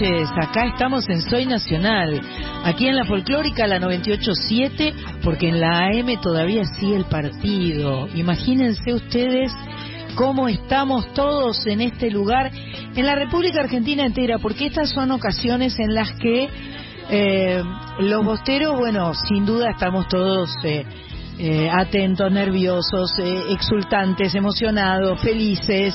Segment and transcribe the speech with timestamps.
[0.00, 0.28] noches.
[0.36, 2.20] Acá estamos en Soy Nacional.
[2.64, 8.08] Aquí en la folclórica, la 98.7, porque en la AM todavía sigue el partido.
[8.14, 9.52] Imagínense ustedes
[10.14, 12.50] cómo estamos todos en este lugar,
[12.94, 16.48] en la República Argentina entera, porque estas son ocasiones en las que
[17.10, 17.62] eh,
[18.00, 20.84] los bosteros, bueno, sin duda estamos todos eh,
[21.38, 23.12] eh, atentos, nerviosos,
[23.50, 25.94] exultantes, emocionados, felices,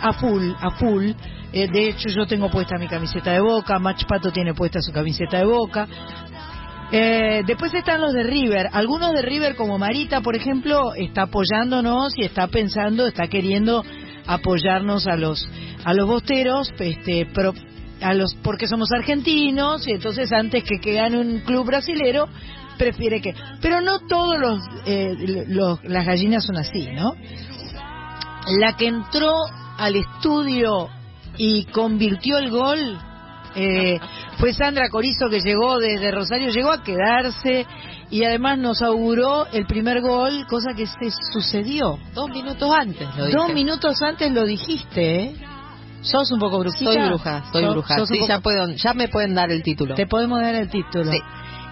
[0.00, 1.12] a full, a full.
[1.52, 4.92] Eh, de hecho, yo tengo puesta mi camiseta de Boca, Mach Pato tiene puesta su
[4.92, 5.86] camiseta de Boca.
[6.90, 8.68] Eh, después están los de River.
[8.72, 13.82] Algunos de River, como Marita, por ejemplo, está apoyándonos y está pensando, está queriendo
[14.26, 15.48] apoyarnos a los
[15.84, 17.54] a los bosteros, este, pro-
[18.00, 22.28] a los porque somos argentinos y entonces antes que que gane un club brasilero
[22.78, 23.34] prefiere que.
[23.60, 27.14] Pero no todos los, eh, los las gallinas son así, ¿no?
[28.58, 29.34] La que entró
[29.78, 30.88] al estudio
[31.38, 32.98] y convirtió el gol
[33.54, 34.00] eh,
[34.38, 37.66] fue Sandra Corizo que llegó desde Rosario, llegó a quedarse
[38.10, 41.98] y además nos auguró el primer gol, cosa que se sucedió.
[42.14, 43.36] Dos minutos antes lo dije.
[43.36, 45.34] Dos minutos antes lo dijiste, ¿eh?
[46.00, 46.92] Sos un poco brujita.
[46.92, 47.94] Soy bruja, soy Sos- bruja.
[47.96, 49.94] sos un Sí, poco- ya, puedo, ya me pueden dar el título.
[49.94, 51.10] Te podemos dar el título.
[51.12, 51.18] Sí.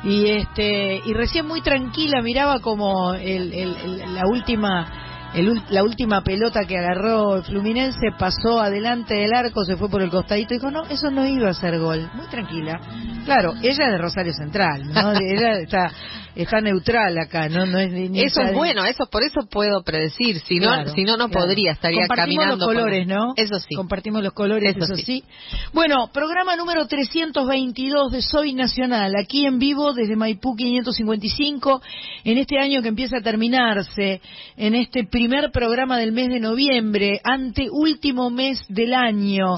[0.04, 5.82] Y este y recién muy tranquila miraba como el, el- el- la última el la
[5.84, 10.54] última pelota que agarró el Fluminense pasó adelante del arco, se fue por el costadito
[10.54, 12.08] y dijo, no, eso no iba a ser gol.
[12.14, 12.80] Muy tranquila.
[13.24, 15.12] Claro, ella es de Rosario Central, ¿no?
[15.20, 15.92] ella está,
[16.34, 17.64] está neutral acá, ¿no?
[17.66, 20.40] no es ni- Eso es de- bueno, eso por eso puedo predecir.
[20.40, 21.46] Si no, Claro, si no, no claro.
[21.46, 22.56] podría, estaría Compartimos caminando.
[22.56, 23.32] los por- colores, ¿no?
[23.36, 23.74] Eso sí.
[23.76, 25.02] Compartimos los colores, eso, Eso sí.
[25.04, 25.24] sí.
[25.72, 31.82] Bueno, programa número 322 de Soy Nacional, aquí en vivo desde Maipú 555,
[32.24, 34.20] en este año que empieza a terminarse,
[34.56, 39.54] en este primer programa del mes de noviembre, ante último mes del año.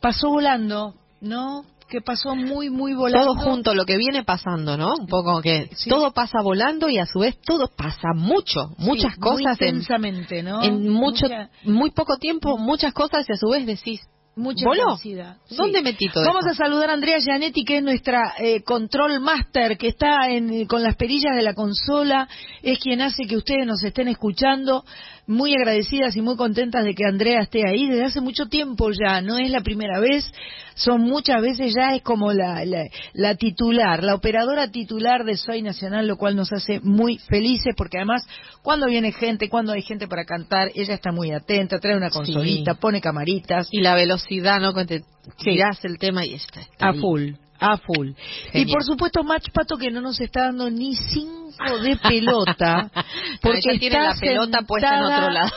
[0.00, 1.64] Pasó volando, ¿no?
[1.88, 3.34] Que pasó muy, muy volando.
[3.34, 4.94] Todo junto, lo que viene pasando, ¿no?
[4.98, 5.88] Un poco que Sí.
[5.88, 9.68] todo pasa volando y a su vez todo pasa mucho, Sí, muchas muy cosas en,
[9.68, 10.64] intensamente, ¿no?
[10.64, 14.00] en mucho, Mucha- muy poco tiempo, muchas cosas y a su vez decís,
[14.36, 14.82] Mucha ¿voló?
[14.94, 15.36] intensidad.
[15.46, 15.54] Sí.
[15.56, 19.78] ¿Dónde metí todo Vamos a saludar a Andrea Gianetti, que es nuestra eh, control master,
[19.78, 22.28] que está en- con las perillas de la consola,
[22.62, 24.84] es quien hace que ustedes nos estén escuchando.
[25.26, 29.22] Muy agradecidas y muy contentas de que Andrea esté ahí desde hace mucho tiempo ya,
[29.22, 30.30] no es la primera vez,
[30.74, 35.62] son muchas veces ya, es como la, la, la titular, la operadora titular de Soy
[35.62, 38.26] Nacional, lo cual nos hace muy felices, porque además,
[38.62, 42.74] cuando viene gente, cuando hay gente para cantar, ella está muy atenta, trae una consolita,
[42.74, 43.68] pone camaritas.
[43.70, 44.74] Y la velocidad, ¿no?
[44.74, 44.98] Que te
[45.38, 45.52] Sí.
[45.52, 46.60] tirás el tema y está.
[46.60, 47.00] está A ahí.
[47.00, 47.30] full,
[47.60, 48.10] a full.
[48.52, 52.90] Y por supuesto Match Pato que no nos está dando ni cinco de pelota,
[53.42, 55.50] porque tiene está la pelota puesta en otro lado.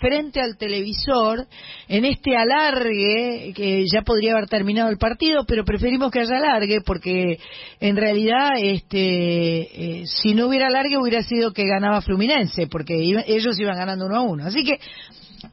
[0.00, 1.46] frente al televisor
[1.88, 6.80] en este alargue que ya podría haber terminado el partido, pero preferimos que haya alargue
[6.84, 7.38] porque
[7.80, 13.24] en realidad este eh, si no hubiera alargue hubiera sido que ganaba Fluminense porque iba-
[13.26, 14.44] ellos iban ganando uno a uno.
[14.44, 14.78] Así que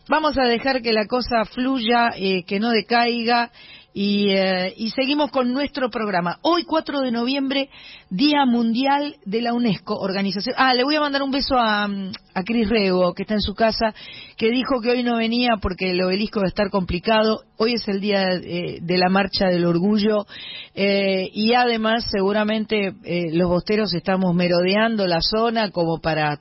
[0.10, 3.52] vamos a dejar que la cosa fluya, eh, que no decaiga
[3.94, 6.40] y, eh, y seguimos con nuestro programa.
[6.42, 7.70] Hoy, 4 de noviembre,
[8.10, 10.56] Día Mundial de la UNESCO, organización.
[10.58, 13.54] Ah, le voy a mandar un beso a, a Cris Rego, que está en su
[13.54, 13.94] casa,
[14.38, 17.42] que dijo que hoy no venía porque el obelisco va a estar complicado.
[17.58, 20.26] Hoy es el día eh, de la marcha del orgullo
[20.74, 26.40] eh, y además seguramente eh, los bosteros estamos merodeando la zona como para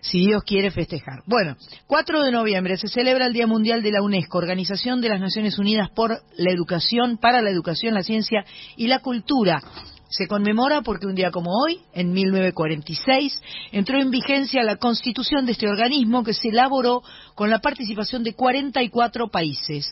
[0.00, 1.22] si Dios quiere festejar.
[1.26, 1.56] Bueno,
[1.86, 5.58] 4 de noviembre se celebra el Día Mundial de la UNESCO, Organización de las Naciones
[5.58, 8.44] Unidas por la Educación, para la Educación, la Ciencia
[8.76, 9.62] y la Cultura.
[10.08, 13.42] Se conmemora porque un día como hoy, en 1946,
[13.72, 17.02] entró en vigencia la constitución de este organismo que se elaboró
[17.34, 19.86] con la participación de 44 países.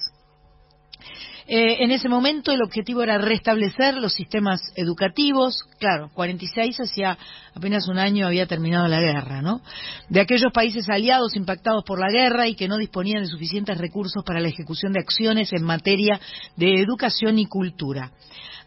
[1.46, 5.64] Eh, en ese momento el objetivo era restablecer los sistemas educativos.
[5.78, 7.18] Claro, 46 hacía
[7.54, 9.60] apenas un año había terminado la guerra, ¿no?
[10.08, 14.24] De aquellos países aliados impactados por la guerra y que no disponían de suficientes recursos
[14.24, 16.18] para la ejecución de acciones en materia
[16.56, 18.10] de educación y cultura.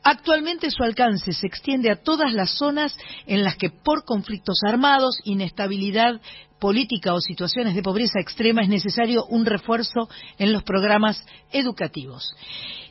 [0.03, 2.95] Actualmente su alcance se extiende a todas las zonas
[3.25, 6.21] en las que por conflictos armados, inestabilidad
[6.59, 12.35] política o situaciones de pobreza extrema es necesario un refuerzo en los programas educativos.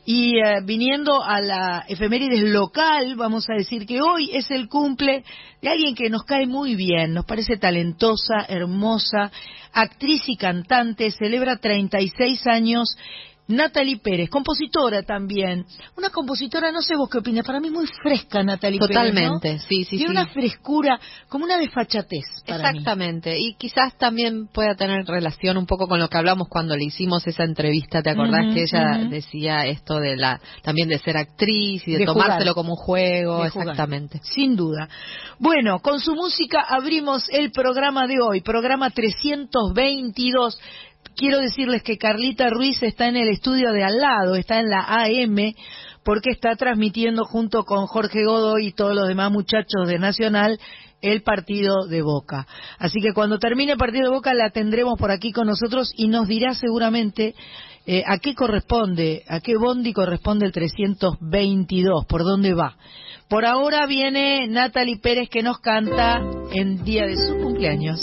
[0.05, 5.25] Y eh, viniendo a la efemérides local, vamos a decir que hoy es el cumple
[5.61, 9.31] de alguien que nos cae muy bien, nos parece talentosa, hermosa,
[9.73, 12.97] actriz y cantante, celebra 36 años
[13.47, 15.65] Natalie Pérez, compositora también.
[15.97, 19.65] Una compositora, no sé vos qué opinas, para mí muy fresca Natalie Totalmente, Pérez.
[19.67, 20.11] sí, sí, Tiene sí.
[20.11, 20.99] una frescura,
[21.29, 22.25] como una desfachatez.
[22.45, 22.79] Para mí.
[22.79, 26.83] Exactamente, y quizás también pueda tener relación un poco con lo que hablamos cuando le
[26.85, 31.87] hicimos esa entrevista, ¿te acordás que ella decía esto de la también de ser actriz
[31.87, 32.53] y de, De tomárselo jugar.
[32.53, 33.67] como un juego, de jugar.
[33.69, 34.19] exactamente.
[34.23, 34.89] Sin duda.
[35.39, 40.59] Bueno, con su música abrimos el programa de hoy, programa 322.
[41.17, 44.81] Quiero decirles que Carlita Ruiz está en el estudio de al lado, está en la
[44.81, 45.51] AM,
[46.03, 50.59] porque está transmitiendo junto con Jorge Godoy y todos los demás muchachos de Nacional
[51.01, 52.45] el partido de Boca.
[52.77, 56.07] Así que cuando termine el partido de Boca la tendremos por aquí con nosotros y
[56.07, 57.33] nos dirá seguramente
[57.87, 62.77] eh, a qué corresponde, a qué bondi corresponde el 322, por dónde va.
[63.27, 66.21] Por ahora viene Natalie Pérez que nos canta
[66.53, 67.99] en día de su cumpleaños.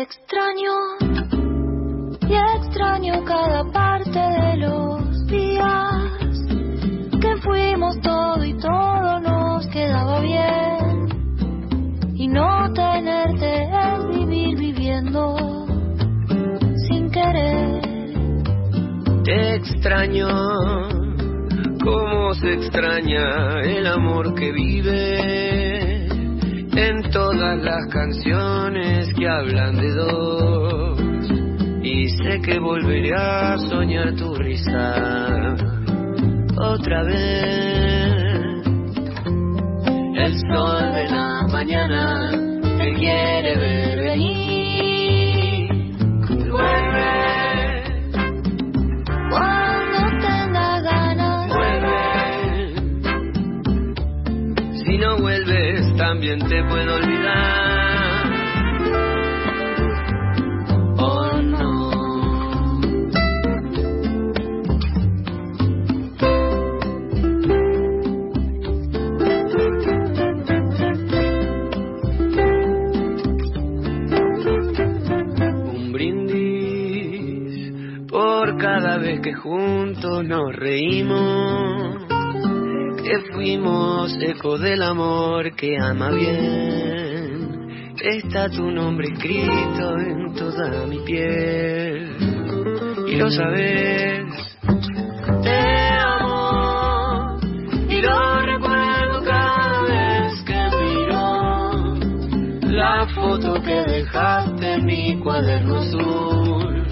[0.00, 0.74] Extraño.
[2.28, 6.22] Y extraño cada parte de los días
[7.20, 11.08] que fuimos todo y todo nos quedaba bien.
[12.14, 15.34] Y no tenerte es vivir viviendo
[16.86, 17.82] sin querer.
[19.24, 20.28] Te extraño,
[21.82, 25.67] como se extraña el amor que vive
[26.78, 31.00] en todas las canciones que hablan de dos.
[31.82, 35.56] Y sé que volveré a soñar tu risa
[36.56, 38.28] otra vez.
[40.14, 42.30] El sol de la mañana
[42.78, 45.68] te quiere ver venir.
[46.50, 47.82] Vuelve.
[49.30, 52.74] Cuando tenga ganas, Vuelve.
[54.84, 55.67] Si no vuelves,
[56.08, 58.32] también te puedo olvidar.
[60.96, 61.90] Oh no.
[75.74, 77.70] Un brindis
[78.08, 81.37] por cada vez que juntos nos reímos
[83.38, 87.94] fuimos eco del amor que ama bien.
[88.02, 92.16] Está tu nombre escrito en toda mi piel.
[93.06, 94.24] Y lo sabes,
[95.44, 95.58] te
[96.00, 97.38] amo.
[97.88, 101.94] Y lo recuerdo cada vez que miro
[102.72, 106.86] la foto que dejaste en mi cuaderno azul.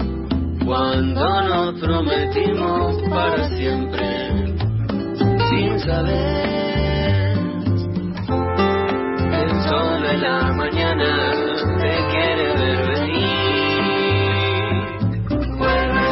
[0.63, 4.16] Cuando nos prometimos para siempre
[5.57, 7.37] sin saber.
[9.41, 11.11] El sol de la mañana
[11.81, 14.27] te quiere ver venir.
[15.57, 16.09] Vuelve.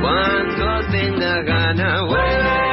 [0.00, 2.65] Cuando tenga gana, vuelve.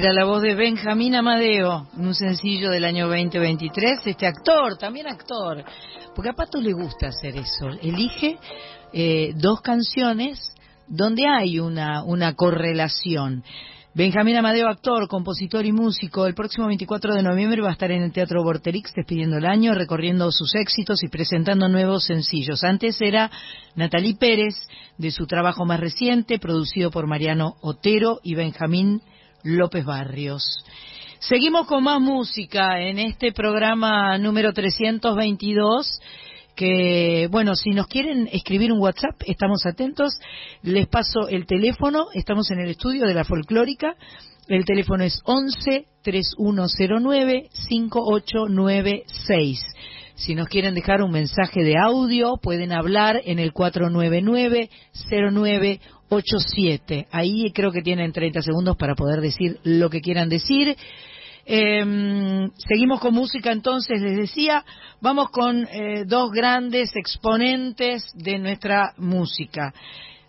[0.00, 4.06] Era la voz de Benjamín Amadeo, en un sencillo del año 2023.
[4.06, 5.62] Este actor, también actor,
[6.14, 7.68] porque a Pato le gusta hacer eso.
[7.82, 8.38] Elige
[8.94, 10.54] eh, dos canciones
[10.88, 13.44] donde hay una, correlación.
[13.92, 18.02] Benjamín Amadeo, actor, compositor y músico, el próximo 24 de noviembre va a estar en
[18.02, 22.64] el Teatro Vorterix despidiendo el año, recorriendo sus éxitos y presentando nuevos sencillos.
[22.64, 23.30] Antes era
[23.74, 24.54] Natalie Pérez,
[24.96, 29.02] de su trabajo más reciente, producido por Mariano Otero y Benjamín
[29.42, 30.44] López Barrios.
[31.18, 36.00] Seguimos con más música en este programa número 322
[36.56, 40.18] que, bueno, si nos quieren escribir un WhatsApp, estamos atentos.
[40.62, 43.94] Les paso el teléfono, estamos en el estudio de la folclórica.
[44.48, 49.64] El teléfono es 11 3109 5896.
[50.16, 53.52] Si nos quieren dejar un mensaje de audio, pueden hablar en el
[56.10, 57.06] 499-0987.
[57.10, 60.76] Ahí creo que tienen 30 segundos para poder decir lo que quieran decir.
[61.46, 64.64] Eh, seguimos con música entonces, les decía,
[65.00, 69.72] vamos con eh, dos grandes exponentes de nuestra música.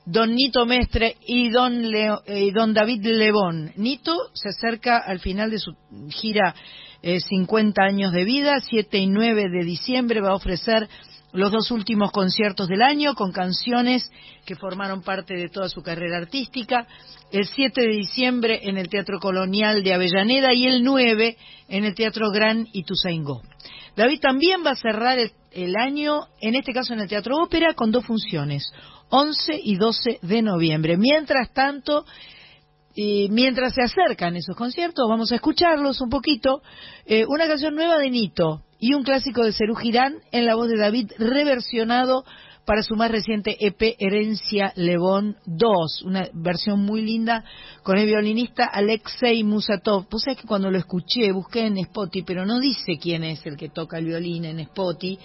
[0.06, 3.72] Don Nito Mestre y don, Leo, eh, don David Lebón.
[3.76, 5.76] Nito se acerca al final de su
[6.10, 6.56] gira
[7.04, 10.88] eh, 50 años de vida, 7 y 9 de diciembre va a ofrecer
[11.34, 14.12] los dos últimos conciertos del año con canciones
[14.46, 16.88] que formaron parte de toda su carrera artística.
[17.32, 21.38] El 7 de diciembre en el Teatro Colonial de Avellaneda y el 9
[21.70, 23.42] en el Teatro Gran Ituzaingó.
[23.96, 25.18] David también va a cerrar
[25.52, 28.72] el, año, en este caso en el Teatro Ópera, con dos funciones,
[29.10, 30.98] 11 y 12 de noviembre.
[30.98, 32.06] Mientras tanto,
[32.96, 36.62] y mientras se acercan esos conciertos, vamos a escucharlos un poquito.
[37.06, 40.68] Eh, una canción nueva de Nito y un clásico de Cerú Girán en la voz
[40.68, 42.26] de David, reversionado
[42.72, 47.44] para su más reciente EP Herencia Lebón 2, una versión muy linda
[47.84, 50.08] con el violinista Alexei Musatov.
[50.08, 53.58] Pues sabés que cuando lo escuché, busqué en Spotify, pero no dice quién es el
[53.58, 55.20] que toca el violín en Spotify.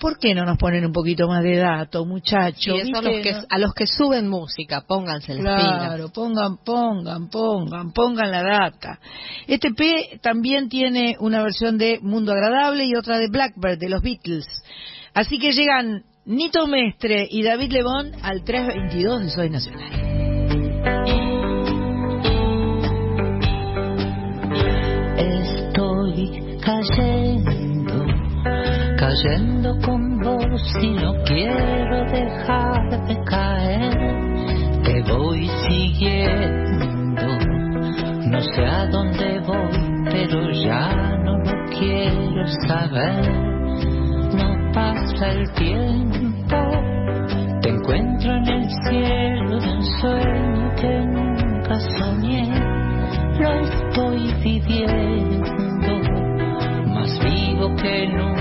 [0.00, 2.80] ¿Por qué no nos ponen un poquito más de dato, muchachos?
[2.82, 6.10] Sí, a, los que, a los que suben música, pónganse las Claro, pilas.
[6.12, 8.98] pongan, pongan, pongan, pongan la data.
[9.46, 14.00] Este P también tiene una versión de Mundo Agradable y otra de Blackbird, de los
[14.00, 14.46] Beatles.
[15.12, 19.90] Así que llegan Nito Mestre y David Lebón al 322 de Soy Nacional.
[25.18, 28.06] Estoy cayendo,
[28.98, 34.82] cayendo con vos y no quiero dejar de caer.
[34.84, 37.26] Te voy siguiendo,
[38.30, 43.61] no sé a dónde voy, pero ya no lo quiero saber.
[45.32, 46.56] El tiempo,
[47.62, 52.50] te encuentro en el cielo de un sueño que nunca soñé.
[53.40, 55.92] Lo estoy viviendo,
[56.92, 58.31] más vivo que nunca,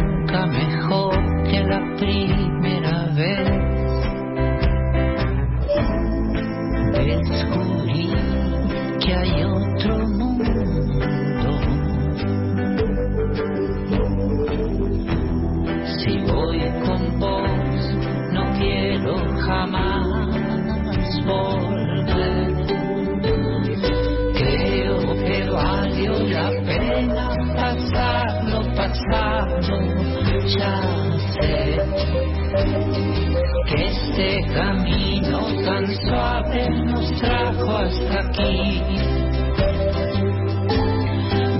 [33.65, 38.81] que este camino tan suave nos trajo hasta aquí.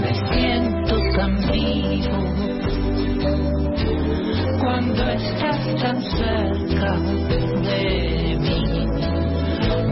[0.02, 2.20] Me siento tan vivo
[4.62, 6.96] cuando estás tan cerca
[7.70, 8.88] de mí.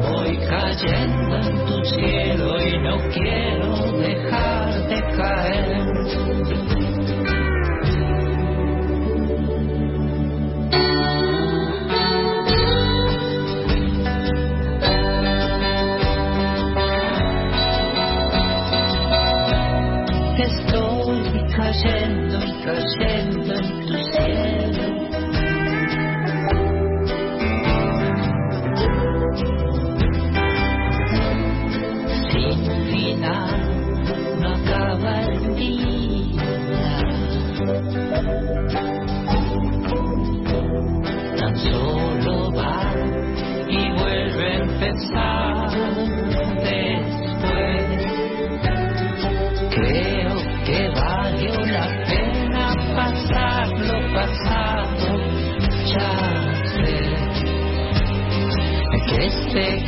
[0.09, 6.78] Voy cayendo en tu cielo y no quiero dejar de caer.
[22.63, 23.08] Cayendo y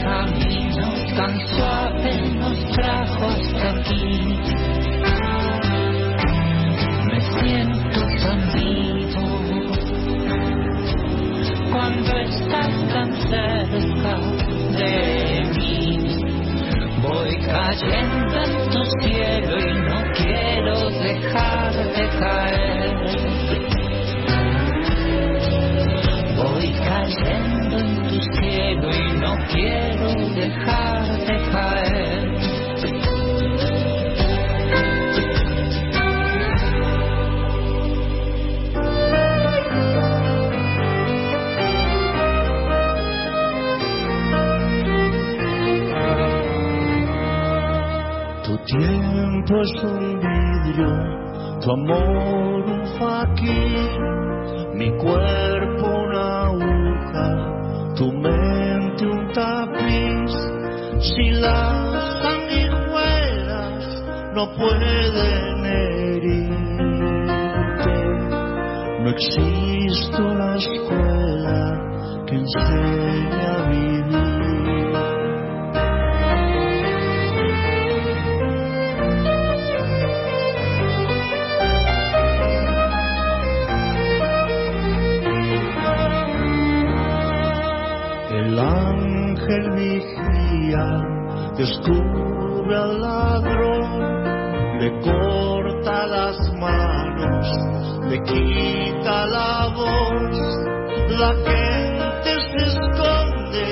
[0.03, 4.06] camino tan suave nos trajo hasta aquí.
[7.08, 9.25] Me siento tan vivo
[11.71, 14.13] cuando estás tan cerca
[14.78, 14.95] de
[15.58, 15.73] mí.
[17.02, 22.91] Voy cayendo en tu cielo y no quiero dejar de caer.
[26.38, 29.90] Voy cayendo en tu cielo y no quiero
[30.32, 30.38] Tu
[48.65, 59.32] tiempo es un vidrio, tu amor un faquín, mi cuerpo una aguja, tu mente un
[59.34, 59.61] tapiz.
[61.15, 63.84] Si las sanguijuelas
[64.34, 66.56] no pueden herirte,
[69.04, 74.31] no existe una escuela que enseñe a vivir.
[101.21, 103.67] La gente se esconde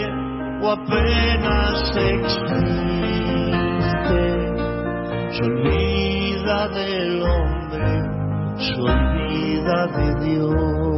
[0.62, 3.42] o apenas existe,
[5.32, 7.90] se olvida del hombre,
[8.56, 10.89] se olvida de Dios.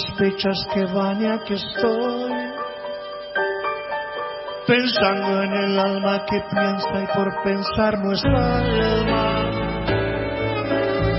[0.00, 2.32] Sospechas que van y aquí estoy.
[4.66, 9.30] Pensando en el alma que piensa y por pensar nuestra alma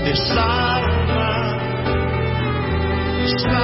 [0.04, 1.56] desarma,
[3.24, 3.61] desangra.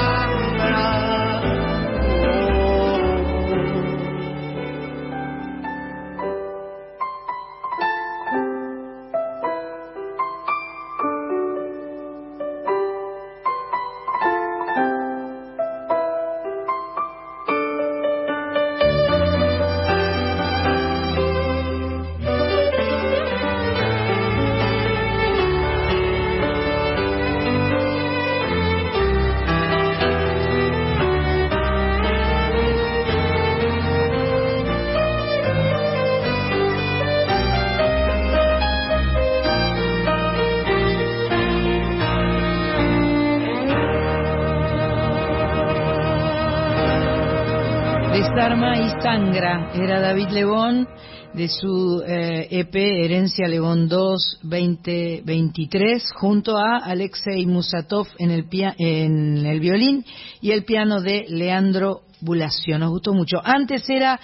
[49.39, 50.89] Era David Lebón
[51.33, 58.75] de su eh, EP Herencia Lebón 2 2023 junto a Alexei Musatov en el, pia-
[58.79, 60.05] en el violín
[60.41, 62.79] y el piano de Leandro Bulacio.
[62.81, 63.41] Nos gustó mucho.
[63.45, 64.19] Antes era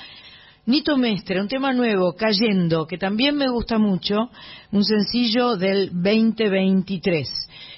[0.67, 4.31] Nito Mestre, un tema nuevo, Cayendo, que también me gusta mucho,
[4.73, 7.29] un sencillo del 2023.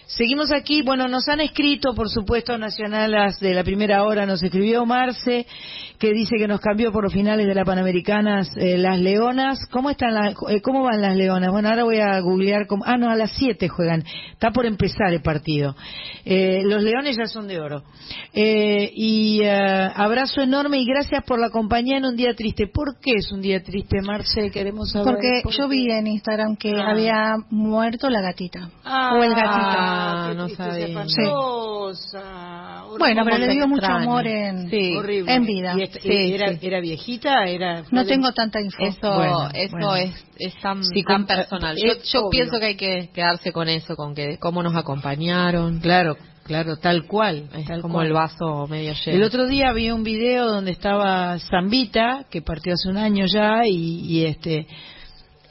[0.06, 4.86] Seguimos aquí, bueno, nos han escrito, por supuesto, Nacionalas de la primera hora, nos escribió
[4.86, 5.46] Marce,
[5.98, 9.58] que dice que nos cambió por los finales de la Panamericanas eh, las Leonas.
[9.70, 11.50] ¿Cómo están las, eh, cómo van las Leonas?
[11.50, 15.12] Bueno, ahora voy a googlear, cómo- ah, no, a las 7 juegan, está por empezar
[15.12, 15.74] el partido.
[16.24, 17.82] Eh, los Leones ya son de oro.
[18.32, 19.50] Eh, y eh,
[19.94, 22.66] abrazo enorme y gracias por la compañía en un día triste.
[22.66, 24.50] ¿Por qué es un día triste, Marce?
[24.50, 25.06] Queremos saber.
[25.14, 25.74] Porque por yo qué.
[25.76, 26.90] vi en Instagram que Ah.
[26.90, 28.68] había muerto la gatita.
[28.84, 29.46] Ah, o el gatito.
[29.48, 30.86] Ah, no sabía.
[30.86, 32.84] espantosa.
[32.98, 34.94] Bueno, pero le dio mucho amor en, Sí.
[35.26, 35.74] En vida.
[35.78, 36.66] ¿Y Sí, era, sí.
[36.66, 37.44] era viejita?
[37.46, 38.82] Era, No tengo tanta info.
[38.84, 39.96] Eso, Bueno, eso bueno.
[39.96, 41.76] es, es tan, Sí, tan personal.
[41.76, 45.80] Yo, es yo pienso que hay que quedarse con eso, con que cómo nos acompañaron.
[45.80, 47.48] Claro, claro, tal cual.
[47.54, 48.06] Es tal como cual.
[48.08, 49.16] el vaso medio lleno.
[49.16, 53.66] El otro día vi un video donde estaba Zambita, que partió hace un año ya,
[53.66, 54.66] y, y este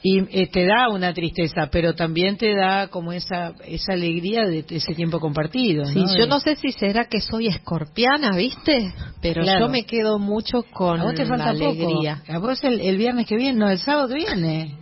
[0.08, 4.64] y eh, te da una tristeza, pero también te da como esa esa alegría de
[4.68, 5.84] ese tiempo compartido.
[5.86, 6.16] Sí, ¿no?
[6.16, 8.92] yo no sé si será que soy escorpiana, ¿viste?
[9.20, 9.66] Pero Claro.
[9.66, 12.22] yo me quedo mucho con a vos te la falta alegría.
[12.24, 12.32] poco.
[12.36, 14.76] A vos el, el viernes que viene, no, el sábado que viene.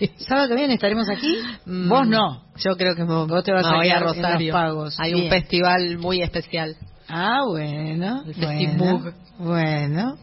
[0.00, 1.34] El sábado que viene estaremos aquí.
[1.66, 2.42] Mm, Vos no.
[2.64, 4.52] Yo creo que Vos te vas me a voy a quedar en los Rosario.
[4.52, 4.96] pagos.
[5.00, 5.24] Hay Bien.
[5.24, 6.76] un festival muy especial.
[7.08, 8.22] Ah, bueno.
[8.26, 8.34] El
[8.76, 10.16] bueno, bueno.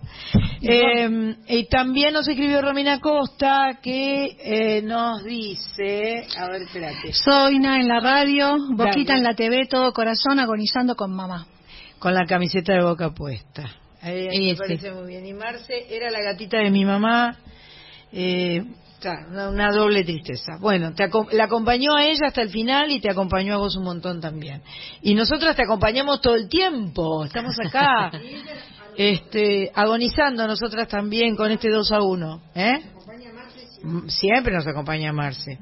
[0.62, 7.80] Eh, y también nos escribió Romina Costa que eh, nos dice, a ver, espérate, Soina
[7.80, 9.18] en la radio, Boquita Dale.
[9.20, 11.48] en la TV, todo corazón agonizando con mamá.
[12.00, 13.64] con la camiseta de boca puesta.
[14.02, 14.58] Ahí, ahí Y me sí.
[14.60, 15.26] parece muy bien.
[15.26, 17.36] Y Marce era la gatita de mi mamá.
[18.12, 18.64] Eh,
[19.00, 20.58] claro, una, una doble tristeza.
[20.60, 23.76] Bueno, te acom- la acompañó a ella hasta el final y te acompañó a vos
[23.76, 24.62] un montón también.
[25.02, 27.26] Y nosotras te acompañamos todo el tiempo.
[27.26, 28.12] Estamos acá,
[28.98, 32.42] este, agonizando nosotras también con este 2 a 1.
[32.56, 32.80] ¿eh?
[34.08, 35.60] Siempre nos acompaña Marce.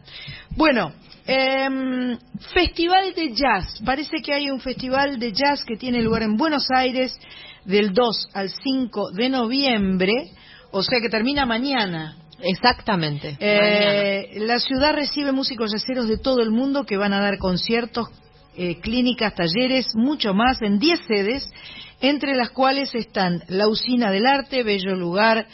[0.52, 0.94] Bueno,
[1.26, 2.18] em,
[2.54, 3.82] Festival de Jazz.
[3.86, 7.20] Parece que hay un festival de jazz que tiene lugar en Buenos Aires
[7.66, 10.12] del 2 al 5 de noviembre,
[10.72, 12.16] o sea que termina mañana.
[12.44, 13.38] Exactamente.
[13.40, 18.10] Eh, la ciudad recibe músicos yaceros de todo el mundo que van a dar conciertos,
[18.56, 21.50] eh, clínicas, talleres, mucho más en 10 sedes,
[22.02, 25.48] entre las cuales están la Usina del Arte, Bello Lugar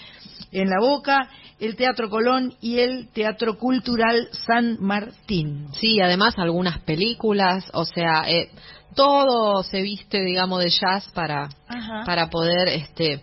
[0.51, 5.67] en La Boca, el Teatro Colón y el Teatro Cultural San Martín.
[5.73, 8.49] Sí, además algunas películas, o sea, eh,
[8.95, 12.03] todo se viste, digamos, de jazz para Ajá.
[12.05, 13.21] para poder, este,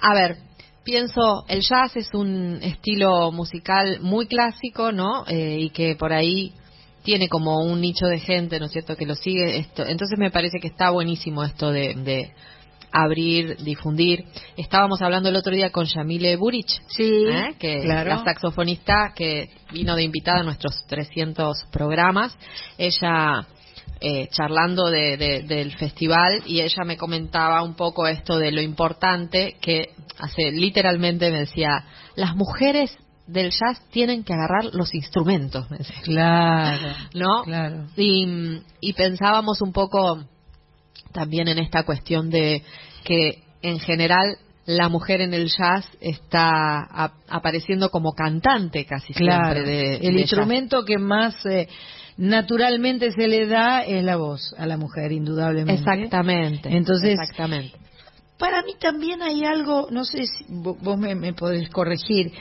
[0.00, 0.36] a ver,
[0.84, 5.24] pienso, el jazz es un estilo musical muy clásico, ¿no?
[5.26, 6.52] Eh, y que por ahí
[7.02, 9.58] tiene como un nicho de gente, ¿no es cierto?, que lo sigue.
[9.58, 12.32] Esto, entonces me parece que está buenísimo esto de, de
[12.92, 14.24] abrir, difundir.
[14.56, 17.54] Estábamos hablando el otro día con Yamile Burich, Sí, ¿eh?
[17.58, 18.10] que claro.
[18.10, 22.36] la saxofonista que vino de invitada a nuestros 300 programas.
[22.78, 23.46] Ella
[24.04, 28.60] eh, charlando de- de- del festival y ella me comentaba un poco esto de lo
[28.60, 31.84] importante que hace literalmente me decía
[32.16, 32.96] las mujeres
[33.28, 36.02] del jazz tienen que agarrar los instrumentos me decía.
[36.02, 37.42] Claro, ¿no?
[37.44, 37.86] claro.
[37.96, 38.26] Y,
[38.80, 40.24] y pensábamos un poco
[41.12, 42.62] también en esta cuestión de
[43.04, 49.64] que en general la mujer en el jazz está apareciendo como cantante casi Claro, siempre
[49.72, 51.68] de, el de instrumento que más eh,
[52.16, 55.80] naturalmente se le da es la voz a la mujer, indudablemente.
[55.80, 56.68] Exactamente.
[56.70, 57.72] Entonces, exactamente.
[58.38, 62.32] Para mí también hay algo, no sé si vo- vos me, me podés corregir.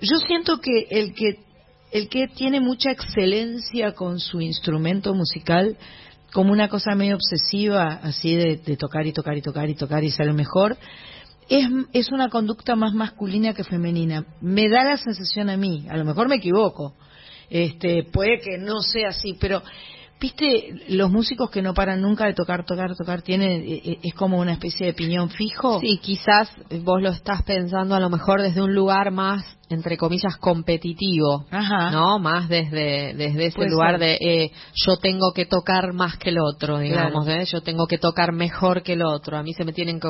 [0.00, 1.44] Yo siento que el que
[1.92, 5.76] el que tiene mucha excelencia con su instrumento musical,
[6.32, 10.04] como una cosa medio obsesiva, así de, de tocar y tocar y tocar y tocar
[10.04, 10.76] y ser el mejor,
[11.48, 14.26] es, es una conducta más masculina que femenina.
[14.40, 16.94] Me da la sensación a mí, a lo mejor me equivoco,
[17.50, 19.62] este, puede que no sea así, pero
[20.20, 24.14] viste los músicos que no paran nunca de tocar, tocar, tocar, tienen eh, eh, es
[24.14, 25.80] como una especie de piñón fijo.
[25.80, 26.50] Sí, quizás
[26.82, 31.44] vos lo estás pensando a lo mejor desde un lugar más, entre comillas, competitivo.
[31.50, 31.90] Ajá.
[31.90, 32.18] ¿No?
[32.18, 34.00] Más desde, desde ese Puede lugar ser.
[34.00, 37.44] de eh, yo tengo que tocar más que el otro, digamos, ¿eh?
[37.44, 40.08] yo tengo que tocar mejor que el otro, a mí se me tienen que,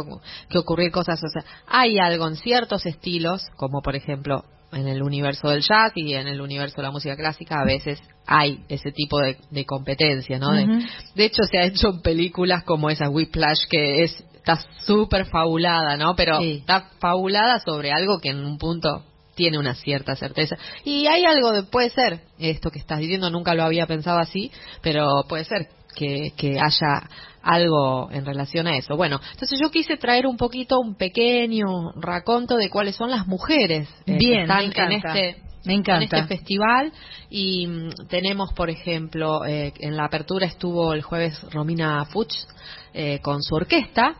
[0.49, 5.03] que ocurrir cosas, o sea, hay algo en ciertos estilos, como por ejemplo en el
[5.03, 8.91] universo del jazz y en el universo de la música clásica, a veces hay ese
[8.93, 10.51] tipo de, de competencia, ¿no?
[10.53, 15.27] De- de hecho, se ha hecho en películas como esa Whiplash que es está súper
[15.27, 16.15] fabulada, ¿no?
[16.15, 16.59] Pero Sí.
[16.61, 19.03] está fabulada sobre algo que en un punto
[19.35, 20.57] tiene una cierta certeza.
[20.85, 24.53] Y hay algo de, puede ser, esto que estás diciendo, nunca lo había pensado así,
[24.83, 27.09] pero puede ser que, que haya
[27.43, 28.97] algo en relación a eso.
[28.97, 33.89] Bueno, entonces yo quise traer un poquito, un pequeño raconto de cuáles son las mujeres
[34.01, 36.19] eh, que Bien, están me en este Me encanta.
[36.19, 36.93] este festival
[37.31, 42.47] y mm, tenemos, por ejemplo, eh, en la apertura estuvo el jueves Romina Fuchs
[42.95, 44.15] eh, con su orquesta,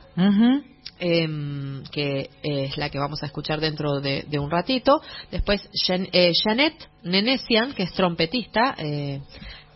[0.99, 5.01] em, que es la que vamos a escuchar dentro de, de un ratito.
[5.31, 9.21] Después Jan- eh, Janet Nenesian, que es trompetista, eh,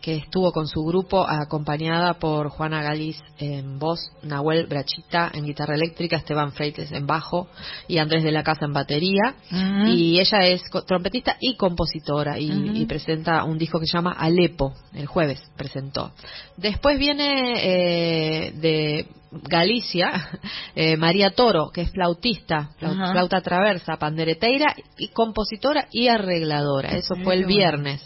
[0.01, 5.75] que estuvo con su grupo acompañada por Juana Galiz en voz, Nahuel Brachita en guitarra
[5.75, 7.49] eléctrica, Esteban Freites en bajo
[7.89, 9.35] y Andrés de la Casa en batería.
[9.51, 9.89] Ujú.
[9.93, 12.77] Y ella es trompetista y compositora y, Ujú.
[12.77, 16.13] y presenta un disco que se llama Alepo, el jueves presentó.
[16.57, 20.29] Después viene eh, de Galicia
[20.75, 26.91] eh, María Toro, que es flautista, flauta traversa, pandereteira y compositora y arregladora.
[26.97, 28.01] Eso fue el bueno.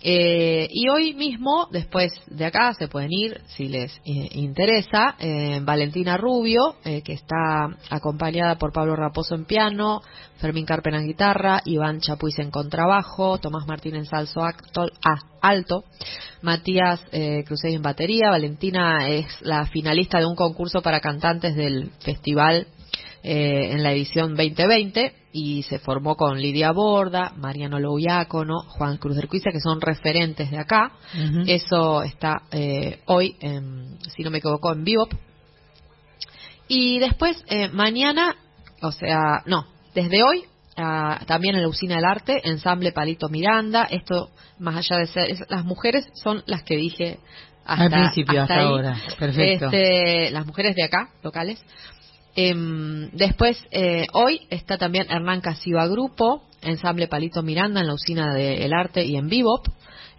[0.00, 5.60] Eh, y hoy mismo, después de acá, se pueden ir, si les eh, interesa, eh,
[5.62, 10.00] Valentina Rubio, eh, que está acompañada por Pablo Raposo en piano,
[10.36, 14.40] Fermín Carpen en guitarra, Iván Chapuis en contrabajo, Tomás Martín en salso
[15.40, 15.84] alto,
[16.42, 22.68] Matías eh, en batería, Valentina es la finalista de un concurso para cantantes del festival
[23.22, 29.18] eh, en la edición 2020 y se formó con Lidia Borda, Mariano Louiácono, Juan Cruz
[29.28, 30.92] Cuiza, que son referentes de acá.
[31.46, 35.12] Eso está eh, hoy, en, si no me equivoco, en Bebop.
[36.68, 38.36] Y después, eh, mañana,
[38.82, 40.44] o sea, no, desde hoy,
[40.76, 43.84] ah, también en la Usina del Arte, ensamble Palito Miranda.
[43.90, 47.18] Esto, más allá de ser, es- las mujeres son las que dije
[47.64, 48.96] hasta, Al principio, hasta ahora.
[49.18, 49.66] Perfecto.
[49.66, 51.62] Este, las mujeres de acá, locales.
[52.40, 58.32] Em, después, eh, hoy está también Hernán Casiva Grupo, ensamble Palito Miranda en la Usina
[58.32, 59.66] del Arte y en Bebop.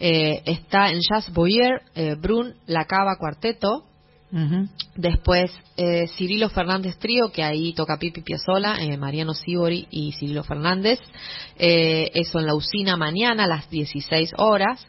[0.01, 3.85] Eh, está en Jazz Boyer, eh, Brun La Cava Cuarteto.
[4.33, 4.67] Ujú.
[4.97, 10.99] Después eh, Cirilo Fernández Trío, que ahí toca Pipi Piazzola, Mariano Sibori y Cirilo Fernández.
[11.57, 14.85] Eso en la usina mañana a las 16 horas.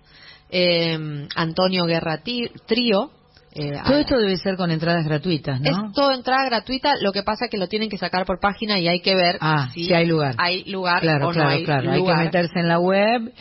[0.51, 2.21] Eh, Antonio Guerra
[2.66, 3.12] Trío.
[3.53, 5.69] Eh, Todo la- esto debe ser con entradas gratuitas, ¿no?
[5.89, 8.79] es todo entrada gratuita, lo que pasa es que lo tienen que sacar por página
[8.79, 10.35] y hay que ver Ah, si hay lugar.
[10.39, 11.91] hay lugar Claro, o claro, no hay claro.
[11.91, 12.19] Hay lugar.
[12.19, 13.33] que meterse en la web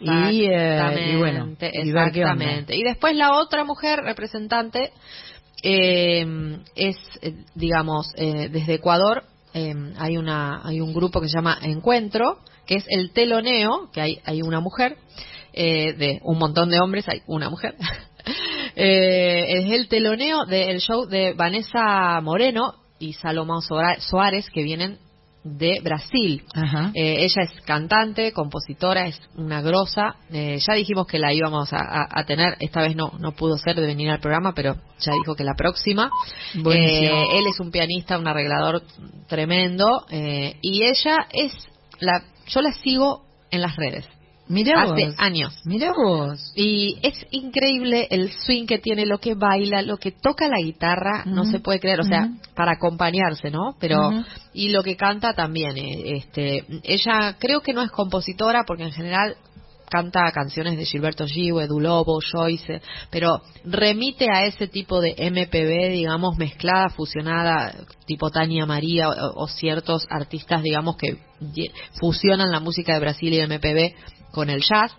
[0.00, 2.44] y, eh, y bueno, y ver qué onda.
[2.68, 4.92] Y después la otra mujer representante
[5.62, 9.24] eh, es, eh, digamos, eh, desde Ecuador
[9.54, 14.00] eh, hay una hay un grupo que se llama Encuentro, que es el teloneo, que
[14.02, 14.96] hay hay una mujer
[15.54, 17.74] eh, de un montón de hombres hay una mujer.
[18.76, 24.98] Eh, es el teloneo del show de Vanessa Moreno y Salomón Suárez que vienen
[25.44, 26.42] de Brasil.
[26.54, 26.90] Ajá.
[26.94, 30.16] Eh, ella es cantante, compositora, es una grosa.
[30.32, 33.56] Eh, ya dijimos que la íbamos a, a- a tener, esta vez no no pudo
[33.56, 36.10] ser de venir al programa, pero ya dijo que la próxima.
[36.80, 38.82] Eh, él es un pianista, un arreglador
[39.28, 41.52] tremendo eh, y ella es
[42.00, 44.04] la, yo la sigo en las redes
[44.48, 45.14] Mirá hace vos.
[45.18, 45.60] años.
[45.64, 46.52] Mirá vos.
[46.54, 51.24] Y es increíble el swing que tiene, lo que baila, lo que toca la guitarra,
[51.26, 53.76] no se puede creer, o sea, para acompañarse, ¿no?
[53.80, 54.10] Pero
[54.52, 58.92] y lo que canta también, eh, este, ella creo que no es compositora porque en
[58.92, 59.36] general
[59.88, 62.80] canta canciones de Gilberto Gil, Edu Lobo, Joyce,
[63.10, 69.48] pero remite a ese tipo de MPB, digamos, mezclada, fusionada, tipo Tania María o, o
[69.48, 71.18] ciertos artistas, digamos, que
[72.00, 73.94] fusionan la música de Brasil y el MPB
[74.32, 74.92] con el jazz.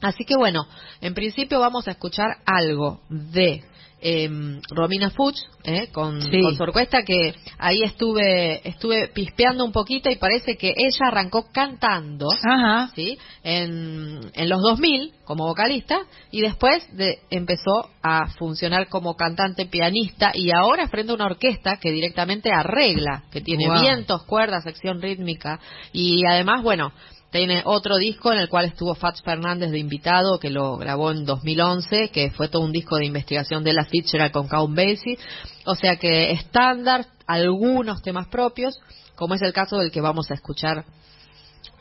[0.00, 0.66] Así que bueno,
[1.00, 3.62] en principio vamos a escuchar algo de
[4.06, 6.42] em, Romina Fuchs eh, con, Sí.
[6.42, 11.46] con su orquesta que ahí estuve estuve pispeando un poquito y parece que ella arrancó
[11.50, 12.90] cantando Ajá.
[12.94, 13.16] ¿sí?
[13.42, 20.32] en, en los 2000 como vocalista y después de, empezó a funcionar como cantante pianista
[20.34, 23.80] y ahora frente a una orquesta que directamente arregla, que tiene Wow.
[23.80, 25.60] vientos, cuerdas, sección rítmica
[25.94, 26.92] y además, bueno,
[27.38, 31.24] tiene otro disco en el cual estuvo Fats Fernández de invitado, que lo grabó en
[31.24, 35.18] 2011, que fue todo un disco de investigación de la Fitzgerald con Count Basie.
[35.66, 38.78] O sea que estándar, algunos temas propios,
[39.16, 40.84] como es el caso del que vamos a escuchar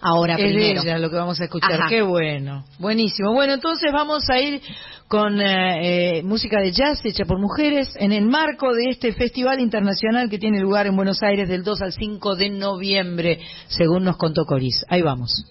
[0.04, 0.82] ahora Es primero.
[0.82, 1.74] ella lo que vamos a escuchar.
[1.74, 1.90] Ajá.
[1.90, 2.66] Qué bueno.
[2.80, 3.34] Buenísimo.
[3.34, 4.62] Bueno, entonces vamos a ir
[5.08, 9.60] con eh, eh, música de jazz hecha por mujeres en el marco de este festival
[9.60, 14.18] internacional que tiene lugar en Buenos Aires del 2 al 5 de noviembre, según nos
[14.18, 14.86] contó Coris.
[14.90, 15.46] Ahí vamos.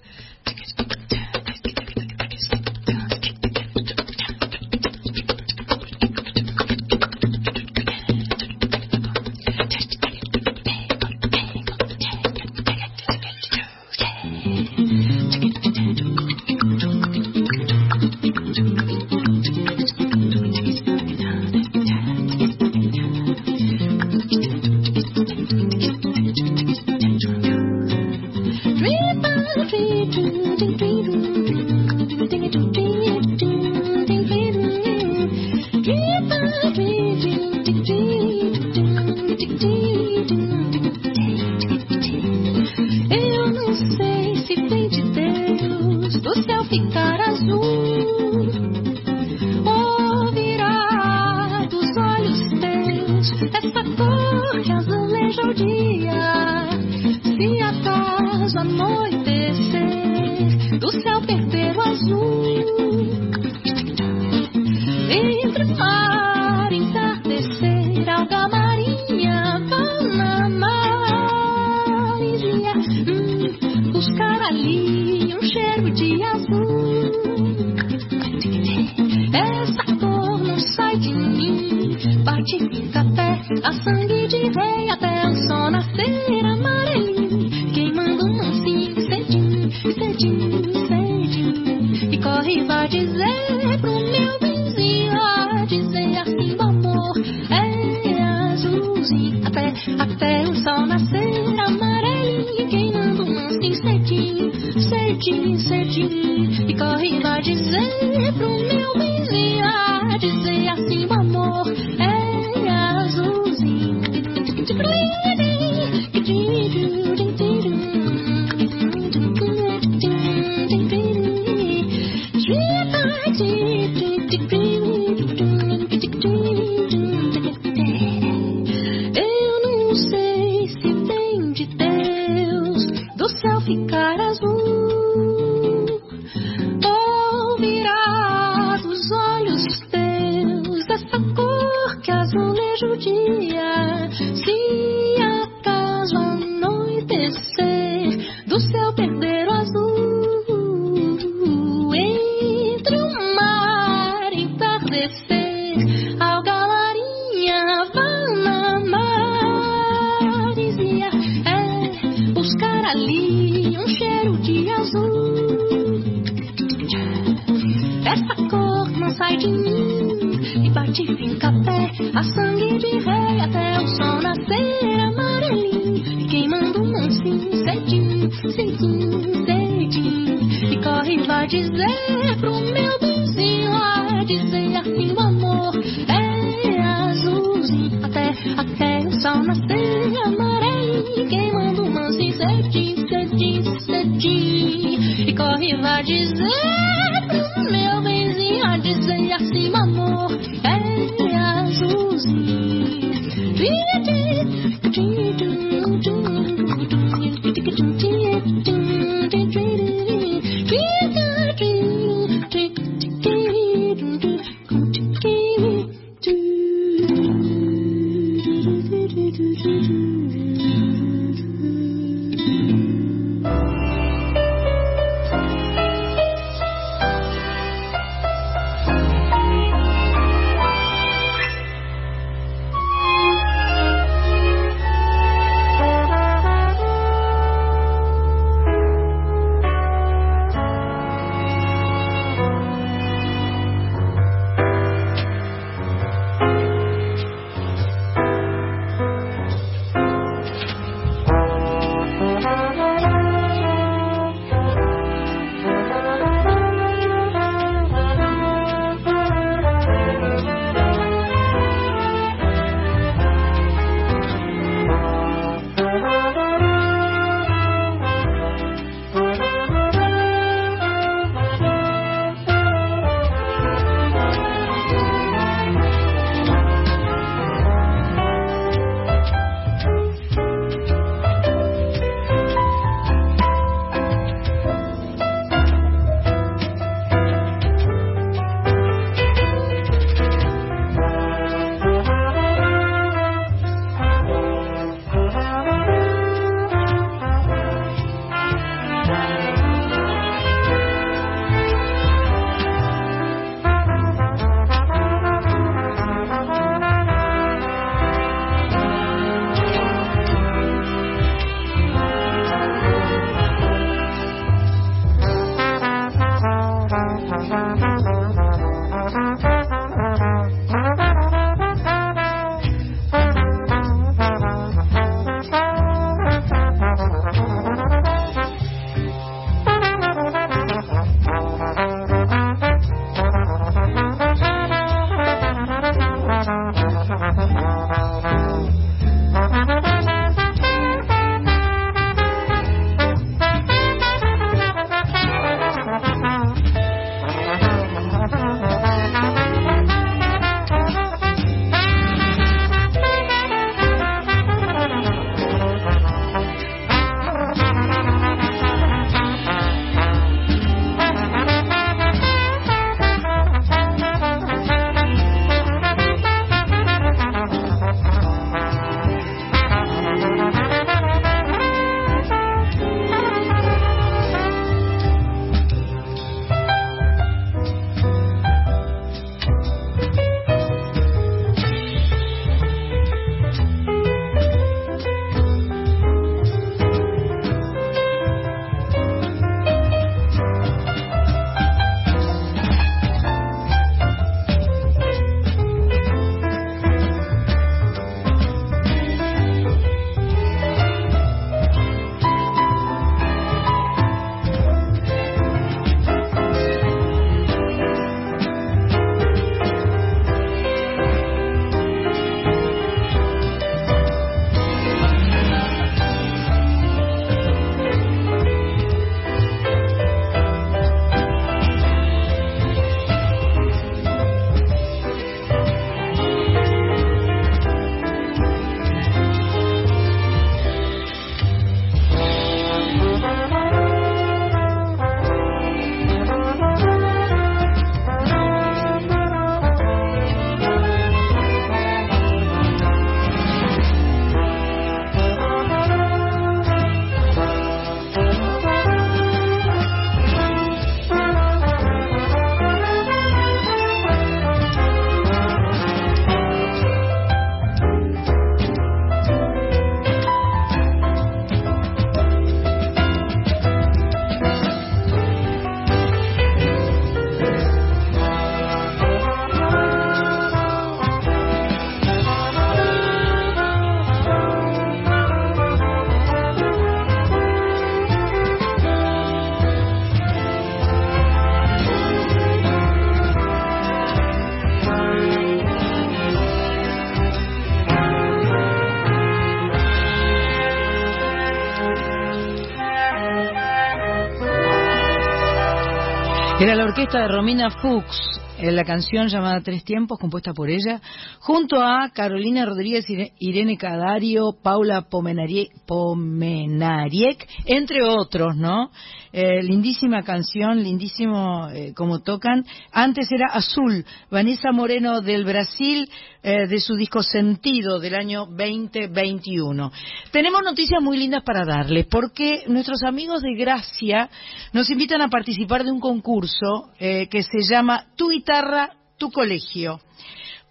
[496.75, 501.03] La orquesta de Romina Fuchs, en la canción llamada Tres Tiempos, compuesta por ella,
[501.45, 508.91] junto a Carolina Rodríguez, Ire- Irene Cadario, Paula Pomenarie- Pomenariek, entre otros, ¿no?
[509.33, 512.65] Eh, lindísima canción, lindísimo eh, como tocan.
[512.93, 516.09] Antes era Azul, Vanessa Moreno del Brasil,
[516.45, 519.91] eh, de su disco Sentido del año 2021.
[520.31, 524.29] Tenemos noticias muy lindas para darles, porque nuestros amigos de Gracia
[524.73, 529.99] nos invitan a participar de un concurso eh, que se llama Tu guitarra, tu colegio.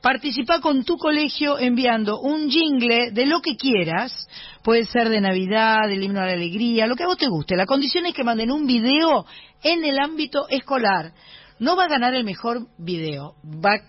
[0.01, 4.27] Participa con tu colegio enviando un jingle de lo que quieras.
[4.63, 7.55] Puede ser de Navidad, del himno a la alegría, lo que a vos te guste.
[7.55, 9.25] La condición es que manden un video
[9.61, 11.13] en el ámbito escolar.
[11.59, 13.79] No va a ganar el mejor video, va,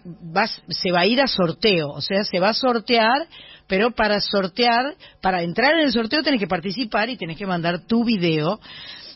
[0.69, 3.27] se va a ir a sorteo, o sea, se va a sortear,
[3.67, 7.87] pero para sortear, para entrar en el sorteo tenés que participar y tenés que mandar
[7.87, 8.61] tu video.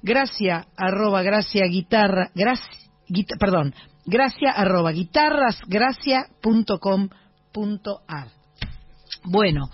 [0.03, 2.69] gracia arroba gracia guitarra gracia,
[3.09, 3.73] guita- perdón
[9.25, 9.71] bueno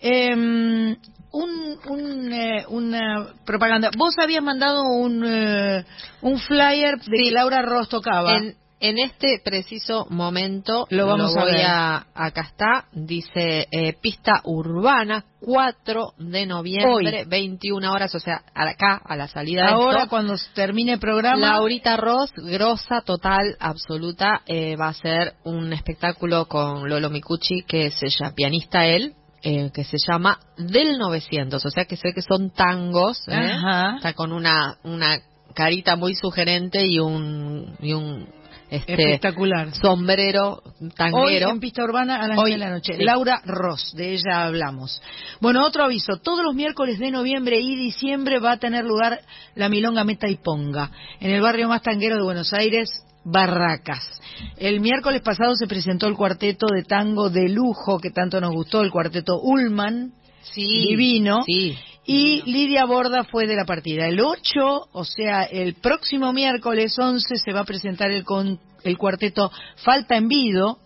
[0.00, 0.96] em,
[1.32, 3.90] un, un, eh, una propaganda.
[3.96, 5.84] Vos habías mandado un eh,
[6.22, 11.42] un flyer de que Laura Ross tocaba En, en este preciso momento Lo vamos a
[11.42, 11.64] voy ver.
[11.66, 17.28] a acá está dice eh, pista urbana 4 de noviembre Hoy.
[17.28, 21.52] 21 horas o sea acá a la salida de ahora esto, cuando termine el programa
[21.52, 27.86] Laurita Ross, grosa, total, absoluta, eh, va a hacer un espectáculo con Lolo Micucci, que
[27.86, 32.22] es ella, pianista él, eh, que se llama Del 900, o sea que ve que
[32.22, 33.52] son tangos, ¿eh?
[33.96, 35.20] Está con una, una
[35.54, 38.28] carita muy sugerente y un, y un
[38.70, 41.50] este, espectacular sombrero Hoy tanguero.
[41.50, 42.96] en Pista Urbana a las Hoy, 9 de la noche.
[42.96, 43.04] sí.
[43.04, 45.00] Laura Ross, de ella hablamos.
[45.40, 46.16] Bueno, otro aviso.
[46.18, 49.20] Todos los miércoles de noviembre y diciembre va a tener lugar
[49.54, 50.90] la Milonga Meta y Ponga,
[51.20, 54.20] en el barrio más tanguero de Buenos Aires, Barracas.
[54.56, 58.82] El miércoles pasado se presentó el cuarteto de tango de lujo que tanto nos gustó,
[58.82, 60.12] el cuarteto Ullman,
[60.42, 61.42] sí, divino.
[61.44, 61.76] Sí.
[62.06, 64.06] Y Lidia Borda fue de la partida.
[64.06, 68.96] El 8, o sea, el próximo miércoles 11 se va a presentar el, con, el
[68.96, 70.78] cuarteto Falta en Vido.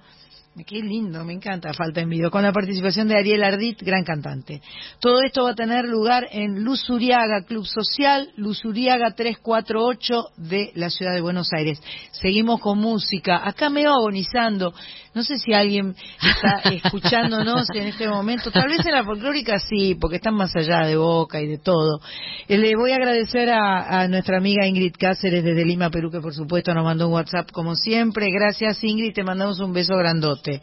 [0.66, 4.60] Qué lindo, me encanta Falta en Vido, con la participación de Ariel Ardit, gran cantante.
[4.98, 10.72] Todo esto va a tener lugar en Luz Uriaga Club Social, Luz Uriaga 348 de
[10.74, 11.80] la ciudad de Buenos Aires.
[12.12, 13.46] Seguimos con música.
[13.46, 14.74] Acá me va agonizando.
[15.12, 18.52] No sé si alguien está escuchándonos en este momento.
[18.52, 22.00] Tal vez en la folclórica sí, porque están más allá de Boca y de todo.
[22.46, 26.32] Eh, Le voy a agradecer a, nuestra amiga Ingrid Cáceres desde Lima, Perú, que por
[26.32, 28.28] supuesto nos mandó un WhatsApp como siempre.
[28.30, 30.62] Gracias Ingrid, te mandamos un beso grandote.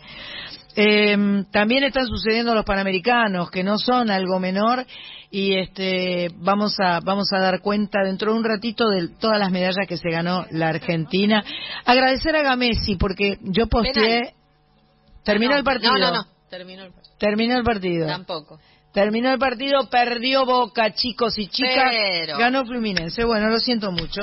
[0.80, 4.86] Eh, también están sucediendo los panamericanos, que no son algo menor,
[5.30, 9.52] y este vamos a vamos a dar cuenta dentro de un ratito de todas las
[9.52, 11.43] medallas que se ganó la Argentina.
[11.84, 14.37] Agradecer a Gamesi porque yo posteé.
[15.28, 15.94] Terminó No, el partido.
[15.94, 16.26] No, no, no.
[16.50, 17.16] Terminó el partido.
[17.20, 18.08] Terminó el partido.
[18.08, 18.60] Tampoco.
[18.94, 23.24] Terminó el partido, perdió Boca, chicos y chicas, Pero- ganó Fluminense.
[23.26, 24.22] Bueno, lo siento mucho.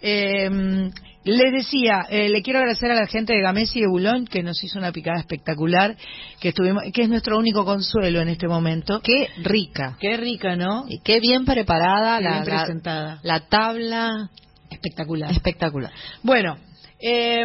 [0.00, 0.90] Eh,
[1.24, 4.42] les decía, eh, le quiero agradecer a la gente de Gamesi y de Bulón que
[4.42, 5.94] nos hizo una picada espectacular,
[6.40, 9.00] que estuvimos, que es nuestro único consuelo en este momento.
[9.02, 9.96] Qué rica.
[10.00, 10.86] Qué rica, ¿no?
[10.88, 13.20] Y qué bien preparada Qué la, bien la- presentada.
[13.22, 14.30] la tabla
[14.70, 15.30] Espectacular.
[15.30, 15.92] espectacular.
[16.22, 16.56] Bueno,
[17.00, 17.44] eh,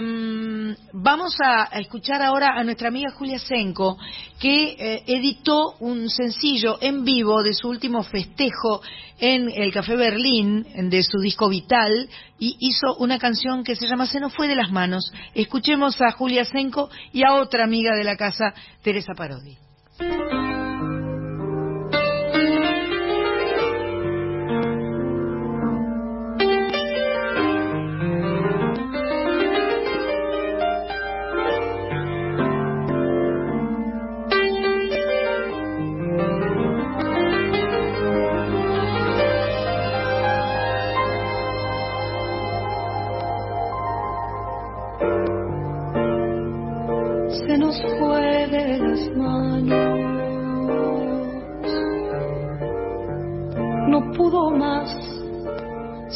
[0.93, 3.97] vamos a, escuchar ahora a nuestra amiga Julia Senko,
[4.39, 8.81] que eh, editó un sencillo en vivo de su último festejo
[9.19, 14.07] en el Café Berlín, de su disco Vital, y hizo una canción que se llama
[14.07, 15.11] Se nos fue de las manos.
[15.35, 19.57] Escuchemos a Julia Senko y a otra amiga de la casa, Teresa Parodi.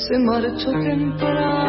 [0.08, 1.67] Se marchó temprano.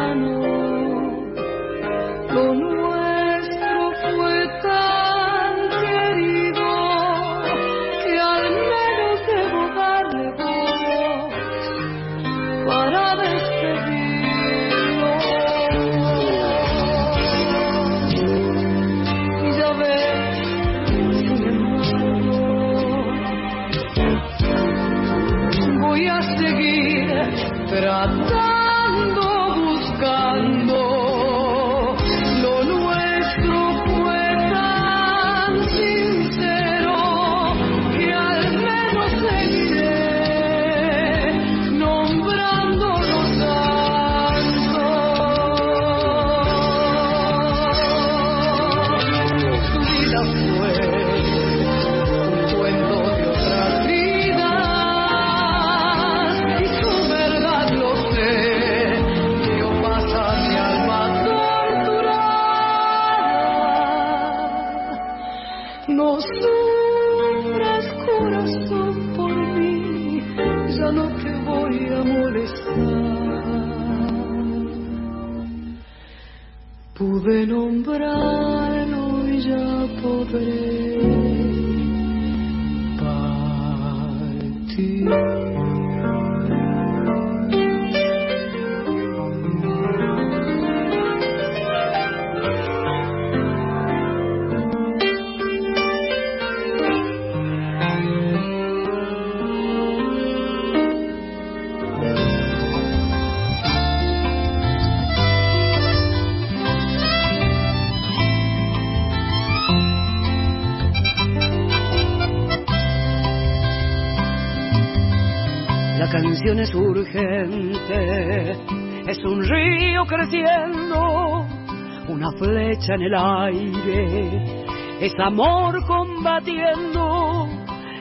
[122.91, 124.65] En el aire,
[125.01, 127.47] es amor combatiendo.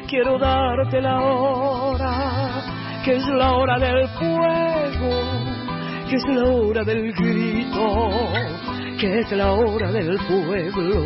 [0.07, 5.09] Quiero darte la hora, que es la hora del fuego,
[6.09, 8.19] que es la hora del grito,
[8.99, 11.03] que es la hora del pueblo,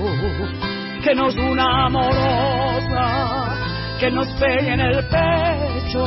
[1.04, 3.58] que nos una amorosa,
[4.00, 6.06] que nos pegue en el pecho,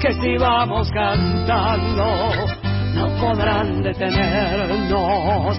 [0.00, 2.04] que si vamos cantando
[2.94, 5.58] no podrán detenernos,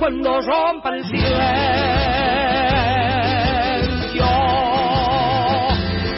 [0.00, 1.20] cuando rompa el silencio.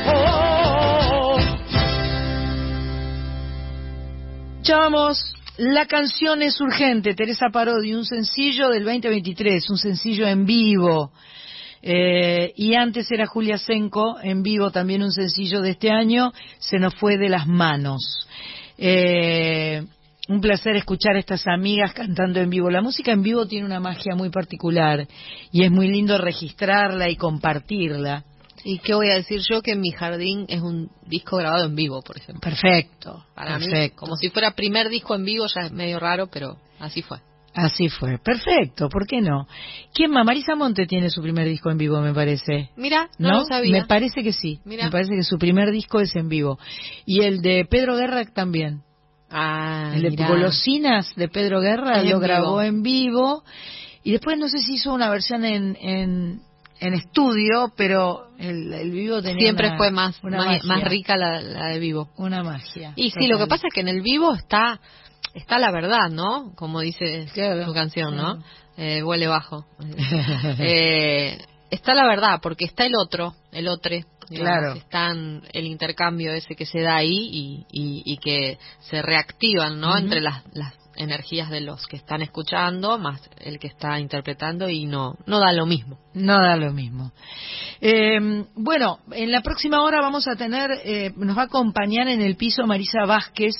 [0.06, 0.60] Oh.
[5.58, 11.12] La canción es urgente, Teresa Parodi, un sencillo del 2023, un sencillo en vivo.
[11.82, 16.78] Eh, y antes era Julia Senko, en vivo también un sencillo de este año, se
[16.78, 18.28] nos fue de las manos.
[18.78, 19.82] Eh,
[20.28, 22.70] un placer escuchar a estas amigas cantando en vivo.
[22.70, 25.06] La música en vivo tiene una magia muy particular
[25.50, 28.24] y es muy lindo registrarla y compartirla.
[28.64, 29.60] ¿Y qué voy a decir yo?
[29.60, 32.40] Que en mi jardín es un disco grabado en vivo, por ejemplo.
[32.40, 33.24] Perfecto.
[33.34, 33.96] Para mí, perfecto.
[33.96, 37.18] como si fuera primer disco en vivo, ya es medio raro, pero así fue.
[37.54, 38.18] Así fue.
[38.18, 38.88] Perfecto.
[38.88, 39.46] ¿Por qué no?
[39.92, 40.24] ¿Quién más?
[40.24, 42.70] Marisa Monte tiene su primer disco en vivo, me parece.
[42.76, 43.38] Mira, no, ¿No?
[43.40, 43.72] lo sabía.
[43.72, 44.60] Me parece que sí.
[44.64, 44.84] Mira.
[44.84, 46.58] Me parece que su primer disco es en vivo.
[47.04, 48.82] Y el de Pedro Guerra también.
[49.32, 50.28] Ah, el de mirá.
[50.28, 53.42] Golosinas de Pedro Guerra lo grabó en vivo.
[54.04, 56.40] Y después no sé si hizo una versión en, en,
[56.80, 61.16] en estudio, pero el, el vivo tenía Siempre una- fue más, una más, más rica
[61.16, 62.10] la, la de vivo.
[62.16, 62.92] Una magia.
[62.96, 64.80] Y sí, lo que pasa es que en el vivo está
[65.34, 66.52] está la verdad, ¿no?
[66.56, 68.34] Como dice Claro, su canción, ¿no?
[68.34, 68.42] claro.
[68.76, 69.64] Eh, huele bajo.
[70.58, 71.38] Eh,
[71.70, 73.94] está la verdad, porque está el otro, el otro.
[74.28, 74.74] Claro.
[74.74, 79.96] Están el intercambio ese que se da ahí y, y, y que se reactivan, ¿no?
[79.96, 84.86] Entre las, las energías de los que están escuchando más el que está interpretando y
[84.86, 85.98] no no da lo mismo.
[86.14, 87.12] No da lo mismo.
[87.80, 92.20] Eh, bueno, en la próxima hora vamos a tener, eh, nos va a acompañar en
[92.20, 93.54] el piso Marisa Vázquez,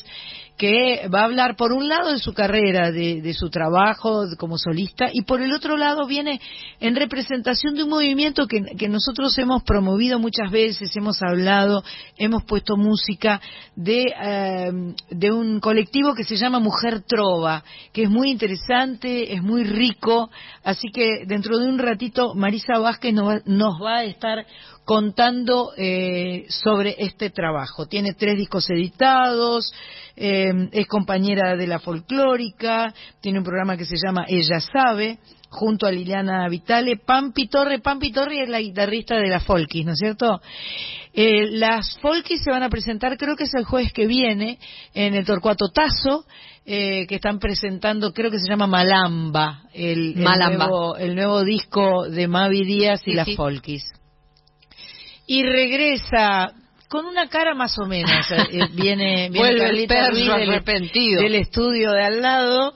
[0.56, 4.58] que va a hablar por un lado de su carrera, de, de su trabajo como
[4.58, 6.40] solista, y por el otro lado viene
[6.80, 11.82] en representación de un movimiento que, nosotros hemos promovido muchas veces, hemos hablado,
[12.16, 13.40] hemos puesto música
[13.74, 14.70] de, eh,
[15.10, 20.30] de un colectivo que se llama Mujer Trova, que es muy interesante, es muy rico,
[20.64, 24.46] así que dentro de un ratito Marisa Vázquez nos va, nos va a estar
[24.84, 27.86] contando eh, sobre este trabajo.
[27.86, 29.72] Tiene tres discos editados,
[30.24, 35.18] eh, es compañera de la folclórica, tiene un programa que se llama Ella Sabe,
[35.50, 36.96] junto a Liliana Vitale.
[36.96, 40.40] Pampi Torre, Pampi Torre es la guitarrista de la Folkis, ¿no es cierto?
[41.12, 44.58] Eh, las Folkis se van a presentar, creo que es el jueves que viene,
[44.94, 46.24] en el Torcuato Tazo,
[46.64, 50.68] eh, que están presentando, creo que se llama Malamba, el, el Malamba.
[50.68, 53.34] nuevo, el nuevo disco de Mavi Díaz y Sí, las sí.
[53.34, 53.82] Folkis.
[55.26, 56.52] Y regresa
[56.92, 58.10] con una cara más o menos.
[58.30, 61.22] eh, viene viene Vuelve el Carlita perro Ruiz del, arrepentido.
[61.22, 62.74] del estudio de al lado.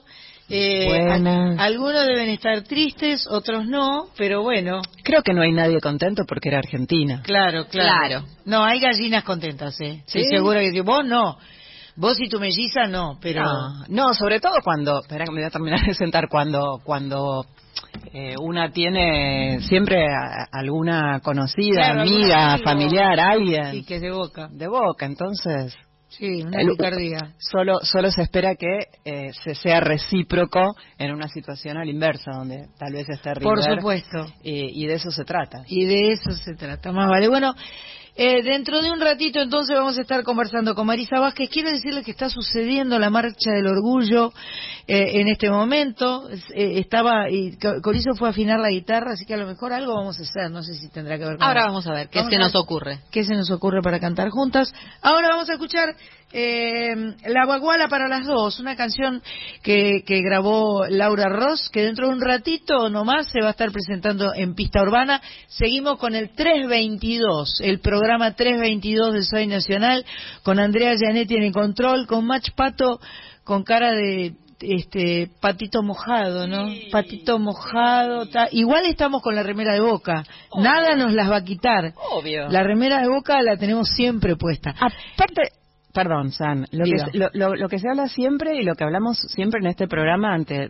[0.49, 5.79] Eh, a- algunos deben estar tristes, otros no, pero bueno, Creo que no hay nadie
[5.81, 7.21] contento porque era Argentina.
[7.23, 7.89] claro, claro.
[8.23, 8.25] Claro.
[8.45, 10.03] No, hay gallinas contentas, ¿eh?
[10.07, 10.23] ¿Sí?
[10.23, 11.37] Segura que vos no.
[11.97, 13.43] Vos y tu melliza no, pero...
[13.43, 17.45] No, no, sobre todo cuando, espera que me voy a terminar de sentar, cuando, cuando
[18.13, 24.11] eh, una tiene siempre a- alguna conocida, Claro, amiga, familiar, alguien Sí, que es de
[24.11, 24.47] boca.
[24.51, 25.75] de boca, entonces
[26.09, 27.33] Sí, una El- picardía.
[27.37, 32.31] solo solo se espera que eh, se sea recíproco en una situación a la inversa,
[32.31, 34.25] donde tal vez esté Por River, supuesto.
[34.41, 35.63] y, y de eso se trata.
[35.67, 37.27] Y de eso se trata, más vale.
[37.27, 37.53] Bueno,
[38.17, 41.49] eh, dentro de un ratito entonces vamos a estar conversando con Marisa Vázquez.
[41.49, 44.33] Quiero decirles que está sucediendo la marcha del orgullo
[44.87, 46.27] eh, en este momento.
[46.53, 49.71] Eh, estaba, y Co- Corizo fue a afinar la guitarra, así que a lo mejor
[49.71, 50.49] algo vamos a hacer.
[50.49, 52.99] No sé si tendrá que ver con Ahora vamos a ver qué se nos ocurre.
[53.11, 54.73] qué se nos ocurre para cantar juntas.
[55.01, 55.95] Ahora vamos a escuchar
[56.31, 56.93] eh,
[57.25, 59.21] La Baguala para las dos, una canción
[59.63, 63.71] que, que grabó Laura Ross, que dentro de un ratito nomás se va a estar
[63.71, 65.21] presentando en Pista Urbana.
[65.47, 70.05] Seguimos con el 322, el programa 322 de Soy Nacional,
[70.43, 72.99] con Andrea Gianetti en el control, con Mach Pato
[73.43, 76.67] con cara de este patito mojado, ¿no?
[76.91, 80.23] Patito mojado, ta- igual estamos con la remera de Boca.
[80.57, 81.93] Nada nos las va a quitar.
[82.11, 82.49] Obvio.
[82.49, 84.71] La remera de Boca la tenemos siempre puesta.
[84.71, 85.51] Aparte,
[85.93, 87.05] perdón, San, lo que, Diga.
[87.11, 89.87] se- lo, lo- lo que se habla siempre y lo que hablamos siempre en este
[89.87, 90.69] programa ante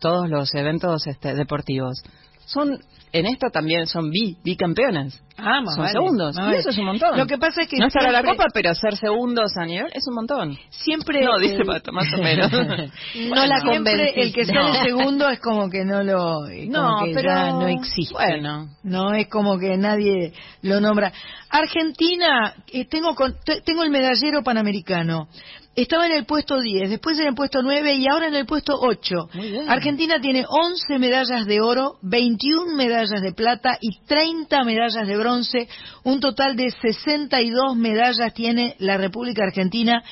[0.00, 2.02] todos los eventos este, deportivos,
[2.46, 2.78] son,
[3.12, 5.22] en esto también son bi, bicampeonas.
[5.36, 6.36] Ah, más son vale, segundos.
[6.36, 7.18] más y eso es un montón.
[7.18, 9.90] Lo que pasa es que no estar a la copa, pero ser segundos a nivel
[9.94, 10.58] es un montón.
[10.70, 12.50] Siempre No, dice Pato, más o menos.
[12.52, 14.20] No la convenciste.
[14.22, 14.84] el que sale No.
[14.84, 18.14] segundo es como que no lo como No, que pero- ya no existe.
[18.14, 18.68] bueno.
[18.82, 20.32] No es como que nadie
[20.62, 21.12] lo nombra.
[21.50, 25.28] Argentina, eh, tengo con- te- tengo el medallero panamericano.
[25.74, 28.78] Estaba en el puesto 10, después en el puesto 9 y ahora en el puesto
[28.78, 29.30] 8.
[29.32, 29.70] Muy bien.
[29.70, 35.68] Argentina tiene 11 medallas de oro, 21 medallas de plata y 30 medallas de bronce.
[36.04, 40.02] Un total de 62 medallas tiene la República Argentina.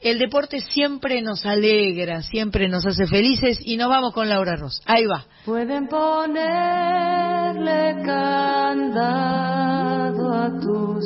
[0.00, 4.82] El deporte siempre nos alegra, siempre nos hace felices y nos vamos con Laura Ross.
[4.84, 5.26] Ahí va.
[5.44, 6.42] Pueden ponerle
[8.04, 9.52] candado
[10.34, 11.04] a tus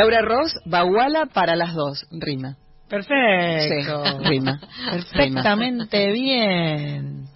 [0.03, 2.57] Laura Ross, Baguala para las dos, rima.
[2.89, 4.05] Perfecto.
[4.19, 4.61] Sí, rima.
[4.91, 7.27] Perfectamente bien.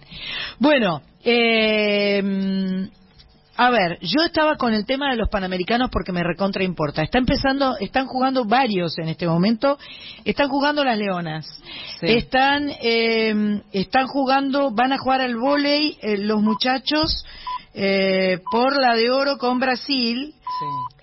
[0.59, 2.89] Bueno, eh,
[3.57, 7.01] a ver, yo estaba con el tema de los panamericanos porque me recontra importa.
[7.01, 9.77] Está empezando, están jugando varios en este momento.
[10.25, 11.45] Están jugando las leonas.
[11.99, 12.05] Sí.
[12.07, 17.25] Están, eh, están jugando, van a jugar al vóley eh, los muchachos
[17.73, 20.33] eh, por la de oro con Brasil.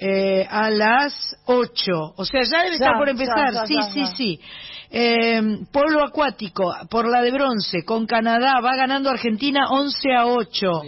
[0.00, 2.14] eh, a las 8.
[2.16, 3.52] O sea, ya debe Ya, estar por empezar.
[3.52, 4.40] ya, sí, ya, sí, sí.
[4.90, 5.40] Eh,
[5.72, 10.82] Pueblo Acuático, por la de bronce, con Canadá, va ganando Argentina 11 a 8.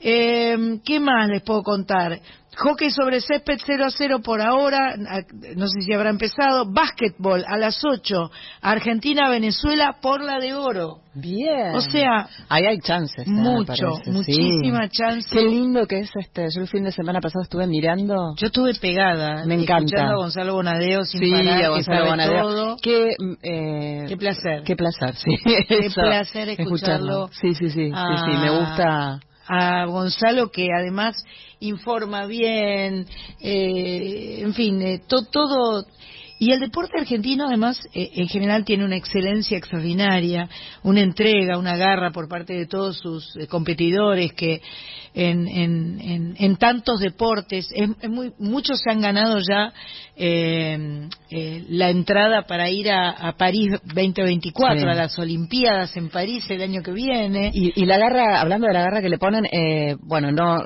[0.00, 2.20] Eh, ¿Qué más les puedo contar?
[2.60, 4.96] Hockey sobre césped 0 a 0 por ahora,
[5.54, 6.64] no sé si habrá empezado.
[6.68, 8.30] Básquetbol a las 8,
[8.62, 10.98] Argentina-Venezuela por la de oro.
[11.14, 11.74] Bien.
[11.74, 13.28] O sea, ahí hay chances.
[13.28, 14.10] eh, mucho, parece, sí.
[14.10, 15.28] muchísima chance.
[15.30, 16.46] Qué lindo que es este.
[16.52, 18.34] Yo el fin de semana pasado estuve mirando.
[18.36, 19.84] Yo estuve pegada, Me encanta.
[19.84, 22.42] escuchando a Gonzalo Bonadeo sin sí, parar, a Gonzalo Bonadeo.
[22.42, 22.76] todo.
[22.82, 23.10] Qué,
[23.42, 24.62] eh, Qué placer.
[24.64, 25.30] Qué placer, sí.
[25.68, 27.28] Qué placer escucharlo.
[27.28, 28.24] Sí, sí, sí, sí, Ah.
[28.26, 29.20] sí, me gusta.
[29.48, 31.24] A Gonzalo que además
[31.60, 33.06] informa bien,
[33.40, 35.86] eh, en fin, eh, to- todo.
[36.38, 40.48] Y el deporte argentino además eh, en general tiene una excelencia extraordinaria,
[40.82, 44.60] una entrega, una garra por parte de todos sus eh, competidores que
[45.14, 49.72] en, en, en, en tantos deportes, es, es muy, muchos se han ganado ya
[50.16, 54.86] eh, eh, la entrada para ir a, a París 2024, Sí.
[54.86, 57.50] a las Olimpiadas en París el año que viene.
[57.52, 60.62] Y, y la garra, hablando de la garra que le ponen, eh, bueno, no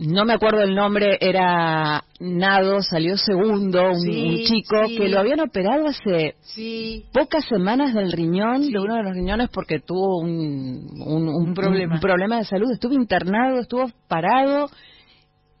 [0.00, 4.96] no me acuerdo el nombre, era Nado, salió segundo, un, Sí, un chico sí.
[4.96, 9.48] que lo habían operado hace Sí, pocas semanas del riñón, de uno de los riñones,
[9.52, 11.94] porque tuvo un, un, un- problema.
[11.94, 12.70] un problema de salud.
[12.72, 14.68] Estuvo internado, estuvo parado,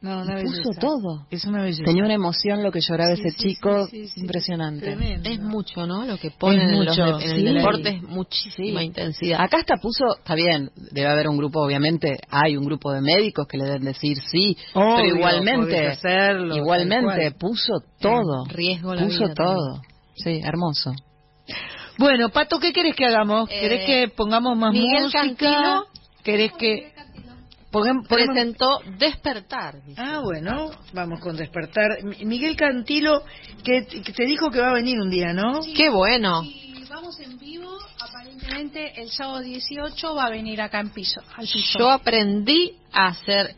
[0.02, 1.26] no, una y puso todo.
[1.30, 1.84] Es una belleza.
[1.84, 4.20] Tenía una emoción lo que lloraba Sí, ese sí, chico, sí, sí, sí.
[4.20, 4.80] impresionante.
[4.86, 5.28] Tremendo.
[5.28, 6.06] Es mucho, ¿no?
[6.06, 7.46] Lo que ponen en, los en sí.
[7.46, 8.86] el deporte es muchísima Sí.
[8.86, 9.40] intensidad.
[9.42, 13.46] Acá hasta puso, está bien, debe haber un grupo, obviamente, hay un grupo de médicos
[13.46, 19.24] que le deben decir sí, Obvio, pero igualmente, hacerlo, igualmente puso todo, riesgo la puso
[19.24, 19.82] vida todo.
[20.14, 20.92] Sí, hermoso.
[21.98, 23.50] Bueno, Pato, ¿qué querés que hagamos?
[23.50, 25.20] Eh, ¿Querés que pongamos más Miguel música?
[25.20, 25.86] Cantilo.
[26.22, 26.92] ¿Querés que
[27.70, 29.82] Presentó Despertar.
[29.84, 30.00] dice.
[30.02, 32.02] Ah, bueno, vamos con despertar.
[32.02, 33.22] Mi- Miguel Cantilo,
[33.62, 35.60] que, que te dijo que va a venir un día, ¿no?
[35.76, 36.42] Qué bueno.
[36.42, 41.46] Y vamos en vivo, aparentemente el sábado 18 va a venir acá en piso, al
[41.46, 41.78] piso.
[41.78, 43.54] Yo aprendí a hacer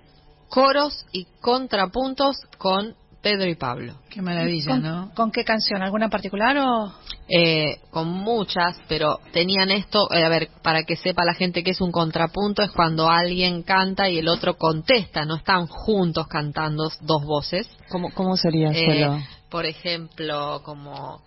[0.49, 3.95] coros y contrapuntos con Pedro y Pablo.
[4.11, 5.11] Qué maravilla, ¿Con, ¿no?
[5.15, 5.81] con qué canción?
[5.83, 6.93] ¿Alguna particular o...?
[7.29, 11.71] Eh, con muchas, pero tenían esto, eh, a ver, para que sepa la gente que
[11.71, 16.91] es un contrapunto, es cuando alguien canta y el otro contesta, no están juntos cantando
[17.01, 17.71] dos voces.
[17.89, 19.19] ¿Cómo, cómo sería Eh, solo?
[19.49, 21.23] por ejemplo, como...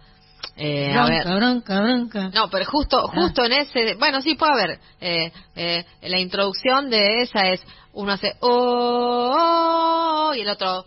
[0.57, 2.29] eh, a ver, Bronca, bronca, bronca.
[2.35, 4.79] No, pero justo justo en ese, bueno, sí puede haber.
[5.01, 7.61] Eh, eh, la introducción de esa es
[7.95, 10.85] uno hace oh, oh, oh", y el otro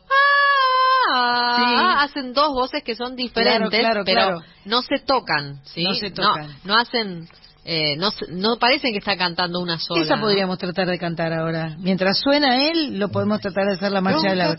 [1.14, 1.64] ah, Sí.
[2.10, 4.42] hacen dos voces que son diferentes, Claro, claro, pero claro.
[4.66, 5.84] no se tocan, ¿sí?
[5.84, 6.48] No se tocan.
[6.64, 7.28] No, no hacen,
[7.64, 10.02] eh, no, no parecen que está cantando una sola.
[10.02, 10.22] Esa ¿no?
[10.22, 11.76] podríamos tratar de cantar ahora.
[11.78, 14.56] Mientras suena él, lo podemos tratar de hacer la marcha de la...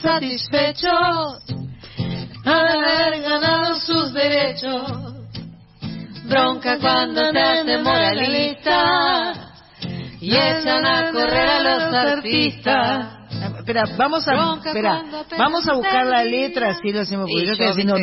[0.00, 1.42] satisfechos
[2.44, 4.90] al haber ganado sus derechos.
[6.24, 9.51] Bronca cuando se hace moralista
[10.22, 13.18] y echan a correr a los artistas.
[13.58, 15.02] Espera, vamos a, espera,
[15.38, 17.26] vamos a buscar la letra, así lo hacemos.
[17.30, 17.94] Porque Y yo estoy haciendo...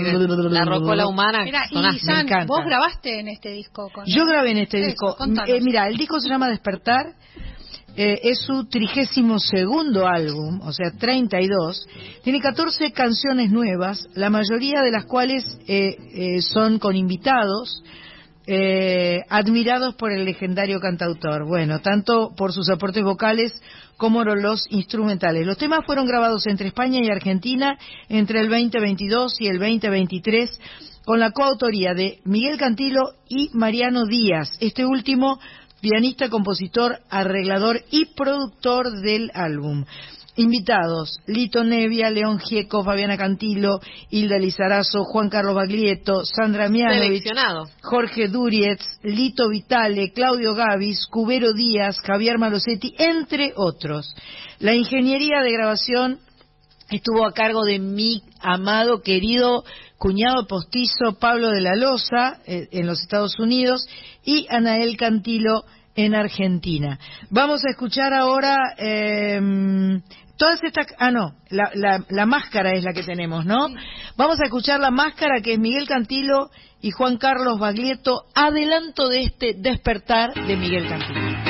[0.50, 2.46] la rocola humana Mira, sonás- y San, me encanta.
[2.46, 4.06] vos grabaste en este disco con...
[4.06, 5.18] Yo grabé en este Eso, disco.
[5.48, 7.14] Eh, mira, el disco se llama Despertar.
[7.96, 11.88] eh, es su trigésimo segundo álbum, o sea, 32.
[12.24, 17.84] Tiene 14 canciones nuevas, la mayoría de las cuales eh, eh, son con invitados.
[18.52, 23.54] Eh, admirados por el legendario cantautor, bueno, tanto por sus aportes vocales
[23.96, 25.46] como los instrumentales.
[25.46, 27.78] Los temas fueron grabados entre España y Argentina
[28.08, 30.60] entre el 2022 y el 2023
[31.06, 35.40] con la coautoría de Miguel Cantilo y Mariano Díaz, este último
[35.80, 39.86] pianista, compositor, arreglador y productor del álbum.
[40.40, 47.26] Invitados, Lito Nevia, León Gieco, Fabiana Cantilo, Hilda Lizarazo, Juan Carlos Baglietto, Sandra Mianovich.
[47.82, 54.16] Jorge Durietz, Lito Vitale, Claudio Gavis, Cubero Díaz, Javier Malosetti, entre otros.
[54.60, 56.20] La ingeniería de grabación
[56.90, 59.66] estuvo a cargo de mi amado, querido
[59.98, 63.86] cuñado postizo Pablo de la Loza eh, en los Estados Unidos
[64.24, 65.66] y Anael Cantilo
[65.96, 66.98] en Argentina.
[67.30, 70.00] Vamos a escuchar ahora eh,
[70.40, 70.88] todas estas...
[70.98, 73.68] Ah, no, la, la- la máscara es la que tenemos, ¿no?
[74.18, 76.50] Vamos a escuchar la máscara que es Miguel Cantilo
[76.82, 81.49] y Juan Carlos Baglietto, adelanto de este despertar de Miguel Cantilo.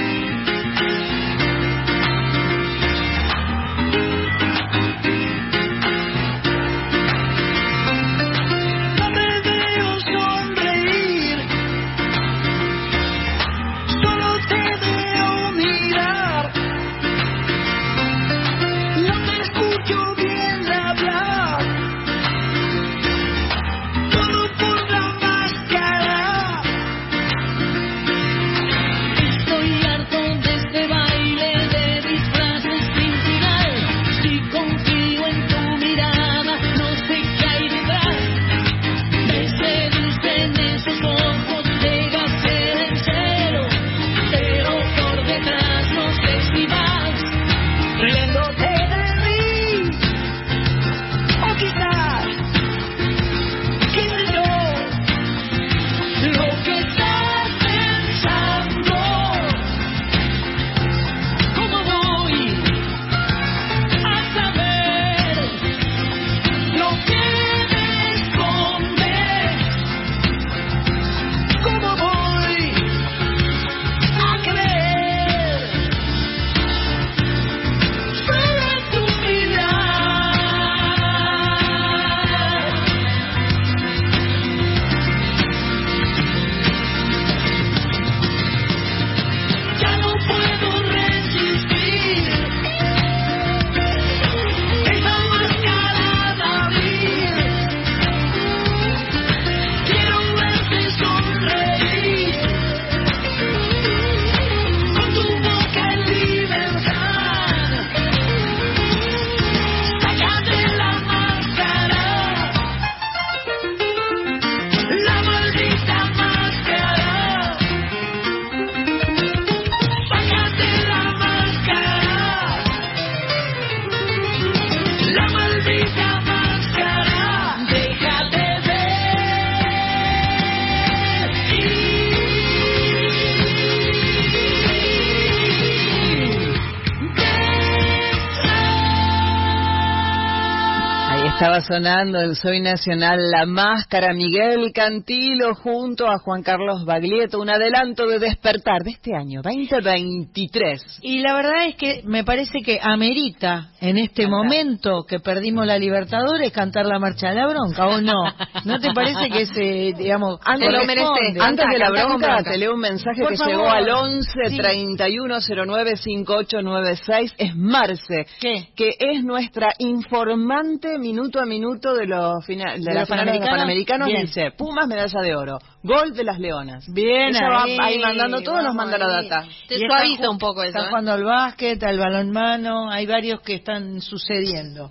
[141.39, 147.49] Estaba sonando en Soy Nacional La Máscara, Miguel Cantilo junto a Juan Carlos Baglietto, un
[147.49, 150.99] adelanto de despertar de este año, 2023.
[151.01, 155.77] Y la verdad es que me parece que amerita en este momento que perdimos la
[155.77, 158.21] Libertadores cantar la marcha de la bronca, ¿o no?
[158.65, 161.39] ¿No te parece que ese, digamos, Antes, lo de- merece?
[161.39, 162.51] antes de la bronca, bronca.
[162.51, 163.53] te leo un mensaje Por que favor.
[163.53, 164.57] llegó al 11 Sí.
[164.57, 167.33] 31 09 5896.
[167.37, 168.67] Es Marce, ¿Qué?
[168.75, 173.33] que es nuestra informante minuto a minuto de los, fina- de ¿De las los finales
[173.33, 173.49] de los Panamericanos?
[173.49, 174.07] Panamericanos.
[174.07, 174.21] Bien.
[174.21, 175.59] Dice: Pumas, medalla de oro.
[175.83, 176.85] Gol de las Leonas.
[176.91, 179.27] Bien, Ella va ahí, mandando todo, nos manda la ahí.
[179.29, 179.47] data.
[179.67, 180.89] Te Y suaviza está un poco eso, Está ¿eh?
[180.89, 184.89] jugando al básquet, al balonmano, hay varios que están sucediendo.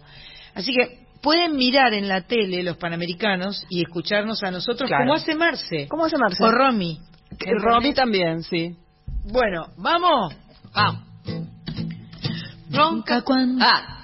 [0.54, 5.04] Así que pueden mirar en la tele los panamericanos y escucharnos a nosotros Claro.
[5.04, 5.88] como hace Marce.
[5.88, 6.44] ¿Cómo hace Marce?
[6.44, 7.00] O Romy.
[7.38, 8.76] Que Romy también, sí.
[9.30, 10.34] Bueno, vamos.
[10.74, 11.02] Vamos.
[12.70, 13.64] Bronca cuando...
[13.64, 13.94] Ah.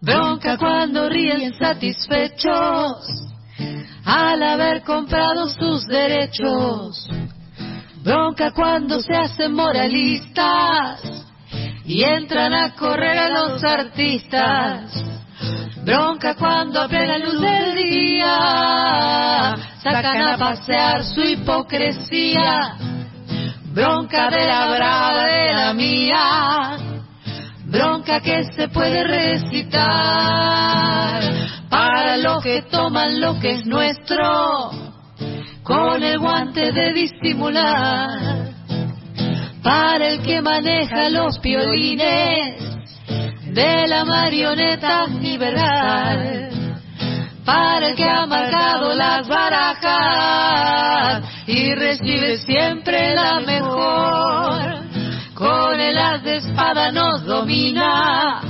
[0.00, 2.96] Bronca cuando ríen satisfechos
[4.04, 7.08] al haber comprado sus derechos.
[8.04, 11.02] Bronca cuando se hacen moralistas
[11.84, 15.04] y entran a correr a los artistas.
[15.82, 22.76] Bronca cuando a plena luz del día sacan a pasear su hipocresía.
[23.72, 26.87] Bronca de la brava de la mía.
[27.68, 29.78] Bronca que se puede recitar
[31.68, 34.70] para los que toman lo que es nuestro
[35.62, 38.08] con el guante de disimular.
[39.62, 42.58] Para el que maneja los violines
[43.52, 46.48] de la marioneta universal.
[47.44, 54.77] Para el que ha marcado las barajas y recibe siempre la mejor.
[55.38, 58.40] Con el as de espada nos domina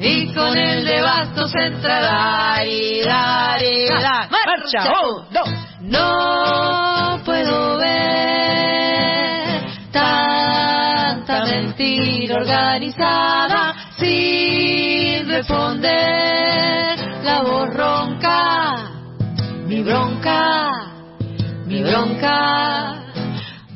[0.00, 4.28] y con el de bastos entrará y dar y dar.
[4.28, 5.48] Marcha, un, dos.
[5.82, 9.62] No puedo ver
[9.92, 18.90] tanta mentira organizada sin responder la voz ronca,
[19.66, 20.68] mi bronca,
[21.64, 23.01] mi bronca,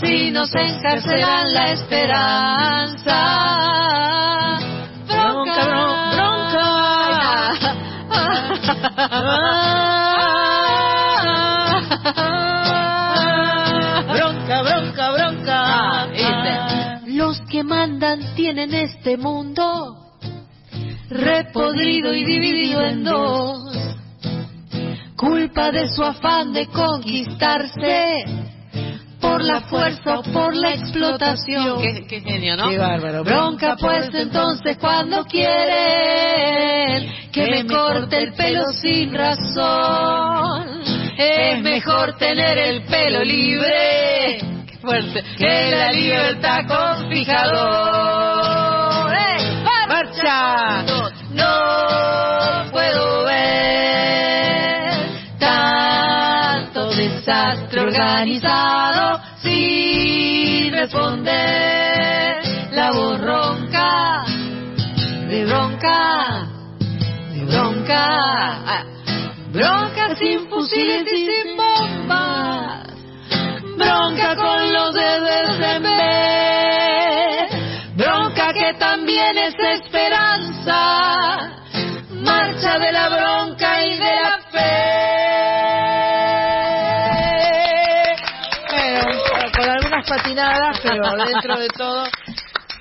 [0.00, 3.18] si nos encarcelan la esperanza.
[5.06, 6.72] Bronca, bronca, bronca.
[14.12, 15.56] Bronca, bronca.
[16.18, 17.00] Ah.
[17.06, 20.18] Los que mandan tienen este mundo
[21.08, 23.62] repodrido y dividido en dos.
[25.16, 28.24] Culpa de su afán de conquistarse
[29.20, 31.80] por la fuerza o por la explotación.
[31.80, 32.68] Qué, qué genio, ¿no?
[32.70, 33.24] Qué bárbaro.
[33.24, 40.82] Bronca pues entonces cuando quieren que me corte el pelo sin razón.
[41.18, 45.22] Es mejor tener el pelo libre Qué fuerte.
[45.38, 49.14] que la libertad con fijador.
[49.16, 49.64] ¡Eh!
[49.88, 50.84] ¡Marcha!
[57.86, 62.42] Organizado sin responder
[62.72, 64.24] la voz ronca
[65.28, 66.48] de bronca,
[67.32, 68.06] de bronca,
[68.66, 68.84] ah,
[69.52, 72.88] bronca sin fusiles y sin bombas,
[73.76, 77.50] bronca con los dedos en vez,
[77.94, 81.52] bronca que también es esperanza,
[82.10, 84.85] marcha de la bronca y de la fe.
[90.06, 92.04] Patinadas, pero dentro de todo.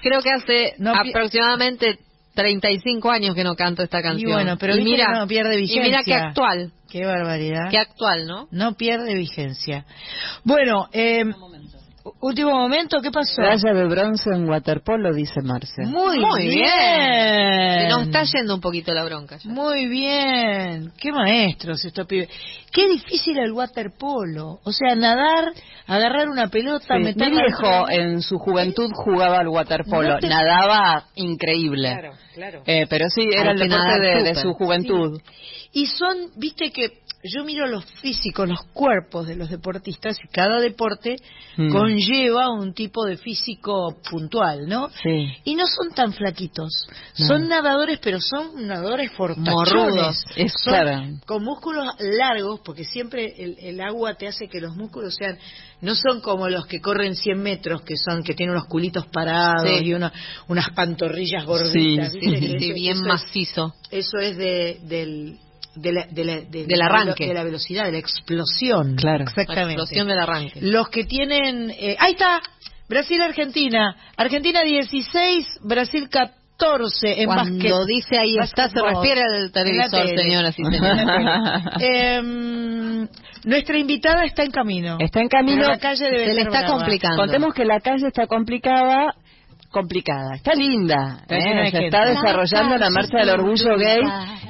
[0.02, 2.00] Creo que hace No aproximadamente
[2.36, 4.30] 35 años que no canto esta canción.
[4.30, 6.28] Y bueno, pero viste mira, que no pierde Y mira qué vigencia.
[6.28, 7.70] actual, Qué barbaridad.
[7.72, 8.48] qué actual, ¿no?
[8.52, 9.86] No pierde vigencia.
[10.44, 11.24] Bueno, eh,
[12.22, 13.42] último momento, ¿qué pasó?
[13.42, 15.84] Medalla de bronce en waterpolo, dice Marce.
[15.86, 17.82] Muy, Muy bien.
[17.82, 19.50] Se nos está yendo un poquito la bronca ya.
[19.50, 20.92] Muy bien.
[21.00, 22.30] Qué maestros estos pibes.
[22.72, 24.60] Qué difícil el waterpolo.
[24.64, 25.52] O sea, nadar,
[25.88, 30.28] agarrar una pelota, Sí, meterla Mi viejo en su juventud jugaba al waterpolo, No te-
[30.28, 31.90] nadaba increíble.
[32.34, 32.62] claro.
[32.66, 35.22] Eh, pero sí, era el deporte de, de su juventud.
[35.72, 37.00] Y son, viste que
[37.34, 41.16] yo miro los físicos, los cuerpos de los deportistas y cada deporte
[41.58, 41.72] Mm.
[41.72, 44.90] conlleva un tipo de físico puntual, ¿no?
[45.02, 45.28] Sí.
[45.46, 46.86] Y no son tan flaquitos.
[47.18, 47.28] No.
[47.28, 50.24] Son nadadores, pero son nadadores fortachones.
[50.36, 51.02] Es Son claro.
[51.26, 55.38] Con músculos largos, porque siempre el, el agua te hace que los músculos sean...
[55.82, 59.70] No son como los que corren 100 metros, que son que tienen unos culitos parados
[59.80, 59.86] Sí.
[59.86, 60.12] y una-
[60.48, 62.12] unas pantorrillas gorditas.
[62.14, 62.20] Sí.
[62.20, 63.76] Sí, Que sí, sí, eso- bien eso es- macizo.
[63.92, 65.38] eso es de, del,
[65.76, 67.28] de la, de la- de- Del arranque.
[67.28, 68.96] De la velocidad, de la explosión.
[68.96, 69.20] Claro.
[69.20, 69.74] La Exactamente.
[69.74, 70.60] explosión del arranque.
[70.62, 71.70] Los que tienen...
[71.72, 72.42] eh, ahí está.
[72.88, 73.96] Brasil-Argentina.
[74.18, 77.88] Argentina 16, Brasil 14 en Cuando básquet.
[77.88, 80.18] dice ahí está, se refiere al la televisor, tele.
[80.24, 81.64] señoras y la señores.
[81.82, 83.08] Em,
[83.44, 84.98] nuestra invitada está en camino.
[85.00, 85.68] Está en camino.
[85.68, 87.18] La calle debe Se le está complicando.
[87.18, 89.16] Contemos que la calle está complicada,
[89.76, 90.36] complicada.
[90.36, 91.20] Está linda.
[91.24, 91.64] Está ¿eh?
[91.66, 94.00] de Se está desarrollando la marcha del orgullo gay.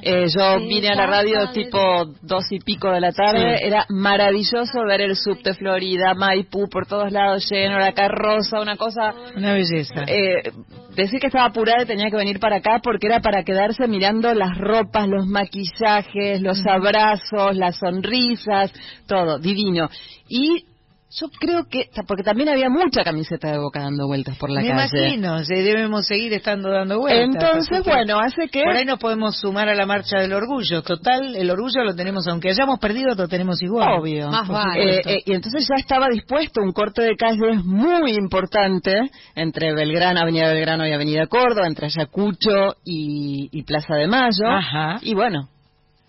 [0.03, 3.57] Eh, yo vine a la radio tipo dos y pico de la tarde.
[3.57, 3.63] Sí.
[3.65, 9.15] Era maravilloso ver el subte Florida, Maipú, por todos lados lleno, la carroza, una cosa
[9.35, 10.03] Una belleza.
[10.05, 10.51] eh,
[10.95, 14.31] decir que estaba apurada y tenía que venir para acá porque era para quedarse mirando
[14.35, 18.71] las ropas, los maquillajes, los abrazos, las sonrisas,
[19.07, 19.89] todo, divino.
[20.29, 20.65] Y
[21.11, 24.69] yo creo que, porque también había mucha camiseta de boca dando vueltas por la Me
[24.69, 24.99] calle.
[24.99, 27.43] imagino, se debemos seguir estando dando vueltas.
[27.43, 28.63] Entonces, bueno, hace que...
[28.63, 30.81] Por ahí nos podemos sumar a la marcha del orgullo.
[30.81, 33.99] Total, el orgullo lo tenemos, aunque hayamos perdido, lo tenemos igual.
[33.99, 34.29] Obvio.
[34.29, 34.97] Más vale.
[34.97, 40.19] Eh, eh, y entonces ya estaba dispuesto un corte de calles muy importante entre Belgrano,
[40.19, 44.47] Avenida Belgrano y Avenida Córdoba, entre Ayacucho y, y Plaza de Mayo.
[44.47, 44.97] Ajá.
[45.01, 45.49] Y bueno,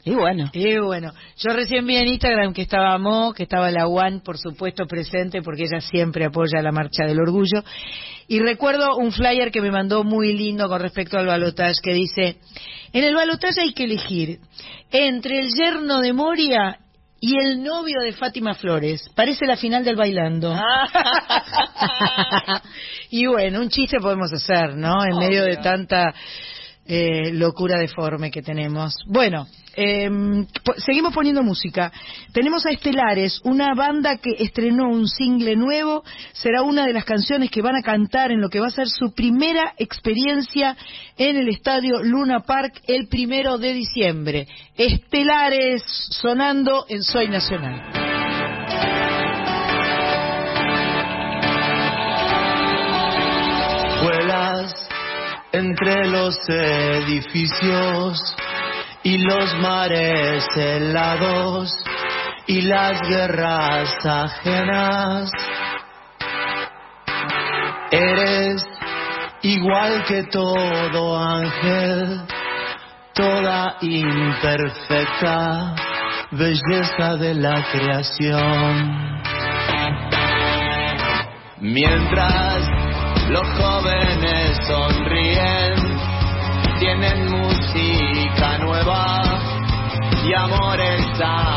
[0.06, 0.48] y bueno.
[0.52, 4.38] Y bueno, yo recién vi en Instagram que estaba Mo, que estaba la Juan, por
[4.38, 7.64] supuesto, presente, porque ella siempre apoya la marcha del orgullo.
[8.28, 12.36] Y recuerdo un flyer que me mandó muy lindo con respecto al balotaje, que dice,
[12.92, 14.38] en el balotaje hay que elegir
[14.92, 16.78] entre el yerno de Moria
[17.18, 19.10] y el novio de Fátima Flores.
[19.16, 20.54] Parece la final del bailando.
[23.10, 25.04] y bueno, un chiste podemos hacer, ¿no?
[25.04, 26.14] En medio de tanta
[26.86, 28.94] eh, locura deforme que tenemos.
[29.08, 30.46] Bueno, em,
[30.78, 31.92] seguimos poniendo música.
[32.32, 36.02] Tenemos a Estelares, una banda que estrenó un single nuevo.
[36.32, 38.88] Será una de las canciones que van a cantar en lo que va a ser
[38.88, 40.76] su primera experiencia
[41.16, 44.48] en el estadio Luna Park el primero de diciembre.
[44.76, 48.06] Estelares sonando en Soy Nacional.
[55.52, 58.18] Entre los edificios
[59.06, 61.72] y los mares helados
[62.48, 65.30] y las guerras ajenas.
[67.92, 68.66] Eres
[69.42, 72.20] igual que todo ángel,
[73.14, 75.76] toda imperfecta
[76.32, 79.20] belleza de la creación.
[81.60, 82.68] Mientras
[83.28, 85.76] los jóvenes sonríen,
[86.80, 87.25] tienen
[90.28, 91.55] y amores a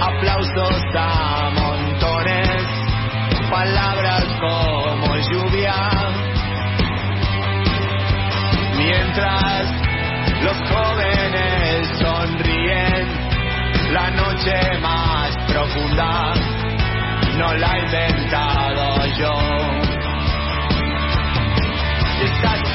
[0.00, 2.62] aplausos a montones,
[3.50, 5.74] palabras como lluvia.
[8.78, 9.70] Mientras
[10.42, 13.08] los jóvenes sonríen,
[13.92, 16.32] la noche más profunda
[17.36, 19.34] no la he inventado yo.
[22.24, 22.65] Estás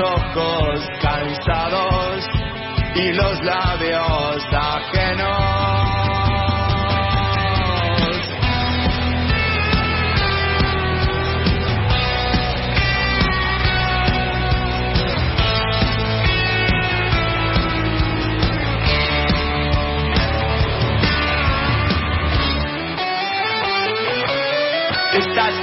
[0.00, 2.24] ojos cansados
[2.94, 5.80] y los labios ajenos.
[25.12, 25.59] Estás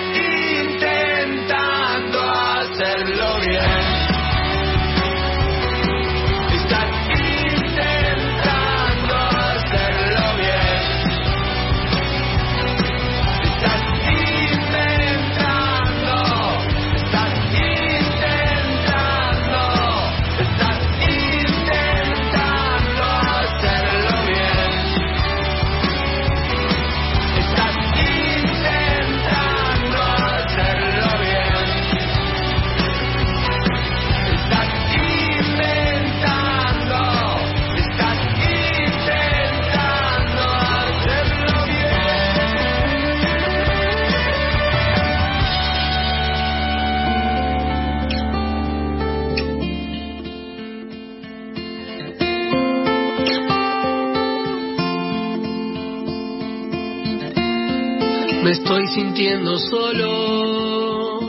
[58.48, 61.20] Me estoy sintiendo solo.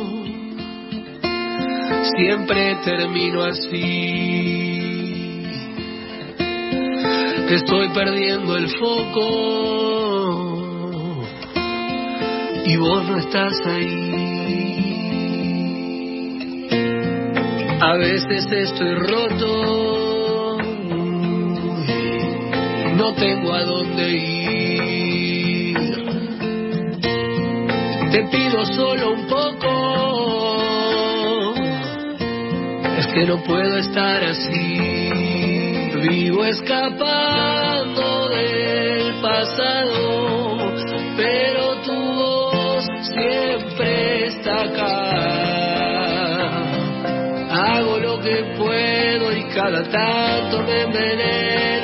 [2.16, 4.78] Siempre termino así.
[7.51, 9.24] Estoy perdiendo el foco.
[12.65, 15.09] Y vos no estás ahí.
[17.81, 20.59] A veces estoy roto.
[22.95, 24.68] No tengo a dónde ir.
[28.10, 30.64] Te pido solo un poco.
[32.98, 35.10] Es que no puedo estar así.
[36.09, 40.74] Vivo escapando del pasado.
[41.16, 44.94] Pero tu voz siempre está acá.
[47.51, 51.77] Hago lo que puedo y cada tanto me enveneno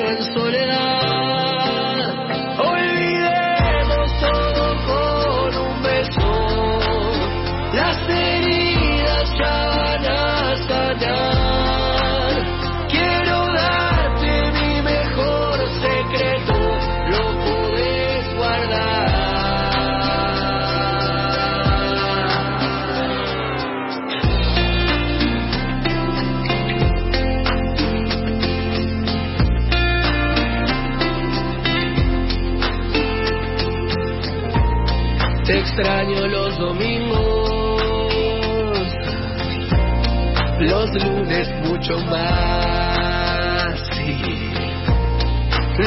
[41.35, 43.81] lunes mucho más.
[43.93, 44.17] sí.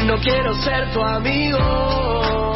[0.05, 2.53] No quiero ser tu amigo,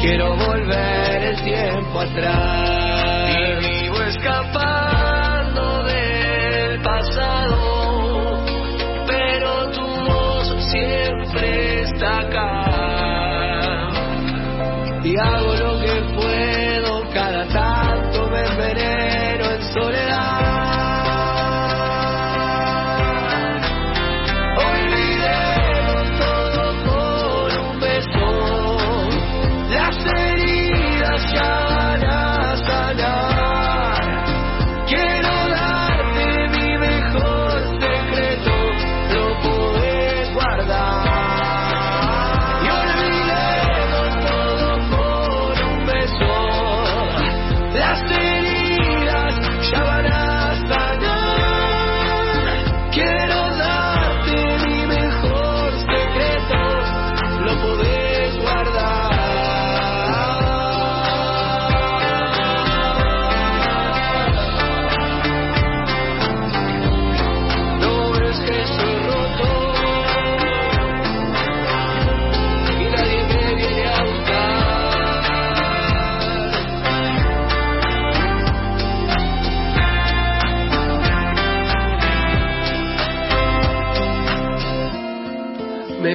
[0.00, 3.30] quiero volver el tiempo atrás.
[3.30, 4.65] Y vivo escapando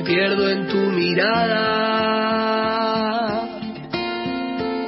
[0.04, 1.58] Pierdo en tu mirada,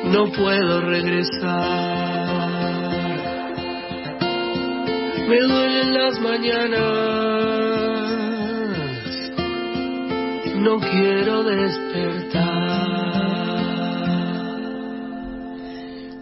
[0.05, 1.93] no puedo regresar.
[5.29, 6.81] Me duelen las mañanas,
[10.55, 12.73] no quiero despertar.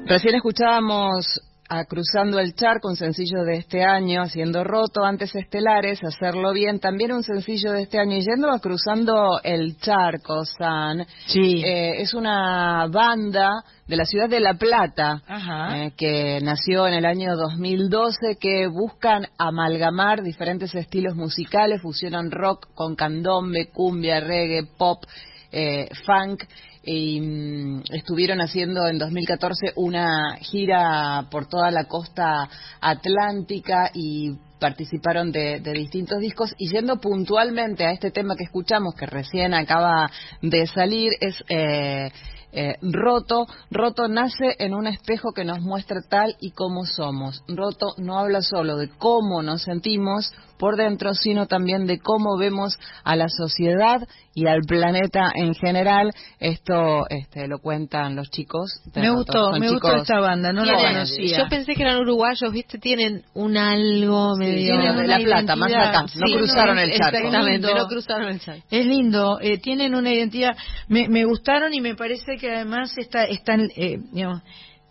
[0.05, 1.40] Recién escuchábamos
[1.81, 6.79] a Cruzando el Charco, un sencillo de este año, haciendo roto, antes Estelares, hacerlo bien,
[6.79, 11.63] también un sencillo de este año, y yendo a Cruzando el Charco, San, Sí.
[11.65, 15.77] eh, es una banda de la ciudad de La Plata, Ajá.
[15.85, 22.67] eh, que nació en el año 2012, que buscan amalgamar diferentes estilos musicales, fusionan rock
[22.75, 25.03] con candombe, cumbia, reggae, pop,
[25.51, 26.43] eh, funk,
[26.85, 32.49] mm, estuvieron haciendo en 2014 una gira por toda la costa
[32.79, 38.93] atlántica y participaron de, de distintos discos y yendo puntualmente a este tema que escuchamos
[38.95, 40.09] que recién acaba
[40.41, 42.11] de salir es eh,
[42.53, 43.47] eh, Roto.
[43.69, 47.43] Roto nace en un espejo que nos muestra tal y como somos.
[47.47, 52.77] Roto no habla solo de cómo nos sentimos por dentro, sino también de cómo vemos
[53.03, 56.11] a la sociedad y al planeta en general.
[56.39, 58.81] Esto este, lo cuentan los chicos.
[58.95, 61.39] Me gustó, me gustó chicos esta banda, no la conocía.
[61.39, 62.77] Yo pensé que eran uruguayos, ¿viste?
[62.77, 64.75] Tienen un algo medio...
[64.75, 66.01] tienen de La Plata, más acá.
[66.01, 67.17] No Sí, cruzaron no, el charco.
[67.17, 68.63] Exactamente, no cruzaron el charco.
[68.69, 70.55] Es lindo, eh, tienen una identidad,
[70.87, 74.41] me, me gustaron y me parece que además está, están, eh, digamos,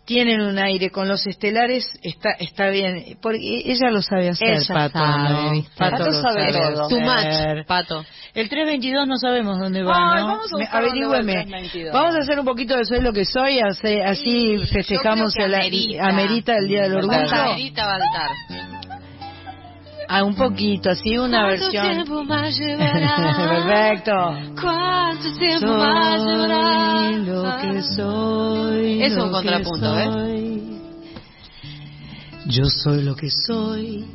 [0.05, 4.73] tienen un aire con los estelares, está, está bien, porque ella lo sabe hacer, Ella
[4.73, 5.51] Pato, sabe, ¿no?
[5.51, 5.71] ¿viste?
[5.77, 6.85] Pato lo sabe todo.
[6.85, 7.57] Hacer.
[7.57, 8.05] much, Pato.
[8.33, 10.27] El 322 no sabemos dónde va, Ay, ¿no?
[10.27, 11.33] vamos a Me- buscar dónde va el averígüeme.
[11.45, 11.93] 322.
[11.93, 15.43] Vamos a hacer un poquito de Soy lo que soy, así, así Sí, festejamos que
[15.43, 16.07] el- amerita.
[16.07, 17.13] amerita el Día del Orgullo.
[17.19, 18.80] Amerita Baltar.
[20.13, 21.85] Ah, un poquito, así una ¿Cuánto versión.
[21.85, 22.57] tiempo más?
[22.59, 24.11] Perfecto.
[24.61, 27.07] ¿Cuánto tiempo más llevará?
[27.07, 29.03] Soy lo que soy.
[29.03, 30.81] Es un contrapunto, soy.
[32.47, 34.05] Yo soy lo que soy,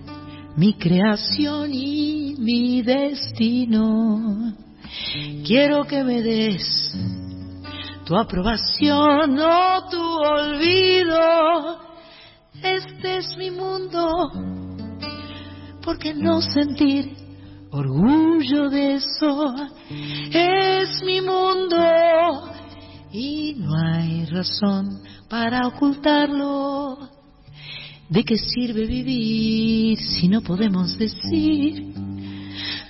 [0.54, 4.52] mi creación y mi destino.
[5.46, 6.94] Quiero que me des
[8.04, 11.78] tu aprobación o tu olvido.
[12.62, 14.65] Este es mi mundo.
[15.86, 17.16] ¿Por qué no sentir
[17.70, 19.54] orgullo de eso?
[20.32, 21.78] Es mi mundo
[23.12, 25.00] y no hay razón
[25.30, 26.98] para ocultarlo.
[28.08, 31.94] ¿De qué sirve vivir si no podemos decir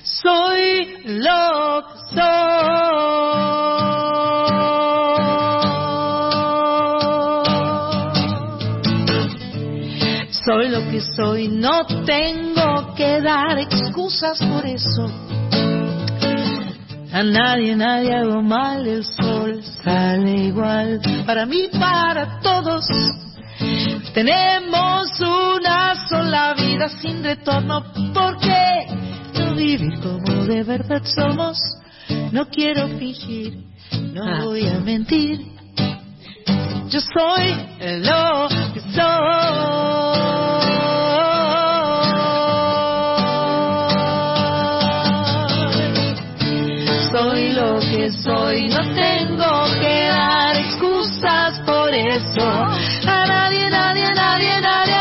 [0.02, 3.46] soy lo que soy?
[10.46, 15.10] Soy lo que soy, no tengo que dar excusas por eso.
[17.12, 21.00] A nadie, nadie hago mal, el sol sale igual.
[21.26, 22.86] Para mí, para todos.
[24.12, 27.84] Tenemos una sola vida sin retorno.
[28.12, 28.86] ¿Por qué
[29.38, 31.58] no vivir como de verdad somos?
[32.32, 33.58] No quiero fingir,
[34.12, 34.40] no Ah.
[34.44, 35.40] voy a mentir.
[36.88, 37.54] Yo soy
[38.02, 40.55] lo que soy.
[48.56, 52.42] Soy, no tengo que dar excusas por eso.
[52.42, 54.96] A nadie, nadie, nadie, nadie.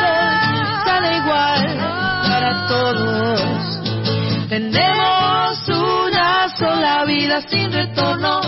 [0.00, 1.76] Soy, sale igual
[2.22, 4.48] para todos.
[4.48, 8.40] Tenemos una sola vida sin retorno.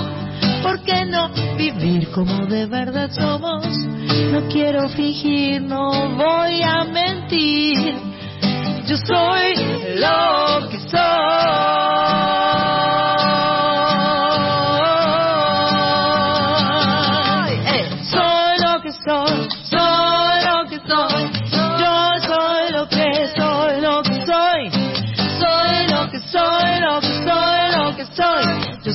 [0.62, 3.66] ¿Por qué no vivir como de verdad somos?
[4.32, 7.97] No quiero fingir, no voy a mentir.
[8.86, 9.55] Yo soy
[9.97, 12.40] lo que soy.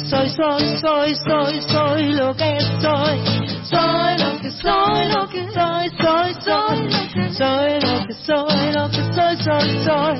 [0.09, 3.19] Soy, soy, soy, soy, soy lo que soy.
[3.63, 6.89] Soy lo que soy, lo que soy, soy, soy.
[7.35, 10.17] Soy lo que soy, lo que soy, soy, soy.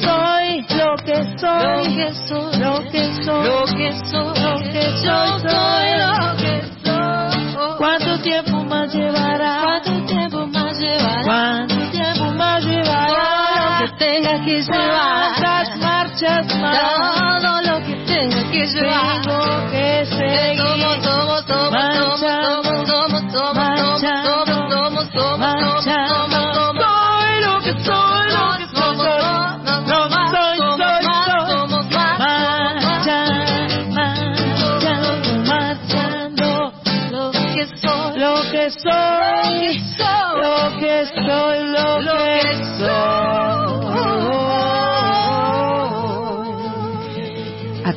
[0.00, 4.34] Soy lo que soy, lo que soy, lo que soy, lo que soy,
[5.10, 7.76] soy lo que soy.
[7.78, 9.62] ¿Cuánto tiempo más llevará?
[9.62, 11.22] ¿Cuánto tiempo más llevará?
[11.24, 13.80] ¿Cuánto tiempo más llevará?
[13.80, 15.40] Lo que tenga que llevar.
[15.40, 17.42] ¿Cuántas marchas más?
[17.42, 17.99] Todo lo que
[18.60, 19.22] que llevar.
[19.22, 23.69] Tengo que seguir Tomo, tomo, tomo, tomo, tomo, tomo, marchando,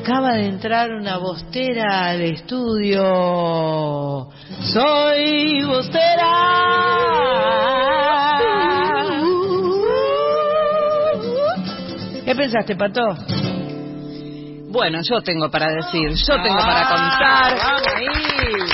[0.04, 3.00] Acaba de entrar una bostera al estudio.
[4.74, 6.34] Soy bostera.
[12.26, 13.16] ¿Qué pensaste, Pato?
[14.74, 17.84] Bueno, yo tengo para decir, yo tengo para contar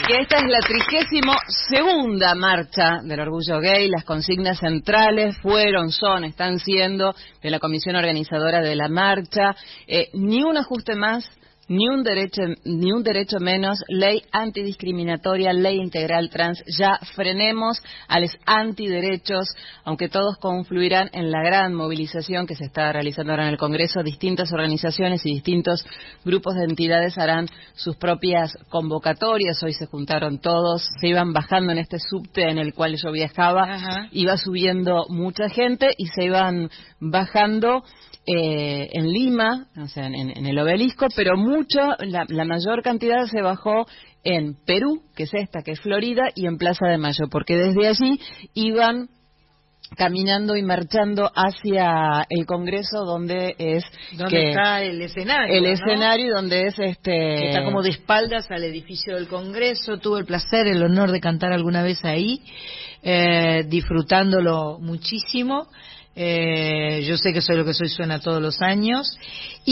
[0.07, 1.33] que esta es la trigésimo
[1.67, 3.89] segunda marcha del orgullo gay.
[3.89, 7.13] Las consignas centrales fueron, son, están siendo
[7.43, 9.53] de la comisión organizadora de la marcha.
[9.87, 11.29] Eh, ni un ajuste más,
[11.69, 16.61] ni un derecho ni un derecho menos, ley antidiscriminatoria, ley integral trans.
[16.77, 19.47] Ya frenemos a los antiderechos,
[19.85, 24.03] aunque todos confluirán en la gran movilización que se está realizando ahora en el Congreso.
[24.03, 25.85] Distintas organizaciones y distintos
[26.25, 29.61] grupos de entidades harán sus propias convocatorias.
[29.63, 34.07] Hoy se juntaron todos, se iban bajando en este subte en el cual yo viajaba,
[34.11, 36.69] iba subiendo mucha gente y se iban
[36.99, 37.83] bajando
[38.31, 43.25] eh, en Lima, o sea, en, en el obelisco, pero mucho, la, la mayor cantidad
[43.25, 43.87] se bajó
[44.23, 47.87] en Perú, que es esta, que es Florida, y en Plaza de Mayo, porque desde
[47.87, 48.19] allí
[48.53, 49.09] iban
[49.97, 55.55] caminando y marchando hacia el Congreso donde es ¿Dónde que está el escenario?
[55.55, 55.69] el no?
[55.69, 59.97] escenario donde es este Que está como de espaldas al edificio del Congreso.
[59.97, 62.43] Tuve el placer, el honor de cantar alguna vez ahí,
[63.01, 65.67] eh, disfrutándolo muchísimo.
[66.15, 69.17] Eh, yo sé que soy lo que soy suena todos los años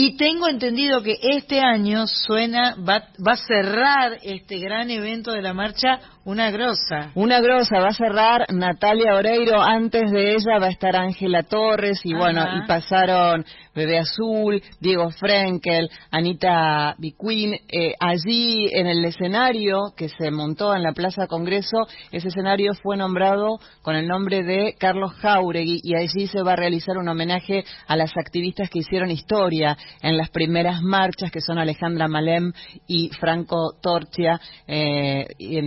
[0.00, 5.42] y tengo entendido que este año suena va, va a cerrar este gran evento de
[5.42, 5.98] la marcha
[6.28, 7.10] una grosa.
[7.14, 12.02] Una grosa, va a cerrar Natalia Oreiro, antes de ella va a estar Ángela Torres
[12.04, 12.22] y Ajá.
[12.22, 20.10] bueno, y pasaron Bebé Azul, Diego Frenkel, Anita Bicuín, eh, allí en el escenario que
[20.10, 25.14] se montó en la Plaza Congreso, ese escenario fue nombrado con el nombre de Carlos
[25.14, 29.78] Jauregui y allí se va a realizar un homenaje a las activistas que hicieron historia
[30.02, 32.52] en las primeras marchas que son Alejandra Malem
[32.86, 35.60] y Franco Torchia, eh, y,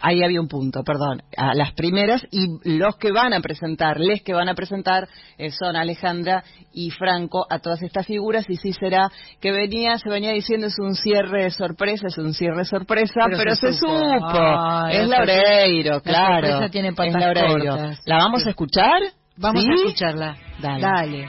[0.00, 4.22] ahí había un punto, perdón, a las primeras y los que van a presentar, les
[4.22, 8.72] que van a presentar eh, son Alejandra y Franco a todas estas figuras y sí
[8.72, 9.10] será
[9.40, 13.54] que venía, se venía diciendo es un cierre sorpresa, es un cierre sorpresa, Pero pero,
[13.54, 14.86] se se, supo.
[14.90, 17.76] es la Laureiro, la claro, sorpresa tiene patas es Laureiro.
[17.76, 18.00] cortas.
[18.06, 19.02] ¿La vamos a escuchar?
[19.36, 19.70] Vamos ¿Sí?
[19.70, 20.36] a escucharla.
[20.60, 20.80] Dale.
[20.80, 21.28] Dale.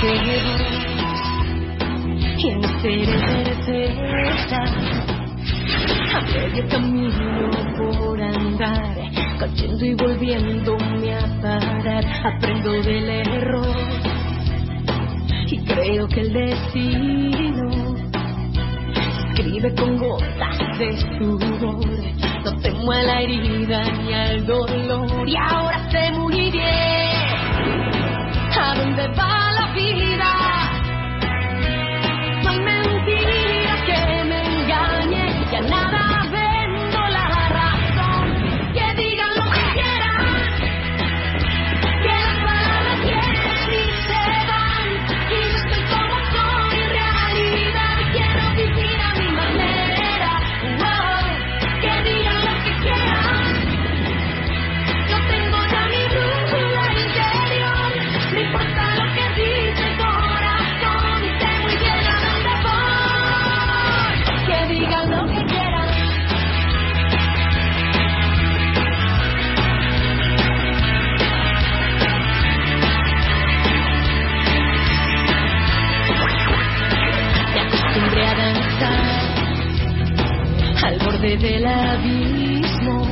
[0.00, 1.20] Soy mejor que vos
[2.38, 3.06] y en ser
[3.66, 4.62] certeza
[6.14, 8.96] a medio camino por andar
[9.40, 13.76] cayendo y volviéndome a parar aprendo del error
[15.46, 17.96] y creo que el destino
[19.30, 21.84] escribe con gotas de sudor
[22.44, 26.68] no temo a la herida ni al dolor y ahora sé muy bien
[28.60, 29.37] a dónde va
[81.28, 83.02] borde del abismo.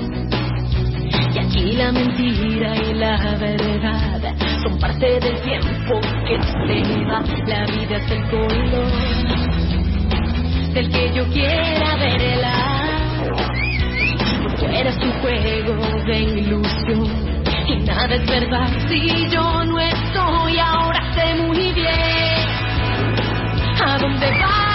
[1.35, 7.23] Y aquí la mentira y la verdad son parte del tiempo que se va.
[7.47, 8.93] La vida es el color
[10.73, 12.55] del que yo quiera verla.
[14.43, 15.75] Por fuera es un juego
[16.07, 17.07] de ilusión
[17.69, 20.59] y nada es verdad si yo no estoy.
[20.59, 22.47] Ahora sé muy bien
[23.85, 24.66] a dónde va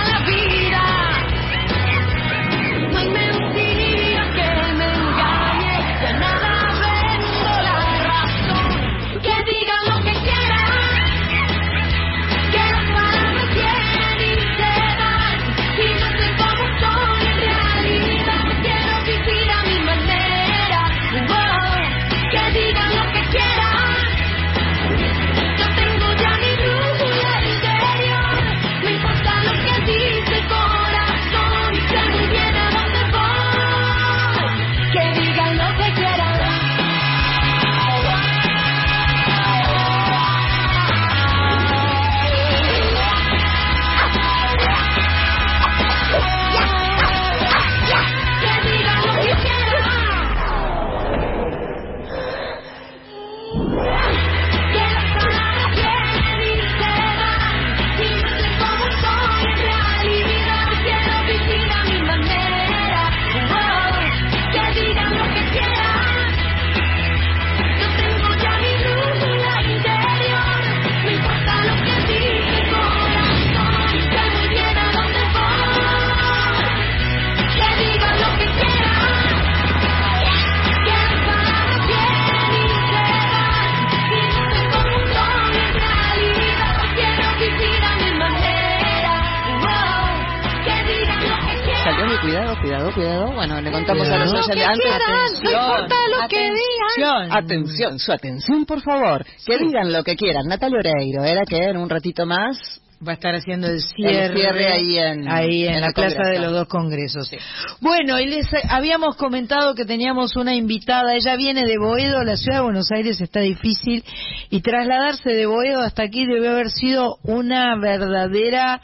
[92.82, 93.32] Cuidado, cuidado.
[93.36, 94.26] Bueno, le contamos a Cuidado.
[94.34, 94.86] los Lo que oyentes.
[94.86, 95.62] no Atención.
[95.62, 97.32] importa lo que Atención.
[97.32, 99.26] Atención, su atención, por favor.
[99.46, 100.48] Que digan lo que quieran.
[100.48, 102.58] Natalia Oreiro, era que en un ratito más
[103.06, 106.22] va a estar haciendo el cierre, El cierre ahí en- ahí en en la plaza
[106.24, 107.32] de los dos congresos.
[107.80, 112.58] Bueno, y les habíamos comentado que teníamos una invitada, ella viene de Boedo, la ciudad
[112.60, 114.04] de Buenos Aires está difícil
[114.52, 118.82] y trasladarse de Boedo hasta aquí debe haber sido una verdadera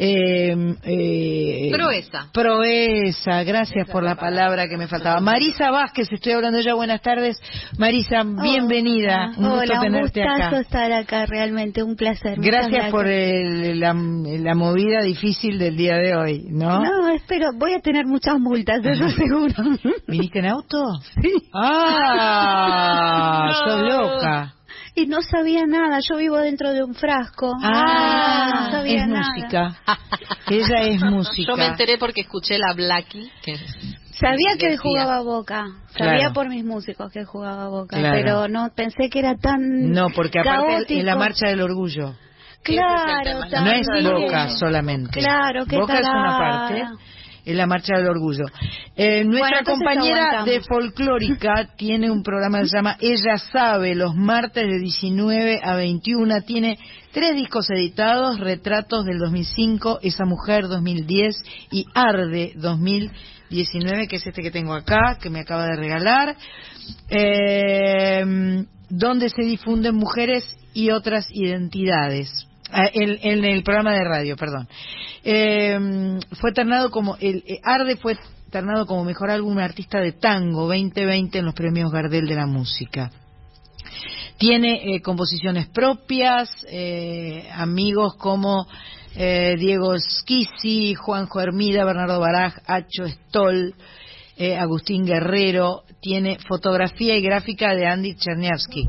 [0.00, 0.54] eh,
[0.84, 2.30] eh, Proeza.
[2.32, 5.18] Proeza, gracias por la palabra que me faltaba.
[5.20, 7.36] Marisa Vázquez, estoy hablando ya, buenas tardes.
[7.78, 10.60] Marisa, bienvenida, un gusto Hola, un tenerte gustazo acá.
[10.60, 12.38] estar acá, realmente un placer.
[12.38, 16.80] Gracias por el- la, la movida difícil del día de hoy, ¿no?
[16.80, 19.54] No, espero, voy a tener muchas multas, eso seguro.
[20.06, 20.78] ¿Viniste en auto?
[21.52, 23.50] ¡Ah!
[23.66, 24.54] ¡Sos loca!
[25.00, 27.52] Y no sabía nada, yo vivo dentro de un frasco.
[27.62, 29.32] Ah, no sabía es nada.
[29.34, 29.76] música.
[30.50, 31.52] Ella es música.
[31.52, 33.30] Yo me enteré porque escuché la Blackie.
[33.42, 33.56] Que
[34.12, 34.78] Sabía que él decía.
[34.82, 35.64] jugaba a Boca,
[35.96, 36.32] sabía Claro.
[36.34, 38.16] por mis músicos que él jugaba a Boca, Claro.
[38.16, 40.98] pero no pensé que era tan No, porque aparte caótico.
[40.98, 42.14] es la marcha del orgullo.
[42.64, 43.86] Claro, No es.
[44.02, 45.20] Boca solamente.
[45.20, 46.84] Claro, qué Boca es una parte,
[47.48, 48.44] es la marcha del orgullo.
[48.94, 54.14] Eh, nuestra Bueno, compañera de folclórica tiene un programa que se llama Ella Sabe, los
[54.14, 56.42] martes de 19 a 21.
[56.42, 56.78] Tiene
[57.12, 64.42] tres discos editados, Retratos del 2005, Esa Mujer 2010 y Arde 2019, que es este
[64.42, 66.36] que tengo acá, que me acaba de regalar.
[67.08, 72.47] Eh, donde se difunden mujeres y otras identidades.
[72.70, 74.68] Ah, En, el programa de radio, perdón.
[75.24, 78.16] Eh, fue ternado como, el eh, Arde fue
[78.50, 83.10] ternado como mejor álbum artista de tango 2020 en los premios Gardel de la música.
[84.38, 88.66] Tiene eh, composiciones propias, eh, amigos como
[89.16, 93.74] eh, Diego Schisi, Juanjo Hermida, Bernardo Baraj, Acho Stoll,
[94.36, 95.82] eh, Agustín Guerrero.
[96.00, 98.88] Tiene fotografía y gráfica de Andy Cherniavsky.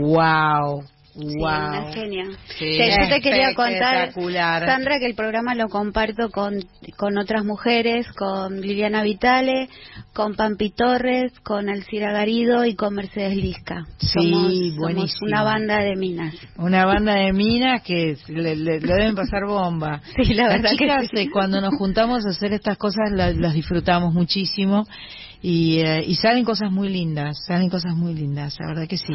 [0.00, 0.82] ¡Wow!
[1.18, 1.46] Sí, ¡Wow!
[1.46, 2.24] una genia.
[2.58, 2.64] Sí.
[2.78, 4.66] Que yo te quería contar, Espectacular.
[4.66, 6.54] Sandra, que el programa lo comparto con,
[6.96, 9.68] con otras mujeres, con Liliana Vitale,
[10.14, 13.86] con Pampi Torres, con Alcira Garido y con Mercedes Lisca.
[13.98, 15.26] Sí, somos, somos buenísimo.
[15.26, 16.34] una banda de minas.
[16.56, 20.00] Una banda de minas que le, le- le deben pasar bomba.
[20.24, 21.18] Sí, la Las verdad que chicas, sí.
[21.22, 24.86] eh, cuando nos juntamos a hacer estas cosas, la- las disfrutamos muchísimo.
[25.40, 29.12] Y, eh, y salen cosas muy lindas, salen cosas muy lindas, la verdad que sí.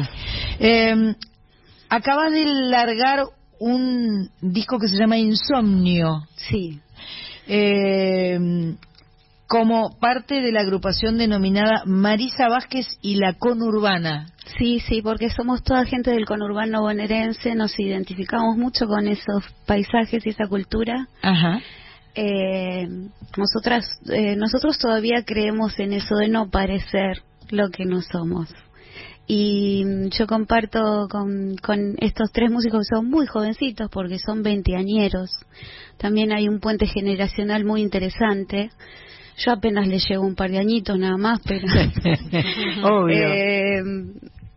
[0.58, 1.14] Eh,
[1.88, 3.24] acabas de largar
[3.58, 6.22] un disco que se llama Insomnio.
[6.36, 6.80] Sí.
[7.46, 8.38] Eh,
[9.46, 14.26] como parte de la agrupación denominada Marisa Vázquez y la Conurbana.
[14.58, 20.24] Sí, sí, porque somos toda gente del conurbano bonaerense, nos identificamos mucho con esos paisajes
[20.26, 21.08] y esa cultura.
[21.22, 21.60] Ajá.
[22.14, 22.88] Eh,
[23.36, 28.48] nosotras, eh, nosotros todavía creemos en eso de no parecer lo que no somos.
[29.26, 34.42] Y mm, yo comparto con, con estos tres músicos que son muy jovencitos porque son
[34.42, 35.30] veinteañeros.
[35.96, 38.70] También hay un puente generacional muy interesante.
[39.38, 41.66] Yo apenas le llevo un par de añitos nada más, pero...
[42.84, 43.28] Obvio.
[43.34, 43.82] Eh,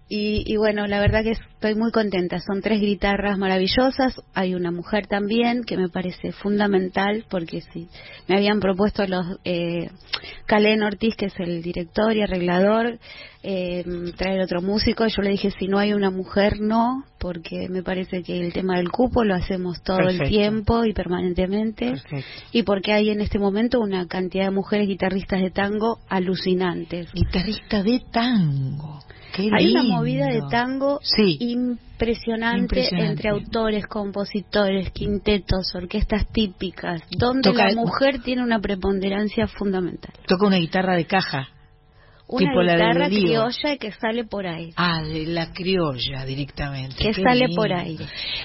[0.10, 2.40] y, y bueno, la verdad que estoy muy contenta.
[2.40, 4.22] Son tres guitarras maravillosas.
[4.34, 7.90] Hay una mujer también que me parece fundamental porque sí,
[8.28, 9.90] me habían propuesto los eh,
[10.46, 13.00] Calen Ortiz, que es el director y arreglador,
[13.44, 13.84] eh,
[14.16, 15.06] traer otro músico.
[15.08, 18.78] Yo le dije si no hay una mujer no, porque me parece que el tema
[18.78, 21.96] del cupo lo hacemos todo el tiempo y permanentemente
[22.54, 27.12] y porque hay en este momento una cantidad de mujeres guitarristas de tango alucinantes.
[27.12, 29.02] Guitarrista de tango.
[29.36, 31.38] Qué Hay una movida de tango Sí.
[31.40, 33.12] impresionante, Impresionante.
[33.12, 40.14] entre autores, compositores, quintetos, orquestas típicas, donde Toca- la mujer tiene una preponderancia fundamental.
[40.28, 41.50] Toca una guitarra de caja.
[42.30, 43.22] Una tipo la de guitarra Lío.
[43.22, 44.72] criolla que sale por ahí.
[44.76, 46.96] Ah, de la criolla directamente.
[46.98, 47.56] Que Qué sale lindo.
[47.56, 47.98] por ahí.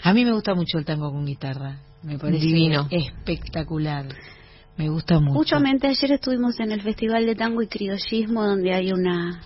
[0.05, 1.79] A mí me gusta mucho el tango con guitarra.
[2.05, 2.87] Me parece Divino.
[2.91, 4.07] espectacular.
[4.77, 5.33] Me gusta mucho.
[5.35, 9.41] Muchamente ayer estuvimos en el Festival de Tango y Criollismo donde hay una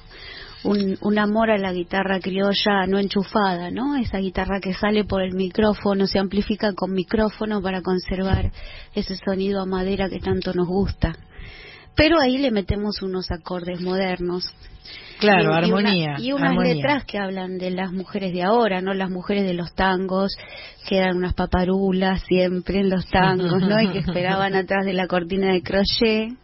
[0.66, 3.96] un, un amor a la guitarra criolla no enchufada, ¿no?
[3.96, 8.50] Esa guitarra que sale por el micrófono, se amplifica con micrófono para conservar
[8.94, 11.16] ese sonido a madera que tanto nos gusta.
[11.94, 14.52] Pero ahí le metemos unos acordes modernos.
[15.18, 16.14] Claro, Y- y una- armonía.
[16.18, 16.74] Y, unas armonía.
[16.74, 18.92] letras que hablan de las mujeres de ahora, ¿no?
[18.92, 20.30] Las mujeres de los tangos,
[20.86, 23.80] que eran unas paparulas siempre en los tangos, ¿no?
[23.80, 26.34] Y que esperaban atrás de la cortina de crochet.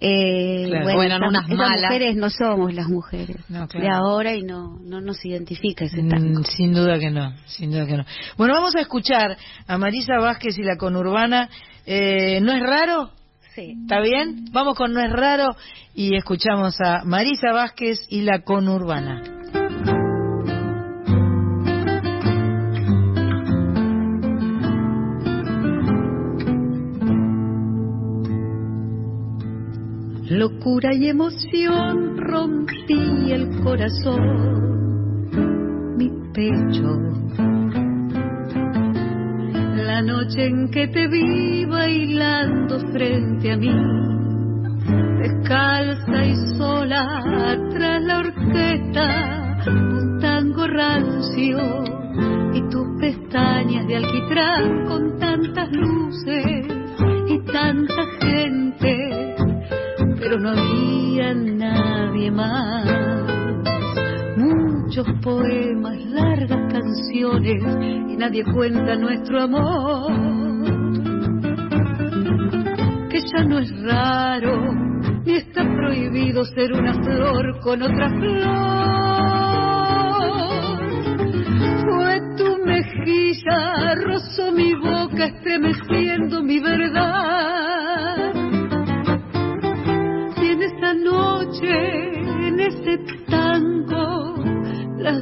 [0.00, 0.84] Eh, Claro.
[0.84, 1.82] bueno, Bueno, esas, unas esas malas.
[1.90, 6.02] mujeres no somos las mujeres No, de ahora y no, no nos identifica ese.
[6.02, 8.04] Mm, sin duda que no, sin duda que no.
[8.36, 11.48] Bueno, vamos a escuchar a Marisa Vázquez y la conurbana.
[11.84, 13.10] Eh, ¿No es raro?
[13.56, 13.74] Sí.
[13.82, 14.44] ¿Está bien?
[14.52, 15.56] Vamos con No es raro
[15.94, 19.22] y escuchamos a Marisa Vázquez y la conurbana.
[30.38, 34.22] Locura y emoción rompí el corazón,
[35.96, 36.96] mi pecho.
[39.84, 43.74] La noche en que te vi bailando frente a mí,
[45.18, 51.58] descalza y sola tras la orquesta, un tango rancio
[52.54, 56.64] y tus pestañas de alquitrán con tantas luces
[57.26, 59.37] y tanta gente
[60.28, 62.84] pero no había nadie más.
[64.36, 67.62] Muchos poemas, largas canciones
[68.10, 70.12] y nadie cuenta nuestro amor.
[73.08, 74.74] Que ya no es raro
[75.24, 78.44] ni está prohibido ser una flor con otra flor.
[81.86, 87.77] Fue tu mejilla, rozó mi boca estremeciendo mi verdad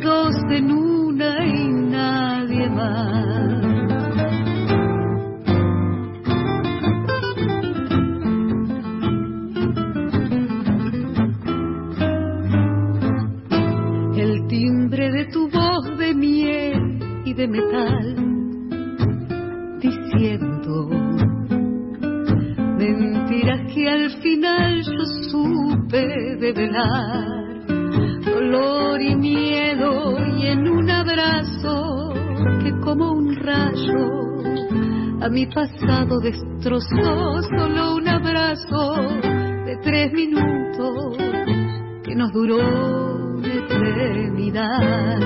[0.06, 3.26] dos en una y nadie más.
[14.16, 18.16] El timbre de tu voz de miel y de metal,
[19.80, 20.88] diciendo
[22.78, 27.35] Mentiras que al final yo supe develar,
[28.26, 32.12] dolor y miedo y en un abrazo
[32.62, 34.26] que como un rayo
[35.22, 38.96] a mi pasado destrozó, solo un abrazo
[39.64, 41.16] de tres minutos
[42.04, 42.58] que nos duró
[43.42, 45.18] eternidad.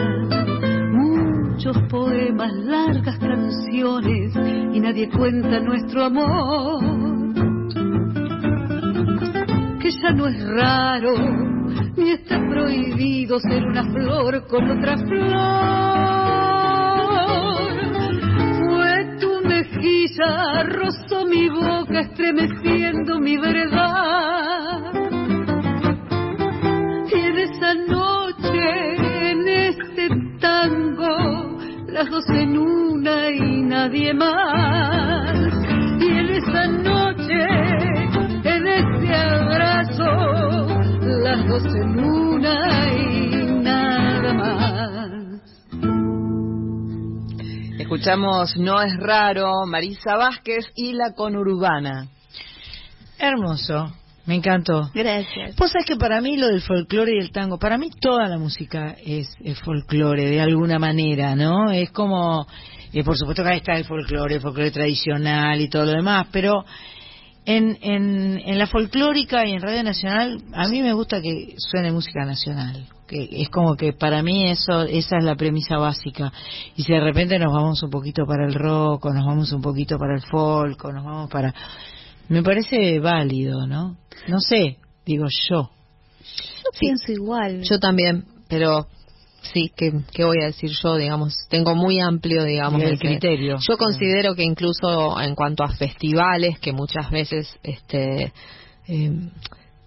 [0.92, 4.32] Muchos poemas, largas canciones
[4.72, 7.10] y nadie cuenta nuestro amor
[9.80, 11.14] que ya no es raro,
[11.96, 16.20] ni está prohibido ser una flor con otra flor.
[18.68, 24.92] Fue tu mejilla, rozó mi boca, estremeciendo mi verdad.
[27.12, 30.08] Y en esa noche, en este
[30.40, 35.34] tango, las dos en una y nadie más.
[36.00, 37.46] Y en esa noche,
[38.44, 40.39] en este abrazo,
[41.36, 45.40] las una y nada más.
[47.78, 52.08] Escuchamos No es raro, Marisa Vázquez y la conurbana.
[53.18, 53.92] Hermoso,
[54.26, 54.90] me encantó.
[54.92, 55.54] Gracias.
[55.56, 58.38] Vos sabés que para mí lo del folclore y el tango, para mí toda la
[58.38, 61.70] música es, es folclore de alguna manera, ¿no?
[61.70, 62.46] Es como,
[62.92, 66.26] eh, por supuesto que ahí está el folclore, el folclore tradicional y todo lo demás,
[66.32, 66.64] pero
[67.44, 71.92] en, en, en la folclórica y en Radio Nacional, a mí me gusta que suene
[71.92, 72.86] música nacional.
[73.06, 76.32] Que es como que para mí eso esa es la premisa básica.
[76.76, 79.62] Y si de repente nos vamos un poquito para el rock, o nos vamos un
[79.62, 81.52] poquito para el folk, o nos vamos para...
[82.28, 83.96] Me parece válido, ¿no?
[84.28, 85.70] No sé, digo yo.
[86.22, 87.62] Yo pienso igual.
[87.62, 88.86] Yo también, pero
[89.42, 90.96] sí, ¿qué, qué voy a decir yo?
[90.96, 93.58] Digamos, tengo muy amplio, digamos, El criterio.
[93.66, 98.32] Yo considero que incluso en cuanto a festivales, que muchas veces, este,
[98.88, 99.10] eh,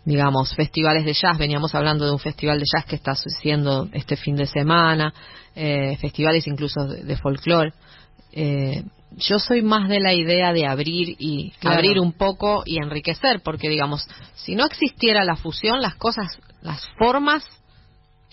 [0.06, 4.16] digamos, festivales de jazz, veníamos hablando de un festival de jazz que está sucediendo este
[4.18, 5.14] fin de semana,
[5.56, 7.74] eh, festivales incluso de, de folclore.
[8.32, 8.84] Eh,
[9.16, 11.78] yo soy más de la idea de abrir y Claro.
[11.78, 16.84] abrir un poco y enriquecer, porque digamos, si no existiera la fusión, las cosas, las
[16.98, 17.44] formas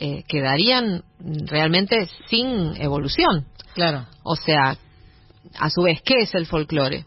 [0.01, 3.45] eh, quedarían realmente sin evolución.
[3.75, 4.07] Claro.
[4.25, 4.77] O sea,
[5.59, 7.05] a su vez, ¿qué es el folclore?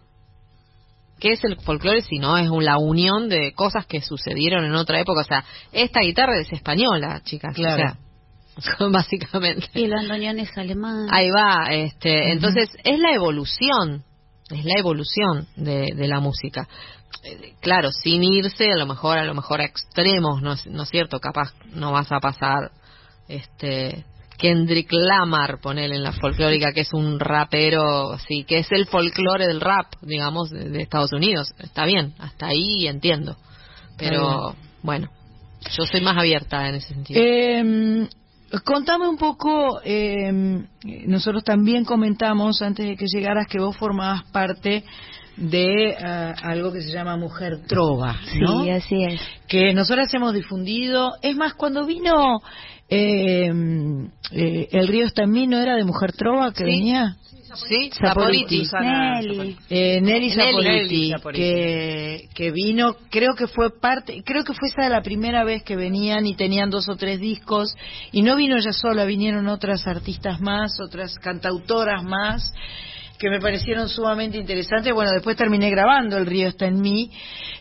[1.20, 4.76] ¿Qué es el folclore si no es un- la unión de cosas que sucedieron en
[4.76, 5.22] otra época?
[5.22, 7.56] O sea, esta guitarra es española, chicas.
[7.56, 7.98] Claro.
[8.56, 9.68] O sea, básicamente.
[9.74, 11.07] Y el bandoneón es alemán.
[11.11, 14.03] Ahí va, este, entonces es la evolución,
[14.52, 16.68] es la evolución de, de la música.
[17.24, 20.84] Eh, Claro, sin irse a lo mejor a lo mejor a extremos, ¿no es, no
[20.84, 21.20] es cierto?
[21.20, 22.72] Capaz no vas a pasar
[23.27, 24.05] este
[24.37, 29.47] Kendrick Lamar, ponele en la folclórica, que es un rapero, así, que es el folclore
[29.47, 31.53] del rap, digamos, de, de Estados Unidos.
[31.59, 33.37] Está bien, hasta ahí entiendo.
[33.97, 35.09] Pero, bueno,
[35.77, 37.21] yo soy más abierta en ese sentido.
[37.23, 38.07] Eh,
[38.65, 40.31] contame un poco, eh,
[41.05, 44.83] nosotros también comentamos antes de que llegaras que vos formabas parte
[45.35, 48.63] de ah, algo que se llama Mujer Trova, ¿no?
[48.63, 49.21] Sí, así es.
[49.47, 51.13] que nosotras hemos difundido.
[51.23, 52.41] Es más, cuando vino
[52.89, 53.51] eh,
[54.31, 56.72] eh, El río está en mí, ¿no era de Mujer Trova que Sí.
[56.72, 57.18] venía?
[57.55, 58.64] Sí, Saporiti.
[58.81, 59.55] Nelly.
[59.69, 61.14] Eh, Nelly Saporiti.
[61.34, 65.76] que, que vino, creo que fue parte, creo que fue esa la primera vez que
[65.76, 67.76] venían y tenían dos o tres discos,
[68.11, 72.51] y no vino ella sola, vinieron otras artistas más, otras cantautoras más,
[73.19, 74.91] que me parecieron sumamente interesantes.
[74.91, 77.11] Bueno, después terminé grabando El río está en mí.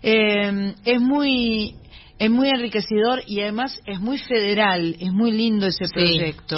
[0.03, 1.74] Eh, es muy
[2.23, 6.57] es muy enriquecedor y además es muy federal, es muy lindo ese proyecto.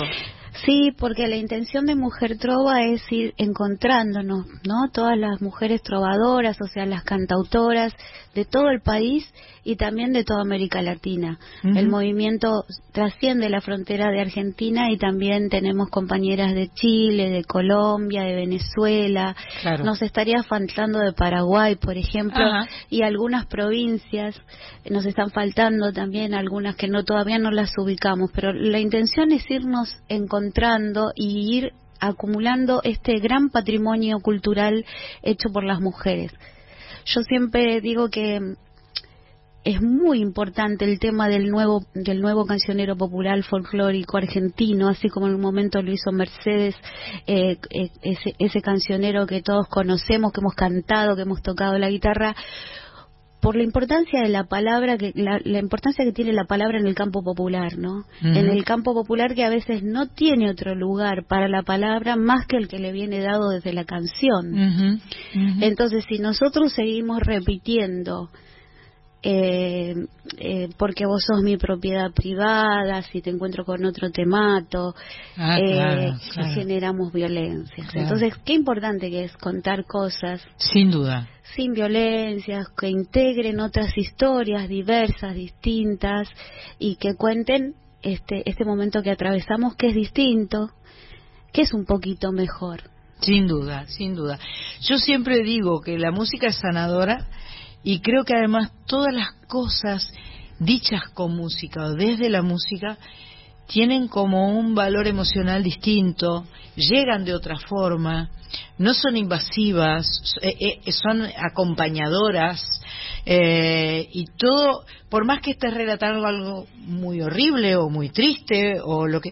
[0.67, 4.91] Sí, porque la intención de Mujer Trova es ir encontrándonos, ¿no?
[4.93, 7.95] Todas las mujeres trovadoras, o sea, las cantautoras
[8.35, 9.33] de todo el país
[9.65, 11.39] y también de toda América Latina.
[11.63, 18.23] El movimiento trasciende la frontera de Argentina y también tenemos compañeras de Chile, de Colombia,
[18.23, 19.35] de Venezuela.
[19.63, 19.85] Claro.
[19.85, 22.45] Nos estaría faltando de Paraguay, por ejemplo,
[22.91, 24.41] y algunas provincias
[24.91, 29.51] nos están faltando también algunas que no todavía no las ubicamos, pero la intención es
[29.51, 34.85] irnos encontrando y ir acumulando este gran patrimonio cultural
[35.23, 36.33] hecho por las mujeres.
[37.05, 38.57] Yo siempre digo que
[39.65, 45.27] es muy importante el tema del nuevo del nuevo cancionero popular folclórico argentino, así como
[45.27, 46.75] en un momento lo hizo Mercedes,
[47.27, 51.89] eh, eh, ese, ese cancionero que todos conocemos, que hemos cantado, que hemos tocado la
[51.89, 52.37] guitarra,
[53.45, 56.87] por la importancia de la palabra, que la, la importancia que tiene la palabra en
[56.87, 58.07] el campo popular, ¿no?
[58.23, 62.47] En el campo popular que a veces no tiene otro lugar para la palabra más
[62.47, 64.55] que el que le viene dado desde la canción.
[64.55, 65.01] Ujú.
[65.61, 68.31] Entonces, si nosotros seguimos repitiendo,
[69.27, 69.95] eh,
[70.39, 74.95] eh, porque vos sos mi propiedad privada, si te encuentro con otro te mato,
[75.37, 76.55] Ah, eh, claro, claro.
[76.55, 77.85] generamos violencia.
[77.91, 78.01] Claro.
[78.03, 81.27] Entonces, qué importante que es contar cosas Sin duda.
[81.57, 86.29] sin violencias, que integren otras historias diversas, distintas
[86.79, 90.69] y que cuenten este, este momento que atravesamos que es distinto,
[91.53, 92.83] que es un poquito mejor.
[93.21, 94.39] Sin duda, sin duda.
[94.83, 97.27] Yo siempre digo que la música es sanadora
[97.85, 100.11] y creo que además todas las cosas
[100.59, 102.99] dichas con música o desde la música
[103.67, 106.45] tienen como un valor emocional distinto,
[106.77, 108.31] llegan de otra forma,
[108.79, 110.07] no son invasivas,
[110.43, 112.83] eh, eh, son acompañadoras
[113.27, 119.07] eh, y todo, por más que estés relatando algo muy horrible o muy triste o
[119.07, 119.31] lo que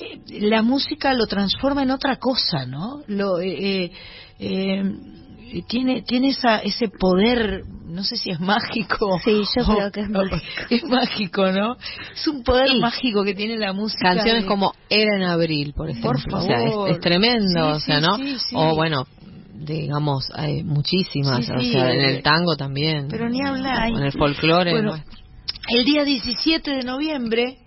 [0.00, 3.02] eh, la música lo transforma en otra cosa, ¿no?
[3.06, 3.92] Lo, eh,
[5.68, 9.18] tiene tiene esa, ese poder, no sé si es mágico.
[9.24, 10.36] Sí, yo o- creo que es mágico.
[10.70, 11.76] Es mágico, ¿no?
[12.14, 12.80] Es un poder Sí.
[12.80, 14.14] mágico que tiene la música.
[14.14, 16.12] Canciones de- como Era en Abril, por ejemplo.
[16.30, 16.90] Por O sea, es- favor.
[16.90, 18.18] es, tremendo, Sí, o sea, ¿no?
[18.54, 19.06] O bueno,
[19.54, 23.08] digamos, hay muchísimas, o sea, en el tango también.
[23.10, 23.88] Pero ni hablar.
[23.90, 24.70] En el folclore.
[24.72, 24.94] Bueno,
[25.68, 27.58] el día 17 de noviembre,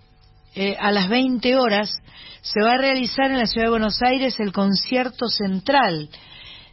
[0.54, 1.90] eh, a las 20 horas,
[2.40, 6.08] se va a realizar en la ciudad de Buenos Aires el concierto central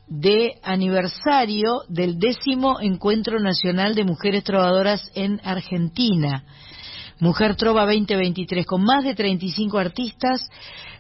[0.10, 6.44] de aniversario del décimo Encuentro Nacional de Mujeres Trovadoras en Argentina.
[7.22, 10.49] Mujer Trova 2023, con más de 35 artistas.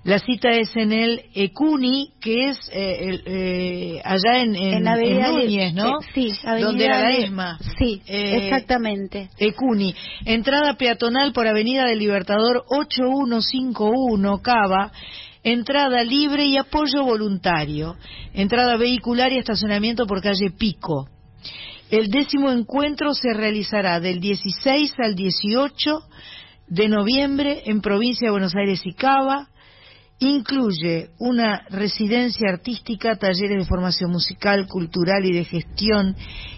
[0.03, 5.21] La cita es en el Ecuni, que es eh, el- eh, allá en, en, En
[5.33, 5.99] Núñez, ¿no?
[6.01, 7.57] eh, sí, Avenida Donde era la ESMA.
[7.77, 9.29] Sí, Eh, exactamente.
[9.37, 9.95] Ecuni.
[10.25, 14.91] Entrada peatonal por Avenida del Libertador 8151, Cava.
[15.43, 17.95] Entrada libre y apoyo voluntario.
[18.33, 21.07] Entrada vehicular y estacionamiento por calle Pico.
[21.89, 26.01] El décimo encuentro se realizará del 16 al 18
[26.67, 29.47] de noviembre en provincia de Buenos Aires y Cava.
[30.21, 36.13] Incluye una residencia artística, talleres de formación musical, cultural y de gestión,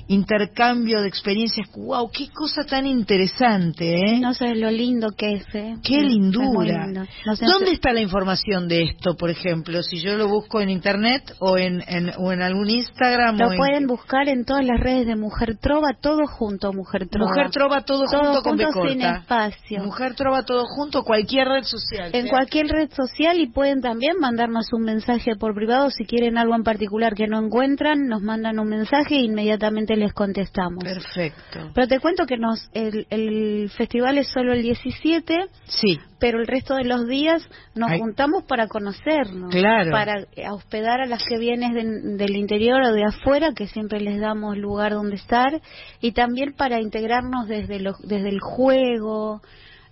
[0.07, 1.69] intercambio de experiencias.
[1.75, 2.09] ¡Wow!
[2.11, 3.93] ¡Qué cosa tan interesante!
[3.95, 4.19] ¿eh?
[4.19, 5.75] No sé lo lindo que es, ¿eh?
[5.83, 6.85] ¡Qué es lindura!
[6.87, 7.05] lindo.
[7.25, 9.83] No sé, ¿Dónde está la información de esto, por ejemplo?
[9.83, 13.35] Si yo lo busco en Internet o en, en- o en algún Instagram.
[13.35, 17.07] o Lo en- pueden buscar en todas las redes de Mujer Trova, todo junto, Mujer
[17.07, 17.29] Trova.
[17.29, 19.83] Mujer Trova todo, Todo junto con B sin espacio.
[19.83, 22.09] Mujer Trova todo junto, cualquier red social.
[22.13, 26.55] En cualquier red social y pueden también mandarnos un mensaje por privado si quieren algo
[26.55, 30.83] en particular que no encuentran, nos mandan un mensaje e inmediatamente les contestamos.
[30.83, 31.71] Perfecto.
[31.73, 35.99] Pero te cuento que nos el, el festival es solo el 17, Sí.
[36.19, 37.41] pero el resto de los días
[37.75, 37.99] nos Ay.
[37.99, 39.91] juntamos para conocernos, Claro.
[39.91, 44.19] para hospedar a las que vienen de- del interior o de afuera, que siempre les
[44.19, 45.61] damos lugar donde estar,
[45.99, 49.41] y también para integrarnos desde, lo- desde el juego,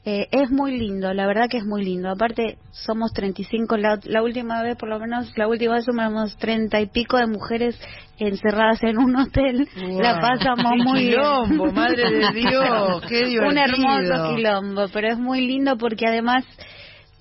[0.05, 2.09] Eh, es muy lindo, la verdad que es muy lindo.
[2.09, 6.80] Aparte, somos 35, la, la última vez, por lo menos, la última vez somos 30
[6.80, 7.77] y pico de mujeres
[8.17, 9.67] encerradas en un hotel.
[10.01, 11.76] La pasamos muy quilombo, bien.
[11.76, 14.35] madre de Dios, qué Un hermoso divertido.
[14.35, 16.45] quilombo, pero es muy lindo porque además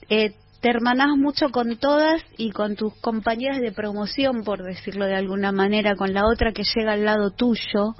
[0.08, 5.14] eh, te hermanás mucho con todas y con tus compañeras de promoción, por decirlo de
[5.16, 7.94] alguna manera, con la otra que llega al lado tuyo,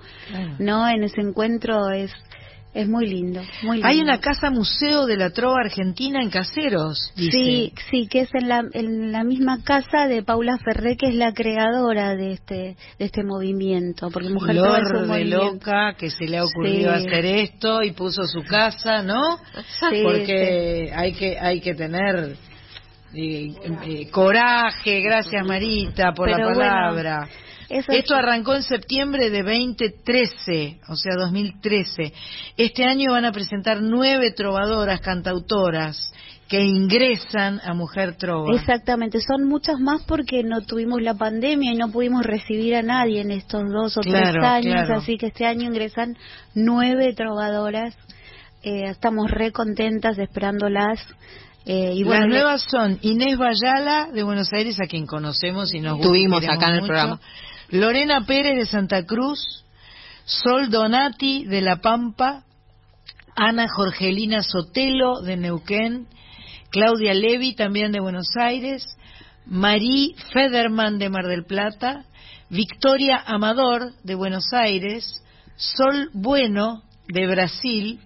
[0.61, 0.89] ¿no?
[0.89, 2.13] En ese encuentro es
[2.75, 3.89] es muy lindo, muy lindo.
[3.89, 7.31] Hay una casa museo de la trova argentina en Caseros, dice.
[7.37, 11.15] Sí, sí, que es en la, en la misma casa de Paula Ferré, que es
[11.15, 15.45] la creadora de este de este movimiento, porque Mujer Trova es un de movimiento.
[15.45, 17.07] loca que se le ha ocurrido Sí.
[17.07, 19.39] hacer esto y puso su casa, ¿no?
[19.91, 22.37] Sí, Porque hay que hay que tener
[23.15, 23.55] eh,
[23.87, 27.29] eh, coraje, gracias Marita por Pero la bueno, palabra.
[27.69, 32.13] Eso Esto arrancó en septiembre de 2013, o sea, 2013.
[32.57, 36.13] Este año van a presentar nueve trovadoras, cantautoras,
[36.49, 38.55] que ingresan a Mujer Trova.
[38.57, 43.21] Exactamente, son muchas más porque no tuvimos la pandemia y no pudimos recibir a nadie
[43.21, 44.95] en estos dos o Claro, tres años, claro.
[45.01, 46.17] así que este año ingresan
[46.55, 47.95] nueve trovadoras.
[48.63, 51.01] Eh, estamos re contentas esperándolas.
[51.67, 55.81] Eh, y bueno, Las nuevas son Inés Bayala de Buenos Aires, a quien conocemos y
[55.81, 56.87] nos Tuvimos acá en el mucho.
[56.87, 57.21] programa.
[57.71, 59.39] Lorena Pérez de Santa Cruz,
[60.25, 62.45] Sol Donati de La Pampa,
[63.37, 66.07] Ana Jorgelina Sotelo de Neuquén,
[66.71, 68.85] Claudia Levi también de Buenos Aires,
[69.47, 72.05] Marí Federman de Mar del Plata,
[72.51, 75.23] Victoria Amador de Buenos Aires,
[75.57, 78.01] Sol Bueno de Brasil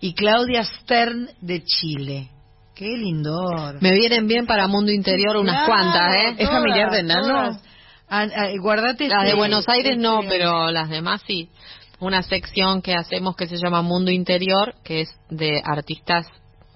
[0.00, 2.28] y Claudia Stern de Chile.
[2.74, 3.82] Qué lindor.
[3.82, 6.34] Me vienen bien para Mundo Interior unas Claro, cuantas, ¿eh?
[6.38, 7.26] ¿Es familiar de Nano?
[7.26, 7.67] todas.
[8.10, 11.50] Ah, ah, guardate Las de este- Buenos Aires no, este- pero las demás sí.
[12.00, 16.26] Una sección que hacemos que se llama Mundo Interior, que es de artistas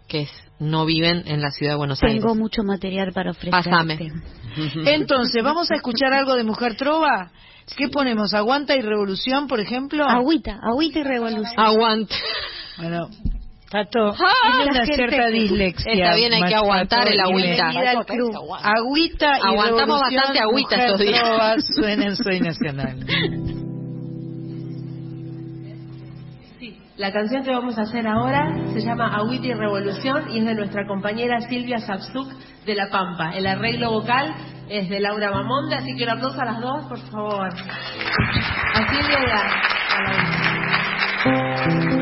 [0.08, 2.20] que es- no viven en la ciudad de Buenos Aires.
[2.20, 3.70] tengo mucho material para ofrecerte.
[3.70, 3.98] Pásame.
[4.86, 7.30] Entonces, ¿vamos a escuchar algo de Mujer Trova?
[7.76, 8.34] ¿Qué ponemos?
[8.34, 10.04] ¿Aguanta y Revolución, por ejemplo?
[10.04, 11.54] Agüita, agüita y revolución.
[11.56, 12.14] Aguanta.
[12.76, 13.08] Bueno,
[13.72, 15.92] Tato, Ah, una cierta dislexia.
[15.94, 17.68] Está bien, hay que aguantar el agüita.
[17.70, 18.30] bienvenida al club.
[18.62, 21.20] Agüita y Aguantamos bastante agüita estos días.
[21.22, 22.98] Trova, suena en Soy Nacional.
[26.98, 30.54] La canción que vamos a hacer ahora se llama Agüita y Revolución y es de
[30.54, 32.28] nuestra compañera Silvia Sapsuk
[32.66, 33.30] de La Pampa.
[33.34, 34.34] El arreglo vocal
[34.68, 37.48] es de Laura Mamonde, así que un aplauso a las dos, por favor.
[37.48, 39.40] A Silvia y a,
[39.96, 40.02] a
[41.24, 42.01] Laura.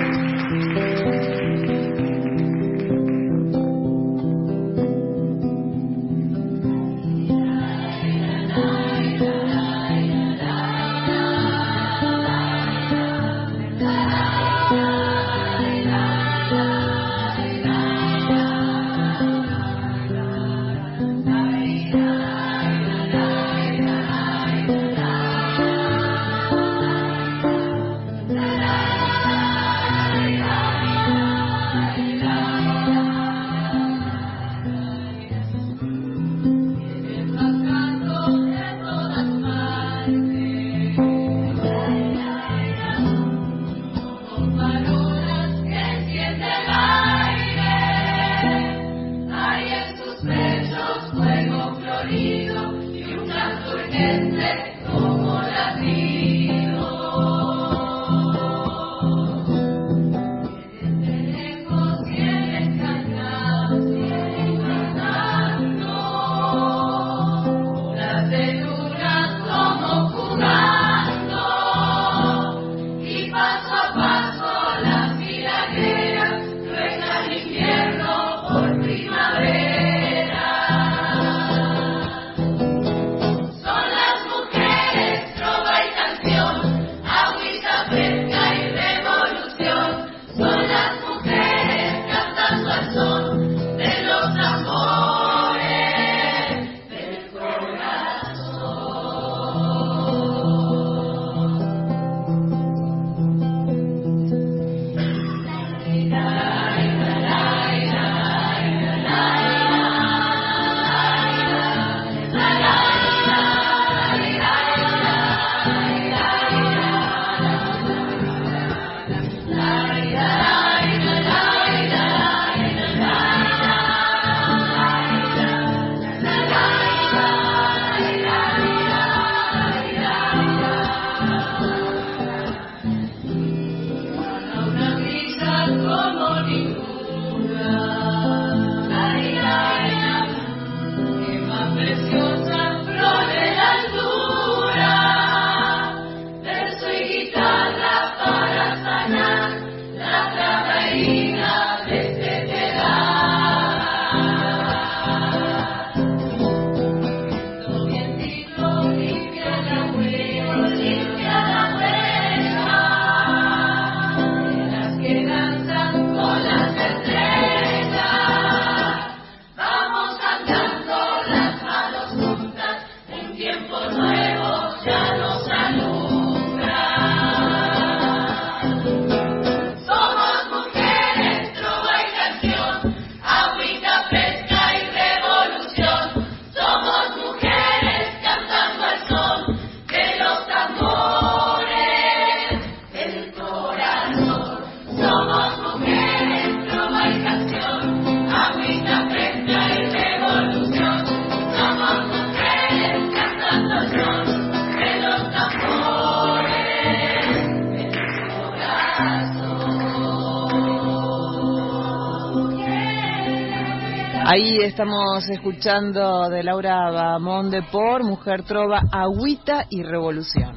[214.81, 220.57] Estamos escuchando de Laura Bamonde por Mujer Trova, Agüita y Revolución.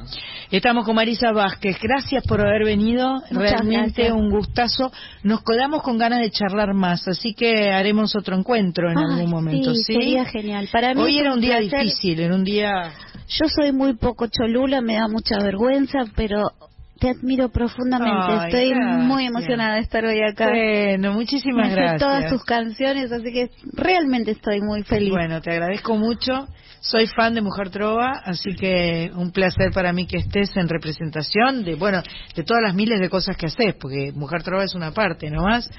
[0.50, 1.76] Estamos con Marisa Vázquez.
[1.78, 3.16] Gracias por haber venido.
[3.30, 4.12] Muchas Realmente gracias.
[4.18, 4.90] un gustazo.
[5.24, 9.30] Nos quedamos con ganas de charlar más, así que haremos otro encuentro en Ay, algún
[9.30, 9.74] momento.
[9.74, 9.92] sí, ¿sí?
[9.92, 10.70] sería genial.
[10.72, 11.80] Para mí Hoy era un día placer.
[11.80, 12.92] difícil, era un día.
[13.28, 16.44] Yo soy muy poco cholula, me da mucha vergüenza, pero
[17.04, 18.32] te admiro profundamente.
[18.32, 19.04] Ay, Estoy gracias.
[19.04, 20.48] muy emocionada de estar hoy acá.
[20.48, 22.00] Bueno, muchísimas Me gracias.
[22.00, 25.10] todas tus canciones, así que realmente estoy muy feliz.
[25.10, 26.46] Bueno, te agradezco mucho.
[26.80, 31.62] Soy fan de Mujer Trova, así que un placer para mí que estés en representación
[31.62, 32.02] de, bueno,
[32.34, 35.70] de todas las miles de cosas que haces, porque Mujer Trova es una parte nomás.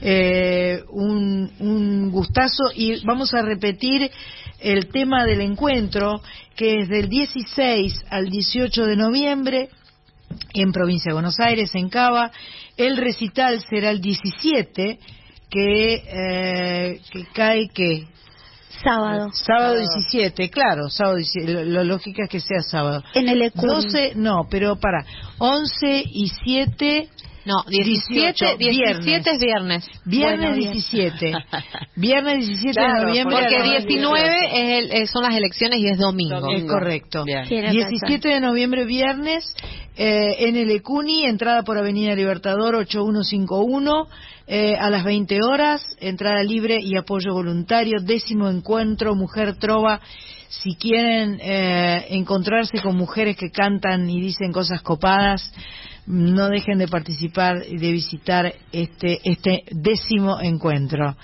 [0.00, 4.10] Eh, un, un gustazo y vamos a repetir
[4.60, 6.20] el tema del encuentro,
[6.56, 9.68] que es del 16 al 18 de noviembre
[10.52, 12.30] en Provincia de Buenos Aires, en Cava.
[12.76, 14.98] El recital será el 17,
[15.50, 18.06] que, eh, que cae que
[18.82, 19.30] Sábado.
[19.32, 23.02] Sábado 17, claro, sábado 17, lo, lo lógico es que sea sábado.
[23.14, 23.72] En el Ecuni.
[23.72, 25.06] 12, no, pero para,
[25.38, 27.08] 11 y 7.
[27.44, 29.86] No, 17, 17 es viernes.
[30.04, 30.72] Viernes Bueno, bien.
[30.72, 31.32] 17.
[31.96, 33.36] Viernes 17 Claro, de noviembre.
[33.38, 34.56] Porque a las 19 18.
[34.56, 36.50] es el- eh, son las elecciones y es domingo.
[36.50, 37.24] Es correcto.
[37.46, 39.44] Tiene 17 de noviembre, viernes,
[39.96, 44.06] eh, en el Ecuni, entrada por Avenida Libertador 8151,
[44.46, 50.00] eh, a las 20 horas, entrada libre y apoyo voluntario, décimo encuentro Mujer Trova.
[50.48, 55.52] Si quieren eh, encontrarse con mujeres que cantan y dicen cosas copadas,
[56.06, 61.16] no dejen de participar y de visitar este este décimo encuentro.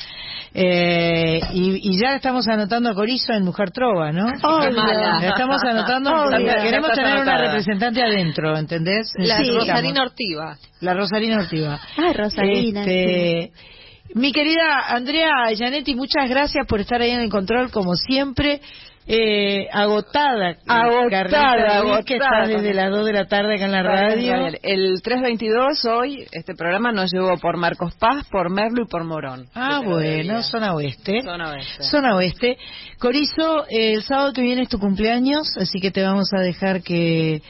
[0.52, 4.27] Eh, y, y ya estamos anotando a Corizo en Mujer Trova, ¿no?
[4.27, 9.12] La estamos anotando porque queremos tener una representante adentro, ¿entendés?
[9.16, 9.69] La Necesitamos.
[9.69, 10.57] Rosarina Ortiva.
[10.81, 11.81] La Rosalina Ortiva.
[11.97, 12.81] Ah, Rosalina.
[12.81, 13.52] Este,
[14.15, 18.61] Mi querida Andrea Janetti, muchas gracias por estar ahí en el control, como siempre.
[19.07, 22.45] Eh, agotada, Agotada, Carlita Ruiz, que agotada.
[22.45, 24.35] estás desde las 2 de la tarde acá en la radio.
[24.63, 29.47] El 322 hoy, este programa nos llevó por Marcos Paz, por Merlo y por Morón.
[29.55, 31.23] Ah, bueno, zona oeste.
[31.23, 31.83] Zona oeste.
[31.83, 32.57] Zona oeste.
[32.99, 37.43] Corizo, el sábado que viene es tu cumpleaños, así que te vamos a dejar que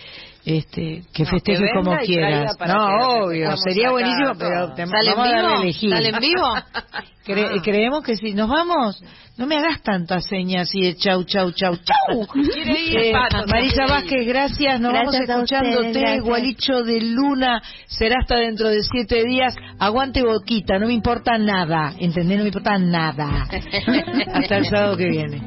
[0.44, 2.56] este que No, que venga como quieras.
[2.66, 5.62] No, obvio, sería acá buenísimo, pero te ¿Sale en vamos a a vivo?
[5.62, 5.90] elegir.
[5.90, 6.54] ¿Sale en vivo?
[7.26, 7.62] Cre- Ah.
[7.62, 8.32] Creemos que sí.
[8.34, 9.02] ¿Nos vamos?
[9.36, 12.26] No me hagas tantas señas así de chau, chau, chau, chau.
[12.32, 13.90] Quiere ir, Eh, Pato, Marisa quiere ir.
[13.90, 14.80] Vázquez, gracias.
[14.80, 16.20] Nos Gracias a vamos escuchándote.
[16.20, 19.54] Gualicho de Luna será hasta dentro de siete días.
[19.78, 21.94] Aguante boquita, no me importa nada.
[21.98, 22.38] ¿Entendés?
[22.38, 23.46] No me importa nada.
[24.34, 25.42] hasta el sábado que viene.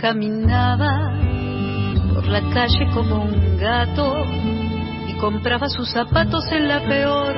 [0.00, 1.12] Caminaba
[2.14, 4.24] por la calle como un gato
[5.06, 7.36] y compraba sus zapatos en la peor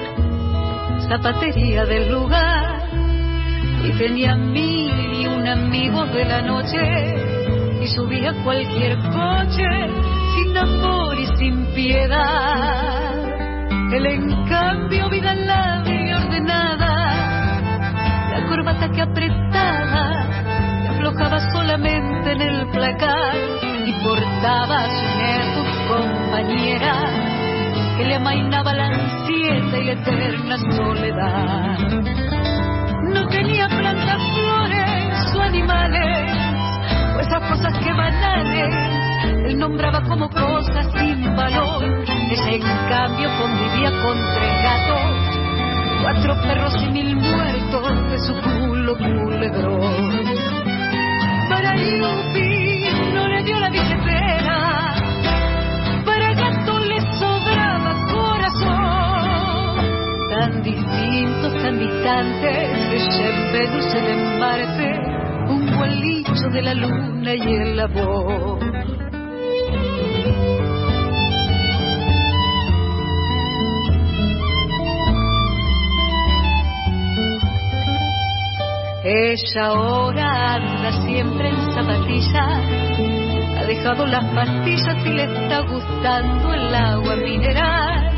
[1.08, 2.88] zapatería del lugar.
[3.84, 6.78] Y tenía mil y un amigos de la noche
[7.82, 9.66] y subía cualquier coche
[10.34, 13.14] sin amor y sin piedad.
[13.92, 17.60] Él en cambio vida larga y ordenada,
[18.30, 20.51] la corbata que apretaba
[21.02, 23.34] aflojaba solamente en el placar
[23.84, 26.94] y portaba a su compañera
[27.96, 31.78] que le amainaba la ansiedad y eterna soledad.
[33.12, 36.32] No tenía plantas, flores o animales,
[37.16, 38.74] o esas cosas que banales
[39.44, 41.82] él nombraba como cosas sin valor.
[42.30, 48.96] Ese en cambio convivía con tres gatos, cuatro perros y mil muertos de su culo
[48.96, 50.61] culebrón.
[51.62, 54.94] Para Yupi no le dio la billetera,
[56.04, 59.76] para gato le sobraba corazón.
[60.28, 62.68] Tan distintos, tan distantes,
[63.20, 64.88] en Venus, él en Marte,
[65.50, 69.01] un gualicho de la luna y el labor.
[79.04, 86.72] Ella ahora anda siempre en zapatillas, ha dejado las pastillas y le está gustando el
[86.72, 88.12] agua mineral.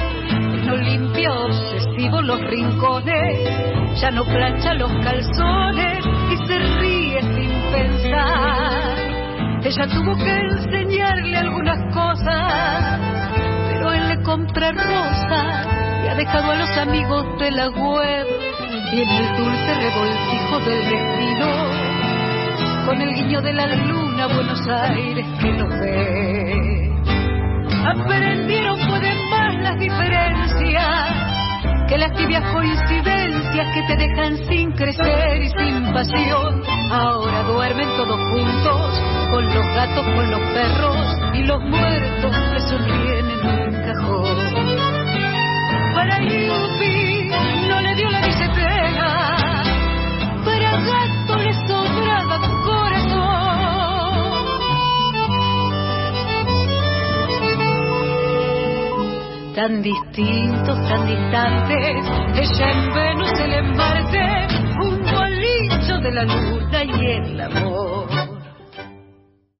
[0.66, 8.98] No limpia obsesivo los rincones, ya no plancha los calzones y se ríe sin pensar.
[9.64, 13.00] Ella tuvo que enseñarle algunas cosas,
[13.70, 15.83] pero él le compra rosas
[16.16, 18.26] dejado a los amigos de la web
[18.92, 21.94] y en el dulce revoltijo del destino
[22.86, 26.92] con el guiño de la luna, Buenos Aires que nos ve.
[27.86, 31.24] Aprendieron pueden más las diferencias
[31.88, 36.62] que las tibias coincidencias que te dejan sin crecer y sin pasión.
[36.90, 43.30] Ahora duermen todos juntos, con los gatos, con los perros y los muertos que sonríen
[43.30, 44.63] en un cajón.
[46.04, 47.30] Para Yupi
[47.66, 49.08] no le dio la billetera,
[50.44, 52.36] para gato le sobraba
[52.66, 53.24] corazón.
[59.54, 62.04] Tan distintos, tan distantes,
[62.36, 64.46] ella en Venus, él en Marte,
[64.82, 68.23] un bolillo de la luna y el amor.